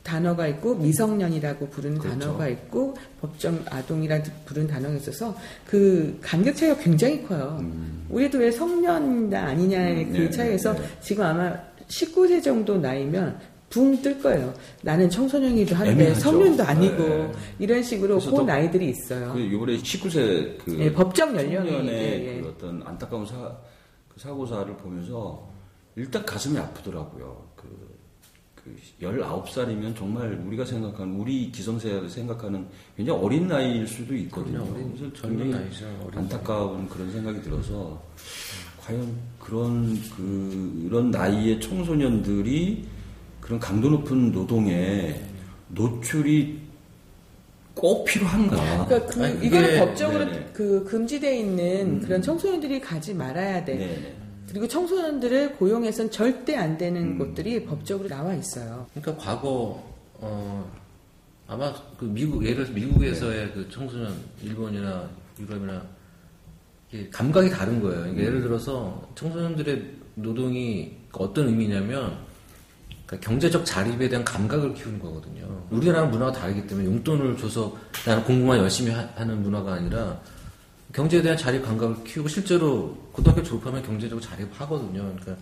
단어가 0.03 0.47
있고 0.47 0.75
미성년이라고 0.75 1.69
부르는 1.69 1.97
그렇죠. 1.99 2.19
단어가 2.19 2.47
있고 2.47 2.95
법정 3.21 3.63
아동이라고 3.69 4.23
부르는 4.45 4.67
단어가 4.67 4.95
있어서 4.95 5.35
그 5.65 6.17
간격 6.21 6.55
차이가 6.55 6.75
굉장히 6.77 7.23
커요. 7.23 7.63
우리도 8.09 8.39
왜 8.39 8.51
성년이냐 8.51 9.39
아니냐의 9.41 10.05
음, 10.05 10.11
그 10.11 10.17
네, 10.17 10.29
차이에서 10.29 10.73
네. 10.73 10.81
지금 11.01 11.23
아마 11.25 11.53
19세 11.87 12.41
정도 12.43 12.77
나이면 12.77 13.39
붕 13.69 14.01
뜰 14.01 14.21
거예요. 14.21 14.53
나는 14.81 15.09
청소년이기도 15.09 15.75
한데 15.75 15.91
애매하죠. 15.91 16.19
성년도 16.19 16.63
아니고 16.63 17.03
네. 17.07 17.31
이런 17.59 17.81
식으로 17.81 18.19
그또 18.19 18.43
나이들이 18.43 18.89
있어요. 18.89 19.31
그 19.33 19.39
이번에 19.39 19.77
19세 19.77 20.57
그 20.65 20.77
예, 20.79 20.91
법정 20.91 21.35
연령이 21.37 21.69
청년의 21.69 21.93
예, 21.93 22.37
예. 22.37 22.41
그 22.41 22.49
어떤 22.49 22.83
안타까운 22.85 23.25
사 23.25 23.71
그 24.13 24.19
사고사를 24.19 24.75
보면서 24.77 25.49
일단 25.95 26.25
가슴이 26.25 26.57
아프더라고요. 26.57 27.50
그, 28.63 28.75
그 28.99 29.05
19살이면 29.05 29.95
정말 29.95 30.39
우리가 30.45 30.65
생각하는, 30.65 31.15
우리 31.19 31.51
기성세대가 31.51 32.07
생각하는 32.07 32.65
굉장히 32.95 33.19
어린 33.19 33.47
나이일 33.47 33.87
수도 33.87 34.15
있거든요. 34.15 34.61
어린, 34.61 34.95
그래서 34.95 35.13
젊은 35.13 35.37
굉장히 35.37 35.65
나이죠, 35.65 35.85
어린 36.05 36.19
안타까운 36.19 36.87
그런 36.87 37.11
생각이 37.11 37.41
들어서 37.41 38.01
과연 38.79 39.15
그런 39.39 39.99
그 40.15 40.83
이런 40.85 41.11
나이의 41.11 41.59
청소년들이 41.59 42.85
그런 43.39 43.59
강도 43.59 43.89
높은 43.89 44.31
노동에 44.31 45.19
노출이 45.69 46.59
꼭 47.73 48.05
필요한가? 48.05 48.85
그러니까 48.85 49.11
그, 49.11 49.23
아니, 49.23 49.47
이거는 49.47 49.79
법적으로 49.79 50.25
네네. 50.25 50.49
그 50.53 50.83
금지돼 50.83 51.39
있는 51.39 52.01
그런 52.01 52.21
청소년들이 52.21 52.81
가지 52.81 53.13
말아야 53.13 53.65
돼. 53.65 53.75
네. 53.75 54.20
그리고 54.51 54.67
청소년들을 54.67 55.53
고용해서는 55.53 56.11
절대 56.11 56.57
안 56.57 56.77
되는 56.77 57.01
음. 57.01 57.17
곳들이 57.17 57.63
법적으로 57.65 58.09
나와 58.09 58.33
있어요. 58.33 58.85
그러니까 58.93 59.23
과거 59.23 59.81
어 60.15 60.71
아마 61.47 61.73
그 61.97 62.03
미국 62.03 62.43
예를 62.43 62.65
들어서 62.65 62.73
미국에서의 62.73 63.45
네. 63.45 63.51
그 63.53 63.69
청소년 63.69 64.13
일본이나 64.43 65.09
유럽이나 65.39 65.81
감각이 67.11 67.49
다른 67.49 67.81
거예요. 67.81 68.01
그러니까 68.01 68.23
예를 68.23 68.41
들어서 68.41 69.09
청소년들의 69.15 69.95
노동이 70.15 70.97
어떤 71.13 71.47
의미냐면 71.47 72.17
그러니까 73.05 73.29
경제적 73.29 73.65
자립에 73.65 74.09
대한 74.09 74.25
감각을 74.25 74.73
키우는 74.73 74.99
거거든요. 74.99 75.65
우리나라 75.69 76.05
문화가 76.05 76.33
다르기 76.33 76.67
때문에 76.67 76.87
용돈을 76.87 77.37
줘서 77.37 77.77
나는 78.05 78.23
공부만 78.25 78.59
열심히 78.59 78.91
하, 78.91 79.23
는 79.23 79.41
문화가 79.43 79.75
아니라 79.75 80.19
경제에 80.93 81.21
대한 81.21 81.37
자립 81.37 81.63
감각을 81.63 82.03
키우고 82.03 82.27
실제로 82.29 82.95
고등학교 83.11 83.43
졸업하면 83.43 83.81
경제적으로 83.83 84.25
자립하거든요. 84.25 85.01
그러니까 85.01 85.35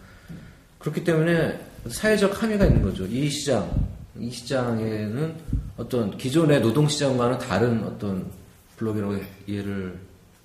그렇기 0.80 1.04
때문에 1.04 1.60
사회적 1.90 2.42
함의가 2.42 2.66
있는 2.66 2.82
거죠. 2.82 3.06
이 3.06 3.30
시장, 3.30 3.70
이 4.18 4.30
시장에는 4.30 5.36
어떤 5.78 6.18
기존의 6.18 6.62
노동시장과는 6.62 7.40
다른 7.40 7.84
어떤 7.84 8.30
블록이라고 8.78 9.18
이해를 9.48 10.00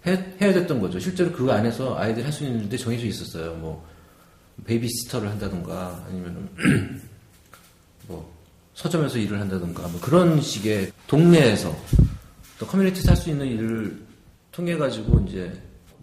해, 0.07 0.13
해야 0.41 0.53
됐던 0.53 0.81
거죠. 0.81 0.99
실제로 1.01 1.33
그 1.33 1.51
안에서 1.51 1.97
아이들이 1.97 2.25
할 2.25 2.33
수 2.33 2.45
있는 2.45 2.61
일들이 2.63 2.81
정해져 2.81 3.07
있었어요. 3.07 3.55
뭐, 3.55 3.87
베이비시터를 4.67 5.29
한다던가, 5.29 6.05
아니면 6.09 6.49
뭐, 8.07 8.33
서점에서 8.75 9.19
일을 9.19 9.41
한다던가, 9.41 9.89
뭐 9.89 10.01
그런 10.01 10.41
식의 10.41 10.93
동네에서 11.07 11.75
또 12.59 12.67
커뮤니티에서 12.67 13.11
할 13.11 13.17
수 13.17 13.31
있는 13.31 13.47
일을 13.47 13.99
통해 14.55 14.77
가지고 14.77 15.21
이제 15.29 15.53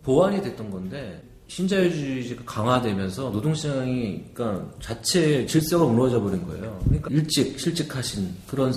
보완이 0.03 0.41
됐던 0.41 0.69
건데, 0.69 1.23
신자유주의가 1.47 2.43
강화되면서 2.45 3.29
노동시장이, 3.29 4.25
그러니까 4.33 4.69
자체 4.81 5.45
질서가 5.45 5.85
무너져 5.85 6.21
버린 6.21 6.45
거예요. 6.45 6.79
그러니까 6.85 7.09
일찍, 7.11 7.59
실직하신 7.59 8.33
그런 8.47 8.73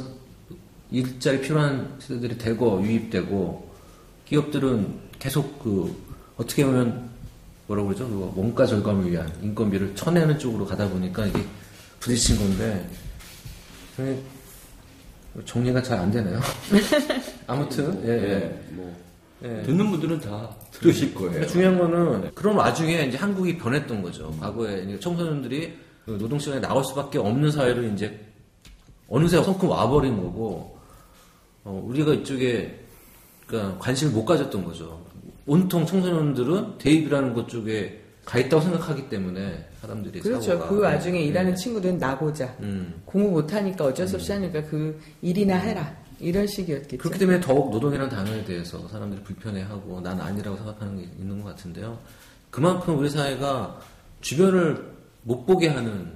일자리 0.91 1.41
필요한 1.41 1.97
세대들이 1.99 2.39
대거 2.39 2.83
유입되고, 2.83 3.71
기업들은 4.27 5.01
계속 5.19 5.59
그, 5.59 5.95
어떻게 6.37 6.65
보면 6.65 7.11
뭐라고 7.67 7.89
그러죠? 7.89 8.09
그 8.09 8.33
원가 8.37 8.67
절감을 8.67 9.11
위한 9.11 9.33
인건비를 9.43 9.95
쳐내는 9.95 10.39
쪽으로 10.39 10.67
가다 10.67 10.89
보니까 10.89 11.27
이게 11.27 11.41
부딪힌 12.01 12.37
건데, 12.39 12.89
정리가 15.45 15.83
잘 15.83 15.99
안 15.99 16.11
되네요. 16.11 16.41
아무튼, 17.47 18.03
예, 18.07 18.11
예. 18.11 18.61
네, 19.41 19.59
예. 19.59 19.63
듣는 19.63 19.91
분들은 19.91 20.21
다 20.21 20.51
들으실 20.71 21.15
거예요. 21.15 21.31
그러니까 21.31 21.53
중요한 21.53 21.79
거는 21.79 22.35
그런 22.35 22.57
와중에 22.57 23.05
이제 23.05 23.17
한국이 23.17 23.59
변했던 23.59 24.03
거죠. 24.03 24.35
과거에 24.41 24.99
청소년들이 24.99 25.75
그 26.05 26.13
노동시장에 26.13 26.61
나올 26.61 26.85
수밖에 26.85 27.19
없는 27.19 27.51
사회로 27.51 27.83
이제 27.89 28.21
어느새 29.09 29.43
성큼 29.43 29.69
와버린 29.69 30.17
거고, 30.17 30.79
어, 31.65 31.83
우리가 31.87 32.15
이쪽에 32.15 32.85
그러니까 33.47 33.79
관심을 33.79 34.13
못 34.13 34.25
가졌던 34.25 34.65
거죠. 34.65 35.05
온통 35.47 35.85
청소년들은 35.85 36.79
대입이라는 36.79 37.35
것 37.35 37.49
쪽에 37.49 38.01
가 38.25 38.39
있다고 38.39 38.63
생각하기 38.63 39.11
때문에 39.11 39.69
사람들이 39.83 40.21
그렇죠. 40.21 40.53
사고가. 40.53 40.69
그 40.69 40.81
와중에 40.81 41.19
네. 41.19 41.25
일하는 41.27 41.55
친구들은 41.55 41.99
나고자. 41.99 42.57
음. 42.61 43.03
공부 43.05 43.31
못하니까 43.31 43.85
어쩔 43.85 44.09
수 44.09 44.17
없이 44.17 44.33
하니까 44.33 44.65
그 44.65 44.99
일이나 45.21 45.57
해라. 45.57 45.95
이런 46.25 46.47
식이었겠죠. 46.47 46.99
그렇기 46.99 47.19
때문에 47.19 47.41
더욱 47.41 47.71
노동이라는 47.71 48.11
단어에 48.11 48.45
대해서 48.45 48.87
사람들이 48.89 49.23
불편해하고 49.23 50.01
난 50.01 50.21
아니라고 50.21 50.57
생각하는 50.57 50.97
게 50.99 51.03
있는 51.21 51.43
것 51.43 51.51
같은데요. 51.51 51.99
그만큼 52.51 52.99
우리 52.99 53.09
사회가 53.11 53.81
주변을 54.21 54.85
못 55.23 55.45
보게 55.47 55.69
하는 55.69 56.13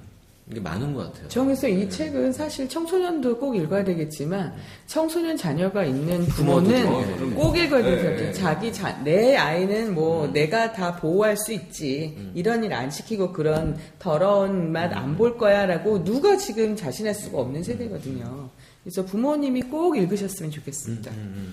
게 0.53 0.61
많은 0.61 0.95
것 0.95 1.13
같아요. 1.13 1.29
정에서 1.29 1.67
네. 1.67 1.75
이 1.75 1.91
책은 1.91 2.33
사실 2.33 2.67
청소년도 2.67 3.37
꼭 3.39 3.55
읽어야 3.55 3.85
되겠지만 3.85 4.55
청소년 4.87 5.37
자녀가 5.37 5.85
있는 5.85 6.25
부모도 6.25 6.63
부모는 6.71 7.19
좀, 7.19 7.35
꼭 7.35 7.59
읽어야 7.59 7.83
네, 7.83 7.97
되죠. 7.97 8.09
네. 8.25 8.33
자기 8.33 8.73
자, 8.73 8.99
내 9.05 9.37
아이는 9.37 9.95
뭐 9.95 10.25
음. 10.25 10.33
내가 10.33 10.73
다 10.73 10.97
보호할 10.97 11.37
수 11.37 11.53
있지. 11.53 12.17
이런 12.35 12.65
일 12.65 12.73
안 12.73 12.91
시키고 12.91 13.33
그런 13.35 13.77
더러운 13.99 14.73
맛 14.73 14.91
안 14.95 15.17
볼 15.19 15.37
거야라고 15.37 16.03
누가 16.05 16.39
지금 16.39 16.75
자신할 16.75 17.15
수가 17.15 17.41
없는 17.41 17.63
세대거든요. 17.63 18.49
그래서 18.89 19.05
부모님이 19.05 19.61
꼭 19.65 19.99
읽으셨으면 19.99 20.51
좋겠습니다. 20.51 21.11
음, 21.11 21.53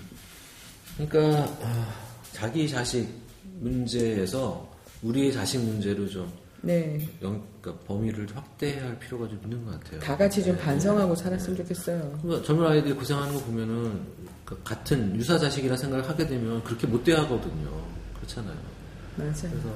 그러니까 0.96 1.44
아, 1.60 1.94
자기 2.32 2.66
자식 2.66 3.06
문제에서 3.60 4.66
우리의 5.02 5.34
자식 5.34 5.58
문제로 5.58 6.08
좀 6.08 6.32
네. 6.62 6.98
영, 7.20 7.44
그러니까 7.60 7.84
범위를 7.86 8.26
확대할 8.34 8.98
필요가 8.98 9.28
좀 9.28 9.38
있는 9.44 9.62
것 9.66 9.72
같아요. 9.72 10.00
다 10.00 10.16
같이 10.16 10.42
좀 10.42 10.56
네. 10.56 10.62
반성하고 10.62 11.14
살았으면 11.14 11.58
좋겠어요. 11.58 12.18
그러니까 12.22 12.46
젊은 12.46 12.66
아이들이 12.68 12.94
고생하는 12.94 13.34
거 13.34 13.40
보면은 13.40 14.00
그 14.46 14.58
같은 14.64 15.14
유사 15.14 15.38
자식이라 15.38 15.76
생각을 15.76 16.08
하게 16.08 16.26
되면 16.26 16.64
그렇게 16.64 16.86
못 16.86 17.04
돼야 17.04 17.18
하거든요. 17.24 17.84
그렇잖아요. 18.14 18.56
맞아요. 19.16 19.34
그래서 19.34 19.74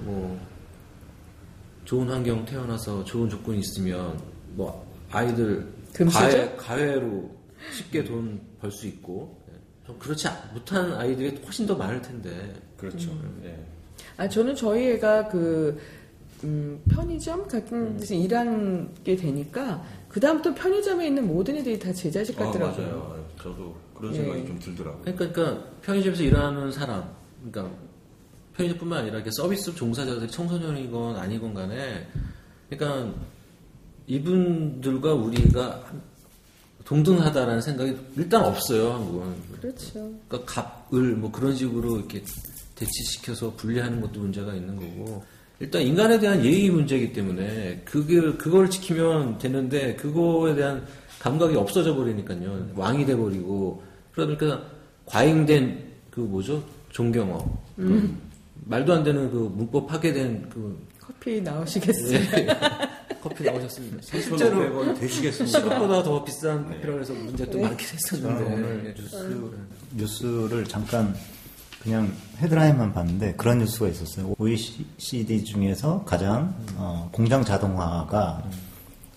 뭐 0.00 0.38
좋은 1.86 2.06
환경 2.06 2.44
태어나서 2.44 3.02
좋은 3.04 3.30
조건이 3.30 3.60
있으면 3.60 4.20
뭐 4.50 4.86
아이들 5.10 5.66
금수저? 5.94 6.20
가해, 6.20 6.56
가해로 6.56 7.30
쉽게 7.72 8.04
돈 8.04 8.40
벌 8.60 8.70
수 8.70 8.86
있고 8.86 9.40
예. 9.50 9.86
좀 9.86 9.98
그렇지 9.98 10.28
못한 10.54 10.92
아이들이 10.94 11.36
훨씬 11.44 11.66
더 11.66 11.74
많을 11.74 12.00
텐데 12.00 12.54
그렇죠. 12.76 13.10
음. 13.10 13.42
예. 13.44 13.58
아, 14.16 14.28
저는 14.28 14.54
저희 14.54 14.92
애가 14.92 15.28
그, 15.28 15.80
음, 16.44 16.80
편의점 16.90 17.46
같은 17.48 17.96
데서 17.96 18.14
일하게 18.14 19.16
되니까, 19.16 19.84
그 20.08 20.18
다음부터 20.20 20.54
편의점에 20.54 21.06
있는 21.08 21.26
모든 21.26 21.56
애들이 21.56 21.78
다 21.78 21.92
제 21.92 22.10
자식 22.10 22.40
아, 22.40 22.46
같더라고요. 22.46 22.86
맞아요. 22.86 23.26
저도 23.40 23.76
그런 23.94 24.12
예. 24.14 24.18
생각이 24.18 24.46
좀 24.46 24.58
들더라고요. 24.58 25.02
그러니까, 25.02 25.32
그러니까 25.32 25.70
편의점에서 25.82 26.22
일하는 26.22 26.70
사람 26.72 27.10
그러니까 27.50 27.76
편의점뿐만 28.56 28.98
아니라 29.00 29.16
이렇게 29.16 29.30
서비스 29.32 29.74
종사자들이 29.74 30.30
청소년이건 30.30 31.16
아니건 31.16 31.54
간에 31.54 32.06
그러니까 32.70 33.12
이분들과 34.06 35.14
우리가 35.14 35.84
동등하다라는 36.84 37.60
생각이 37.60 37.96
일단 38.16 38.44
없어요 38.44 38.92
한국은. 38.92 39.34
그렇죠. 39.60 39.92
그러니까 40.28 40.44
갑을 40.44 41.16
뭐 41.16 41.30
그런 41.30 41.54
식으로 41.54 41.98
이렇게 41.98 42.22
대치시켜서 42.74 43.52
분리하는 43.54 44.00
것도 44.00 44.20
문제가 44.20 44.54
있는 44.54 44.76
거고. 44.76 45.24
일단 45.60 45.82
인간에 45.82 46.18
대한 46.18 46.44
예의 46.44 46.70
문제이기 46.70 47.12
때문에 47.12 47.82
그게 47.84 48.20
그걸 48.32 48.68
지키면 48.68 49.38
되는데 49.38 49.94
그거에 49.94 50.56
대한 50.56 50.84
감각이 51.20 51.54
없어져 51.56 51.94
버리니까요. 51.94 52.72
왕이 52.74 53.06
돼 53.06 53.16
버리고. 53.16 53.82
그러니까 54.10 54.64
과잉된 55.06 55.92
그 56.10 56.20
뭐죠? 56.20 56.64
존경어. 56.90 57.46
그 57.76 58.12
말도 58.64 58.92
안 58.92 59.04
되는 59.04 59.30
그 59.30 59.52
문법 59.54 59.86
파괴된 59.86 60.48
그 60.48 60.78
커피 60.98 61.40
나오시겠어요? 61.40 62.18
예. 62.18 62.48
커피 63.22 63.44
나오셨습니다. 63.44 63.98
3,500원 64.02 64.98
되시겠습니다. 64.98 65.58
시급보다 65.58 66.02
더 66.02 66.24
비싼 66.24 66.66
커피라고 66.68 67.00
해서 67.00 67.12
문제도 67.14 67.60
많긴 67.60 67.88
했었는데 67.88 68.44
오늘 68.44 68.84
예. 68.86 69.02
뉴스, 69.02 69.60
뉴스를 69.94 70.64
잠깐 70.64 71.14
그냥 71.82 72.12
헤드라인만 72.38 72.92
봤는데 72.92 73.34
그런 73.36 73.58
뉴스가 73.58 73.88
있었어요. 73.88 74.34
OECD 74.38 75.44
중에서 75.44 76.04
가장 76.04 76.54
어, 76.76 77.08
공장 77.12 77.44
자동화가 77.44 78.42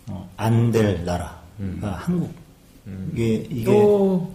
어, 0.07 0.29
안될 0.37 1.05
나라가 1.05 1.41
한국. 1.81 2.33
이게 3.13 3.47
이게 3.49 3.71
오, 3.71 4.31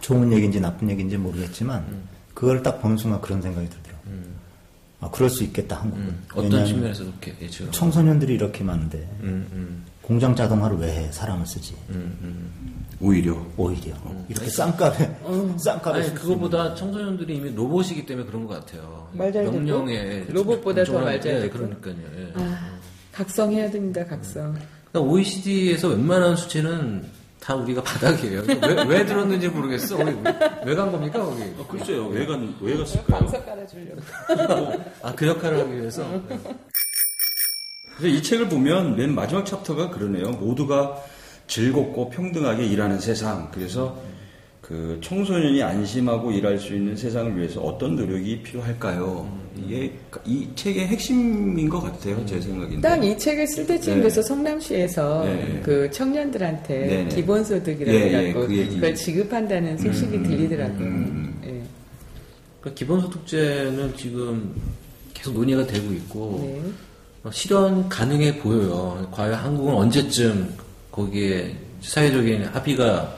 좋은 0.00 0.32
얘기인지 0.32 0.60
나쁜 0.60 0.90
얘기인지 0.90 1.16
모르겠지만 1.16 1.84
그걸 2.34 2.62
딱 2.62 2.82
보는 2.82 2.96
순간 2.96 3.20
그런 3.20 3.40
생각이 3.40 3.68
들더라고요. 3.68 3.85
아 5.00 5.10
그럴 5.10 5.28
수 5.28 5.44
있겠다 5.44 5.76
한국은. 5.80 6.04
음, 6.04 6.22
어떤 6.32 6.44
왜냐하면 6.44 6.66
측면에서 6.66 7.04
그렇게 7.04 7.34
예측을. 7.42 7.70
청소년들이 7.72 8.34
이렇게 8.34 8.64
많은데 8.64 8.98
음, 9.22 9.46
음. 9.52 9.84
공장 10.02 10.34
자동화를 10.34 10.78
왜 10.78 10.96
해? 10.96 11.12
사람을 11.12 11.44
쓰지. 11.46 11.74
오히려 13.00 13.36
오히려 13.58 13.94
이렇게 14.28 14.48
쌍값에 14.48 15.16
쌍값에 15.58 16.00
아니 16.00 16.14
그거보다 16.14 16.74
청소년들이 16.74 17.36
이미 17.36 17.50
로봇이기 17.50 18.06
때문에 18.06 18.26
그런 18.26 18.46
것 18.46 18.54
같아요. 18.54 19.08
말잘? 19.12 19.44
명령에 19.44 20.26
로봇보다 20.28 20.84
더 20.84 21.00
말잘 21.00 21.34
예, 21.34 21.40
듣고? 21.42 21.58
그러니까요. 21.58 21.94
예. 22.18 22.32
아, 22.36 22.78
각성해야 23.12 23.70
됩니다, 23.70 24.04
각성. 24.06 24.56
그러니까 24.92 25.12
OECD에서 25.12 25.88
웬만한 25.88 26.36
수치는 26.36 27.04
다 27.46 27.54
우리가 27.54 27.80
바닥이에요. 27.80 28.42
왜, 28.48 28.82
왜 28.88 29.06
들었는지 29.06 29.48
모르겠어. 29.48 29.96
왜 29.98 30.74
간 30.74 30.90
겁니까 30.90 31.20
거기? 31.24 31.44
글쎄요 31.68 32.08
왜 32.08 32.26
간 32.26 32.56
왜 32.60 32.76
갔을까요? 32.76 33.20
방석 33.20 33.46
깔아주려고. 33.46 34.02
아 35.02 35.14
그 35.14 35.28
역할을 35.28 35.60
하기 35.60 35.76
위해서. 35.78 36.04
그래서 37.96 38.08
이 38.16 38.20
책을 38.20 38.48
보면 38.48 38.96
맨 38.96 39.14
마지막 39.14 39.46
챕터가 39.46 39.90
그러네요. 39.90 40.32
모두가 40.32 41.00
즐겁고 41.46 42.10
평등하게 42.10 42.66
일하는 42.66 42.98
세상. 42.98 43.48
그래서 43.52 43.96
그 44.66 44.98
청소년이 45.00 45.62
안심하고 45.62 46.32
일할 46.32 46.58
수 46.58 46.74
있는 46.74 46.96
세상을 46.96 47.36
위해서 47.38 47.60
어떤 47.60 47.94
노력이 47.94 48.42
필요할까요? 48.42 49.30
이게 49.56 49.92
이 50.24 50.48
책의 50.56 50.88
핵심인 50.88 51.68
것 51.68 51.80
같아요. 51.80 52.20
제 52.26 52.40
생각인데. 52.40 52.80
딱 52.80 53.02
이 53.04 53.16
책을 53.16 53.46
쓸 53.46 53.64
때쯤 53.64 53.98
네. 53.98 54.02
돼서 54.02 54.20
성남시에서 54.22 55.24
네. 55.24 55.60
그 55.64 55.88
청년들한테 55.92 56.78
네, 56.80 57.04
네. 57.04 57.08
기본소득이라고 57.14 57.96
해갖고 57.96 58.46
그 58.48 58.56
얘기. 58.56 58.74
그걸 58.74 58.94
지급한다는 58.96 59.78
소식이 59.78 60.22
들리더라고요. 60.24 60.78
음. 60.80 61.40
예. 61.44 61.62
그러니까 62.60 62.76
기본소득제는 62.76 63.96
지금 63.96 64.52
계속 65.14 65.32
논의가 65.34 65.64
되고 65.68 65.92
있고 65.92 66.40
네. 66.42 66.60
어, 67.22 67.30
실현 67.30 67.88
가능해 67.88 68.38
보여요. 68.38 69.08
과연 69.12 69.34
한국은 69.34 69.74
언제쯤 69.74 70.52
거기에 70.90 71.54
사회적인 71.82 72.46
합의가 72.46 73.15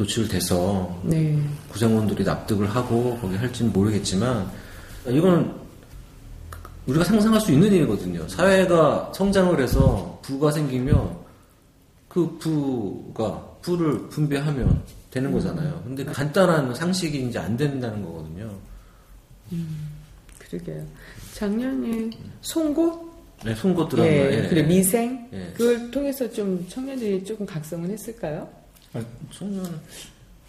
도출돼서 0.00 1.02
네. 1.04 1.38
구성원들이 1.68 2.24
납득을 2.24 2.74
하고 2.74 3.18
거기 3.20 3.36
할지는 3.36 3.70
모르겠지만 3.70 4.50
이거는 5.06 5.52
우리가 6.86 7.04
상상할 7.04 7.38
수 7.40 7.52
있는 7.52 7.70
일이거든요. 7.70 8.26
사회가 8.26 9.12
성장을 9.14 9.60
해서 9.60 10.18
부가 10.22 10.50
생기면 10.50 11.18
그 12.08 12.38
부가 12.38 13.46
부를 13.60 14.08
분배하면 14.08 14.82
되는 15.10 15.30
거잖아요. 15.32 15.82
근데 15.84 16.04
그 16.04 16.12
간단한 16.12 16.74
상식이 16.74 17.28
이제 17.28 17.38
안 17.38 17.56
된다는 17.56 18.02
거거든요. 18.02 18.50
그러게요. 20.38 20.82
작년에 21.34 22.10
송곳? 22.40 23.10
네, 23.44 23.54
송곳 23.54 23.90
드라마. 23.90 24.08
예, 24.08 24.44
예. 24.44 24.48
그리고 24.48 24.68
미생? 24.68 25.28
예. 25.32 25.52
그걸 25.54 25.90
통해서 25.90 26.30
좀 26.30 26.66
청년들이 26.68 27.24
조금 27.24 27.44
각성을 27.44 27.88
했을까요? 27.90 28.59
청년 29.30 29.80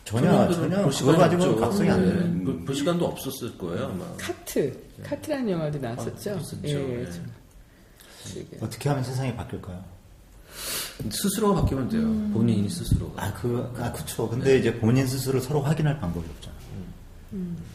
전혀 0.03 0.51
전혀 0.51 0.81
볼 0.83 0.91
그거 0.91 1.15
가지고. 1.17 1.55
각성이 1.57 1.89
안 1.89 2.01
예, 2.07 2.11
돼요. 2.11 2.43
볼- 2.43 2.65
볼 2.65 2.75
시간도 2.75 3.05
없었을 3.05 3.57
거예요 3.57 3.85
아마. 3.85 4.05
카트. 4.17 4.77
카트라는 5.03 5.49
영화도 5.49 5.79
나왔었죠? 5.79 6.31
아, 6.31 6.35
있었죠. 6.35 6.57
예. 6.67 7.01
예. 7.01 7.05
저- 7.11 8.33
그러게요. 8.33 8.59
어떻게 8.61 8.89
하면 8.89 9.03
세상이 9.03 9.35
바뀔까요? 9.35 9.83
스스로가 11.09 11.61
바뀌면 11.61 11.89
돼요. 11.89 12.01
음. 12.03 12.31
본인이 12.33 12.69
스스로가. 12.69 13.23
아, 13.25 13.33
그, 13.33 13.73
아, 13.79 13.91
그쵸. 13.91 14.27
근데 14.29 14.57
이제 14.59 14.73
본인 14.77 15.07
스스로 15.07 15.39
서로 15.39 15.61
확인할 15.61 15.99
방법이 15.99 16.27
없잖아. 16.35 16.55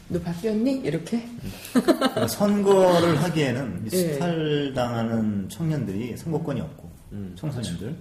너 0.09 0.19
바뀌었니? 0.21 0.81
이렇게? 0.83 1.27
그러니까 1.73 2.27
선거를 2.27 3.21
하기에는 3.23 3.87
이 3.91 3.95
예. 3.95 4.13
수탈당하는 4.13 5.49
청년들이 5.49 6.15
선거권이 6.15 6.61
없고, 6.61 6.89
음, 7.13 7.33
청소년들. 7.37 7.95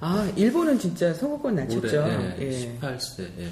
아, 0.00 0.30
일본은 0.36 0.78
진짜 0.78 1.12
선거권 1.14 1.54
낮췄죠. 1.56 2.02
올해 2.02 2.36
예, 2.40 2.52
예. 2.52 2.78
18세 2.80 3.20
예. 3.38 3.48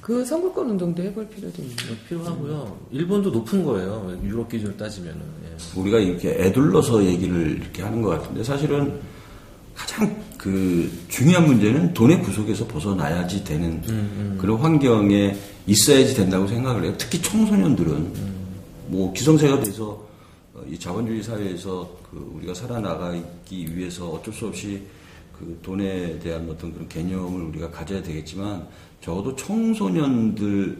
그 0.00 0.24
선거권 0.24 0.70
운동도 0.70 1.02
해볼 1.02 1.28
필요도 1.28 1.62
있네요. 1.62 1.96
필요하고요. 2.08 2.78
일본도 2.90 3.30
높은 3.30 3.64
거예요. 3.64 4.18
유럽 4.22 4.48
기준으로 4.48 4.76
따지면은. 4.76 5.20
예. 5.20 5.80
우리가 5.80 5.98
이렇게 5.98 6.30
애둘러서 6.30 7.04
얘기를 7.04 7.58
이렇게 7.60 7.82
하는 7.82 8.02
것 8.02 8.10
같은데 8.10 8.44
사실은 8.44 9.00
가장 9.74 10.22
그 10.38 10.90
중요한 11.08 11.46
문제는 11.46 11.94
돈의 11.94 12.22
구속에서 12.22 12.66
벗어나야지 12.66 13.42
되는 13.44 14.36
그런 14.38 14.58
환경에 14.58 15.36
있어야지 15.66 16.14
된다고 16.14 16.46
생각을 16.46 16.84
해요. 16.84 16.94
특히 16.98 17.20
청소년들은 17.20 18.34
뭐 18.88 19.12
기성세가 19.12 19.60
돼서 19.60 20.06
어, 20.54 20.62
이 20.68 20.78
자본주의 20.78 21.22
사회에서 21.22 21.90
그 22.10 22.32
우리가 22.36 22.54
살아나가기 22.54 23.76
위해서 23.76 24.08
어쩔 24.08 24.32
수 24.32 24.46
없이 24.46 24.82
그 25.38 25.58
돈에 25.62 26.18
대한 26.20 26.48
어떤 26.48 26.72
그런 26.72 26.88
개념을 26.88 27.42
우리가 27.42 27.70
가져야 27.70 28.02
되겠지만 28.02 28.66
적어도 29.00 29.34
청소년들의 29.36 30.76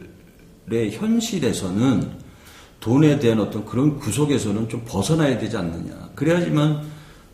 현실에서는 0.91 2.25
돈에 2.79 3.19
대한 3.19 3.39
어떤 3.39 3.65
그런 3.65 3.97
구속에서는 3.99 4.69
좀 4.69 4.83
벗어나야 4.85 5.37
되지 5.37 5.57
않느냐. 5.57 6.09
그래야지만 6.15 6.83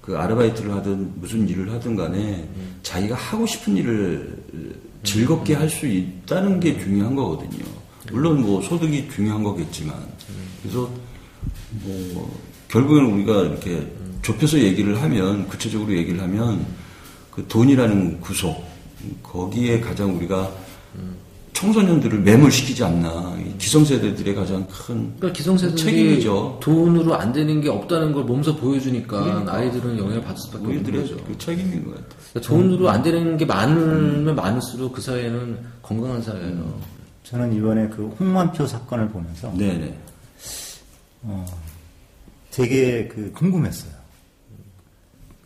그 0.01 0.17
아르바이트를 0.17 0.71
하든 0.75 1.19
무슨 1.19 1.47
일을 1.47 1.71
하든 1.73 1.95
간에 1.95 2.47
자기가 2.81 3.15
하고 3.15 3.45
싶은 3.45 3.77
일을 3.77 4.37
즐겁게 5.03 5.53
할 5.53 5.69
수 5.69 5.87
있다는 5.87 6.59
게 6.59 6.79
중요한 6.79 7.15
거거든요. 7.15 7.65
물론 8.11 8.41
뭐 8.41 8.61
소득이 8.61 9.09
중요한 9.09 9.43
거겠지만. 9.43 9.95
그래서 10.61 10.89
뭐 11.83 12.41
결국에는 12.67 13.13
우리가 13.13 13.41
이렇게 13.41 13.87
좁혀서 14.21 14.59
얘기를 14.59 15.01
하면 15.01 15.47
구체적으로 15.47 15.93
얘기를 15.95 16.21
하면 16.21 16.65
그 17.31 17.47
돈이라는 17.47 18.19
구속 18.21 18.63
거기에 19.23 19.79
가장 19.79 20.15
우리가 20.15 20.51
청소년들을 21.53 22.19
매몰시키지 22.21 22.83
않나 22.83 23.37
이 23.39 23.57
기성세대들의 23.57 24.33
가장 24.33 24.65
큰 24.67 25.13
그러니까 25.17 25.31
기성세대들이 25.31 25.83
책임이죠. 25.83 26.57
돈으로 26.61 27.15
안 27.15 27.31
되는 27.31 27.61
게 27.61 27.69
없다는 27.69 28.13
걸 28.13 28.23
몸소 28.23 28.55
보여주니까 28.55 29.45
아이들은 29.47 29.97
영향을 29.97 30.21
받을 30.21 30.37
수밖에 30.37 30.65
없는 30.65 30.83
거죠. 30.83 31.17
그 31.17 31.37
책임인 31.37 31.83
것 31.85 31.91
같아요. 31.91 32.09
그러니까 32.33 32.49
돈으로 32.49 32.89
안 32.89 33.03
되는 33.03 33.37
게 33.37 33.45
많으면 33.45 34.35
많을수록 34.35 34.93
그 34.93 35.01
사회는 35.01 35.59
건강한 35.83 36.21
사회예요. 36.21 36.79
저는 37.23 37.53
이번에 37.53 37.87
그 37.89 38.07
홍만표 38.19 38.65
사건을 38.65 39.09
보면서 39.09 39.53
네네. 39.55 39.95
어, 41.23 41.45
되게 42.49 43.07
그 43.07 43.31
궁금했어요. 43.33 44.00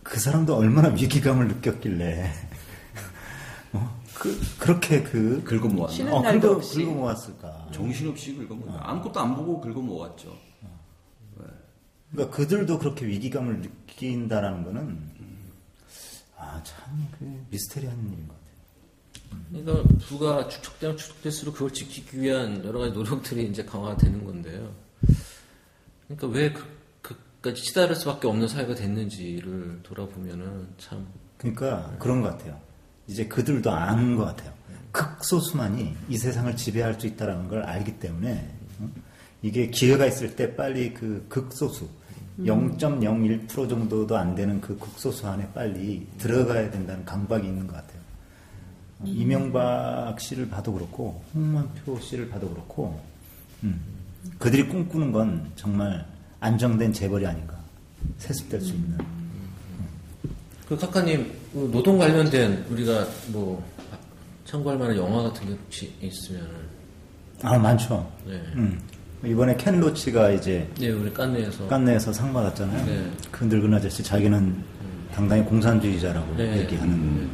그 0.06 0.20
사람도 0.20 0.56
얼마나 0.56 0.90
위기감을 0.90 1.48
느꼈길래 1.48 2.32
어, 3.74 4.02
그 4.14 4.40
그렇게 4.60 5.02
그 5.02 5.44
긁어 5.44 5.68
모았나? 5.68 5.92
쉬는 5.96 6.14
어, 6.14 6.22
날도 6.22 6.48
긁어, 6.48 6.58
없이. 6.58 6.86
긁어 6.86 6.92
모았을까? 6.92 7.70
정신없이 7.72 8.36
긁어 8.36 8.54
모았나? 8.54 8.82
아무것도 8.84 9.20
안 9.20 9.36
보고 9.36 9.60
긁어 9.60 9.82
모았죠. 9.82 10.38
그러니까 12.12 12.38
그들도 12.38 12.78
그렇게 12.78 13.08
위기감을 13.08 13.62
느낀다라는 13.62 14.64
거는 14.64 15.10
아참 16.38 17.08
그 17.18 17.46
미스테리한 17.50 17.98
일인 17.98 18.28
것 18.28 18.36
같아요. 18.36 19.64
그러니까 19.66 20.06
부가 20.06 20.48
축적되면 20.48 20.98
축적될수록 20.98 21.56
그걸 21.56 21.74
지키기 21.74 22.22
위한 22.22 22.64
여러 22.64 22.78
가지 22.80 22.94
노력들이 22.94 23.48
이제 23.48 23.66
강화되는 23.66 24.24
건데요. 24.24 24.72
그러니까 26.08 26.28
왜 26.28 26.54
그, 26.54 26.64
그까지 27.46 27.62
치달을 27.62 27.96
수밖에 27.96 28.28
없는 28.28 28.48
사회가 28.48 28.74
됐는지를 28.74 29.82
돌아보면은 29.84 30.68
참 30.78 31.06
그러니까 31.38 31.94
그런 32.00 32.22
것 32.22 32.30
같아요. 32.30 32.60
이제 33.08 33.28
그들도 33.28 33.70
아는 33.72 34.16
것 34.16 34.26
같아요. 34.26 34.52
극소수만이 34.92 35.96
이 36.10 36.18
세상을 36.18 36.56
지배할 36.56 37.00
수 37.00 37.06
있다는 37.06 37.48
걸 37.48 37.64
알기 37.64 38.00
때문에 38.00 38.50
어? 38.80 38.90
이게 39.42 39.68
기회가 39.68 40.06
있을 40.06 40.36
때 40.36 40.56
빨리 40.56 40.94
그 40.94 41.26
극소수 41.30 41.88
0.01% 42.40 43.70
정도도 43.70 44.18
안 44.18 44.34
되는 44.34 44.60
그 44.60 44.78
극소수 44.78 45.28
안에 45.28 45.52
빨리 45.54 46.08
들어가야 46.18 46.72
된다는 46.72 47.06
강박이 47.06 47.46
있는 47.46 47.68
것 47.68 47.74
같아요. 47.74 48.00
어, 49.00 49.04
이명박 49.06 50.20
씨를 50.20 50.50
봐도 50.50 50.74
그렇고 50.74 51.22
홍만표 51.34 52.00
씨를 52.00 52.30
봐도 52.30 52.50
그렇고 52.50 53.00
음, 53.64 53.82
그들이 54.40 54.68
꿈꾸는 54.68 55.12
건 55.12 55.52
정말 55.56 56.15
안정된 56.40 56.94
재벌이 56.94 57.26
아닌가 57.26 57.56
세습될 58.18 58.62
수 58.62 58.74
있는 58.74 58.98
그 60.68 60.78
카카님 60.78 61.32
그 61.54 61.70
노동 61.72 61.98
관련된 61.98 62.66
우리가 62.70 63.06
뭐 63.28 63.64
참고할 64.46 64.78
만한 64.78 64.98
영화 64.98 65.24
같은 65.24 65.48
게 65.48 65.54
혹시 65.54 65.92
있으면은 66.02 66.50
아 67.42 67.58
많죠. 67.58 68.10
네. 68.26 68.34
음. 68.56 68.80
이번에 69.24 69.56
켄 69.56 69.80
로치가 69.80 70.32
이제 70.32 70.70
네 70.80 70.90
우리 70.90 71.12
깐네에서 71.12 71.68
깐네에서 71.68 72.14
상 72.14 72.32
받았잖아요. 72.34 72.86
네. 72.86 73.12
그 73.32 73.44
늙은 73.46 73.74
아저씨 73.74 74.04
자기는 74.04 74.64
당당히 75.14 75.44
공산주의자라고 75.44 76.36
네. 76.36 76.60
얘기하는 76.60 77.30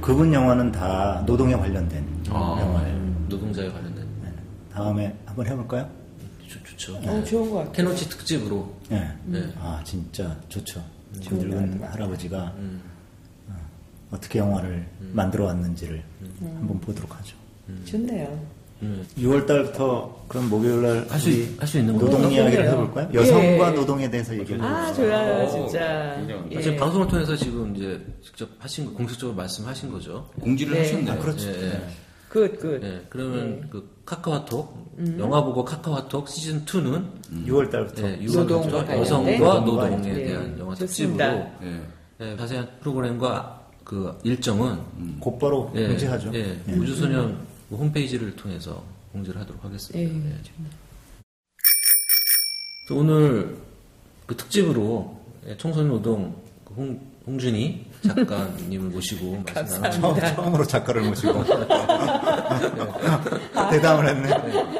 그분 0.00 0.32
영화는 0.32 0.72
다 0.72 1.22
노동에 1.26 1.54
관련된 1.54 2.04
아, 2.30 2.56
영화예요. 2.60 2.98
노동자에 3.28 3.68
관련된 3.68 4.06
네. 4.22 4.32
다음에 4.72 5.16
한번 5.26 5.46
해볼까요? 5.46 5.88
좋, 6.78 6.94
좋죠. 6.94 7.10
어, 7.10 7.24
좋은 7.24 7.50
것 7.50 7.56
같아요. 7.58 7.72
캐노치 7.72 8.08
특집으로 8.08 8.72
네. 8.88 9.06
네. 9.26 9.52
아 9.58 9.80
진짜 9.84 10.34
좋죠. 10.48 10.82
그 11.28 11.34
늙은 11.34 11.82
할아버지가 11.82 12.54
음. 12.58 12.80
어, 13.48 13.54
어떻게 14.12 14.38
영화를 14.38 14.86
만들어 15.12 15.44
왔는지를 15.46 16.02
한번 16.40 16.80
보도록 16.80 17.14
하죠. 17.18 17.36
좋네요. 17.84 18.58
6월 19.18 19.44
달부터 19.44 20.24
그럼 20.28 20.48
목요일 20.48 20.82
날 20.82 21.06
할 21.10 21.18
수- 21.18 21.28
우리 21.30 21.56
할수 21.58 21.78
있는 21.80 21.94
노동 21.98 22.22
건가요? 22.22 22.30
이야기를. 22.42 22.68
해볼까요? 22.70 23.10
여성과 23.12 23.72
예. 23.72 23.74
노동에 23.74 24.08
대해서 24.08 24.38
얘기를 24.38 24.62
아, 24.62 24.84
해볼까요? 24.86 24.94
좋아요, 24.94 25.48
진짜. 25.50 26.14
굉장히 26.16 26.42
예. 26.52 26.62
지금 26.62 26.76
방송을 26.76 27.08
통해서 27.08 27.34
지금 27.34 27.74
이제 27.74 28.00
직접 28.22 28.48
하신 28.60 28.84
거, 28.86 28.92
공식적으로 28.92 29.34
말씀하신 29.36 29.90
거죠. 29.90 30.30
공지를 30.40 30.74
네. 30.74 30.80
하셨네요. 30.82 31.12
아, 31.12 31.18
그렇죠. 31.18 31.48
예, 31.48 31.54
예. 31.72 31.82
Good, 32.28 32.58
good. 32.58 32.80
예, 32.82 33.06
그러면 33.08 33.68
그 33.70 33.88
카카오톡 34.04 34.88
영화 35.18 35.42
보고 35.42 35.64
카카오톡 35.64 36.28
시즌 36.28 36.64
2는 36.64 37.06
6월 37.46 37.70
달부터 37.70 38.08
예, 38.08 38.16
노동과 38.16 38.54
유월 38.54 38.70
관련된? 38.70 38.98
여성과 39.00 39.60
노동과 39.60 39.88
노동에 39.88 40.08
예, 40.10 40.24
대한 40.26 40.58
영화 40.58 40.74
좋습니다. 40.74 41.30
특집으로 41.30 41.70
예. 41.70 41.82
예, 42.20 42.36
자세한 42.36 42.68
프로그램과 42.80 43.66
그 43.84 44.18
일정은 44.24 44.78
곧바로 45.20 45.72
예, 45.74 45.86
공지하죠. 45.88 46.32
예, 46.34 46.58
우주소년 46.68 47.38
그 47.70 47.76
홈페이지를 47.76 48.34
통해서 48.36 48.82
공지를 49.12 49.40
하도록 49.40 49.64
하겠습니다. 49.64 49.98
예. 49.98 50.30
예. 50.30 50.36
또 52.88 52.98
오늘 52.98 53.56
그 54.26 54.36
특집으로 54.36 55.18
예, 55.46 55.56
청소년 55.56 55.88
노동 55.90 56.34
그 56.64 56.74
홍, 56.74 57.00
홍준희 57.26 57.86
작가님을 58.02 58.90
모시고 58.90 59.42
말씀 59.54 59.82
나눠 59.82 60.14
처음, 60.14 60.34
처음 60.34 60.54
으로 60.54 60.64
작가를 60.66 61.02
모시고 61.02 61.44
대담을 63.70 64.08
했네. 64.08 64.78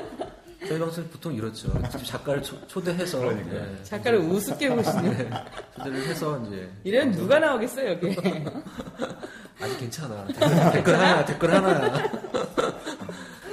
저희 0.69 0.79
방송 0.79 1.09
보통 1.09 1.35
이렇죠. 1.35 1.73
작가를 2.05 2.43
초, 2.43 2.83
대해서 2.83 3.19
작가를 3.85 4.19
우습게 4.19 4.69
보시는. 4.69 5.31
초대를 5.77 6.07
해서 6.07 6.43
이제 6.47 6.71
이런 6.85 7.11
누가 7.11 7.39
나오겠어요, 7.39 7.93
여기. 7.93 8.15
아직 9.61 9.79
괜찮아. 9.79 10.27
댓글, 10.27 10.73
댓글 10.73 10.99
하나, 10.99 11.25
댓글 11.25 11.55
하나야. 11.55 12.03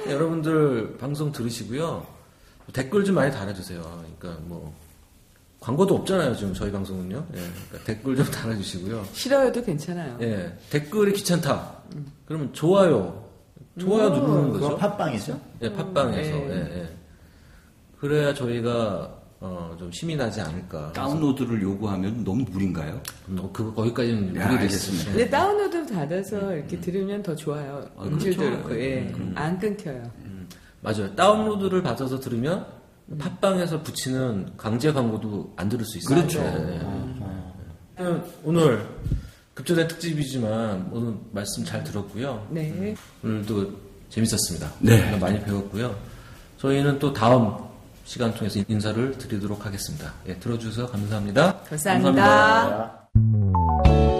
네, 0.04 0.12
여러분들 0.12 0.98
방송 0.98 1.32
들으시고요. 1.32 2.06
댓글 2.72 3.04
좀 3.04 3.14
많이 3.14 3.32
달아주세요. 3.32 3.80
그러니까 4.18 4.40
뭐 4.44 4.74
광고도 5.66 5.96
없잖아요. 5.96 6.36
지금 6.36 6.54
저희 6.54 6.70
방송은요. 6.70 7.26
예, 7.34 7.38
그러니까 7.38 7.84
댓글 7.84 8.14
좀 8.14 8.24
달아주시고요. 8.26 9.04
싫어요도 9.12 9.64
괜찮아요. 9.64 10.16
예, 10.20 10.56
댓글이 10.70 11.12
귀찮다. 11.14 11.78
그러면 12.24 12.52
좋아요. 12.52 13.24
좋아요 13.76 14.10
누르는 14.10 14.52
그거 14.52 14.68
거죠. 14.68 14.76
팟빵이죠? 14.76 15.40
예, 15.62 15.72
팟빵에서. 15.72 16.36
네. 16.36 16.50
예, 16.50 16.78
예. 16.82 16.88
그래야 17.98 18.32
저희가 18.32 19.12
어, 19.40 19.74
좀 19.76 19.90
힘이 19.90 20.14
나지 20.14 20.40
않을까. 20.40 20.92
다운로드를 20.92 21.60
요구하면 21.60 22.22
너무 22.22 22.44
무리인가요? 22.48 23.00
뭐 23.26 23.50
그거 23.52 23.74
거기까지는 23.74 24.36
야, 24.36 24.46
무리겠습니다. 24.46 25.04
근데 25.10 25.28
다운로드 25.28 25.84
받아서 25.92 26.54
이렇게 26.54 26.78
들으면 26.80 27.24
더 27.24 27.34
좋아요. 27.34 27.84
아, 27.96 28.04
음질도 28.04 28.40
그렇죠. 28.40 28.62
그렇고, 28.62 28.80
예. 28.80 29.12
안 29.34 29.58
끊겨요. 29.58 30.12
음, 30.26 30.48
맞아요. 30.80 31.12
다운로드를 31.16 31.82
받아서 31.82 32.20
들으면 32.20 32.75
팟빵에서 33.18 33.82
붙이는 33.82 34.52
강제 34.56 34.92
광고도 34.92 35.54
안 35.56 35.68
들을 35.68 35.84
수 35.84 35.98
있어요. 35.98 36.18
그렇죠. 36.18 36.40
네. 36.40 36.80
음, 38.00 38.22
오늘 38.44 38.86
급조된 39.54 39.88
특집이지만 39.88 40.90
오늘 40.92 41.14
말씀 41.32 41.64
잘 41.64 41.82
들었고요. 41.84 42.46
네. 42.50 42.94
오늘도 43.22 43.72
재밌었습니다. 44.10 44.72
네. 44.80 45.16
많이 45.18 45.40
배웠고요. 45.42 45.96
저희는 46.58 46.98
또 46.98 47.12
다음 47.12 47.56
시간 48.04 48.32
통해서 48.34 48.60
인사를 48.68 49.18
드리도록 49.18 49.66
하겠습니다. 49.66 50.12
예, 50.28 50.34
들어주셔서 50.36 50.90
감사합니다. 50.92 51.58
감사합니다. 51.68 53.08
울지마 53.14 54.15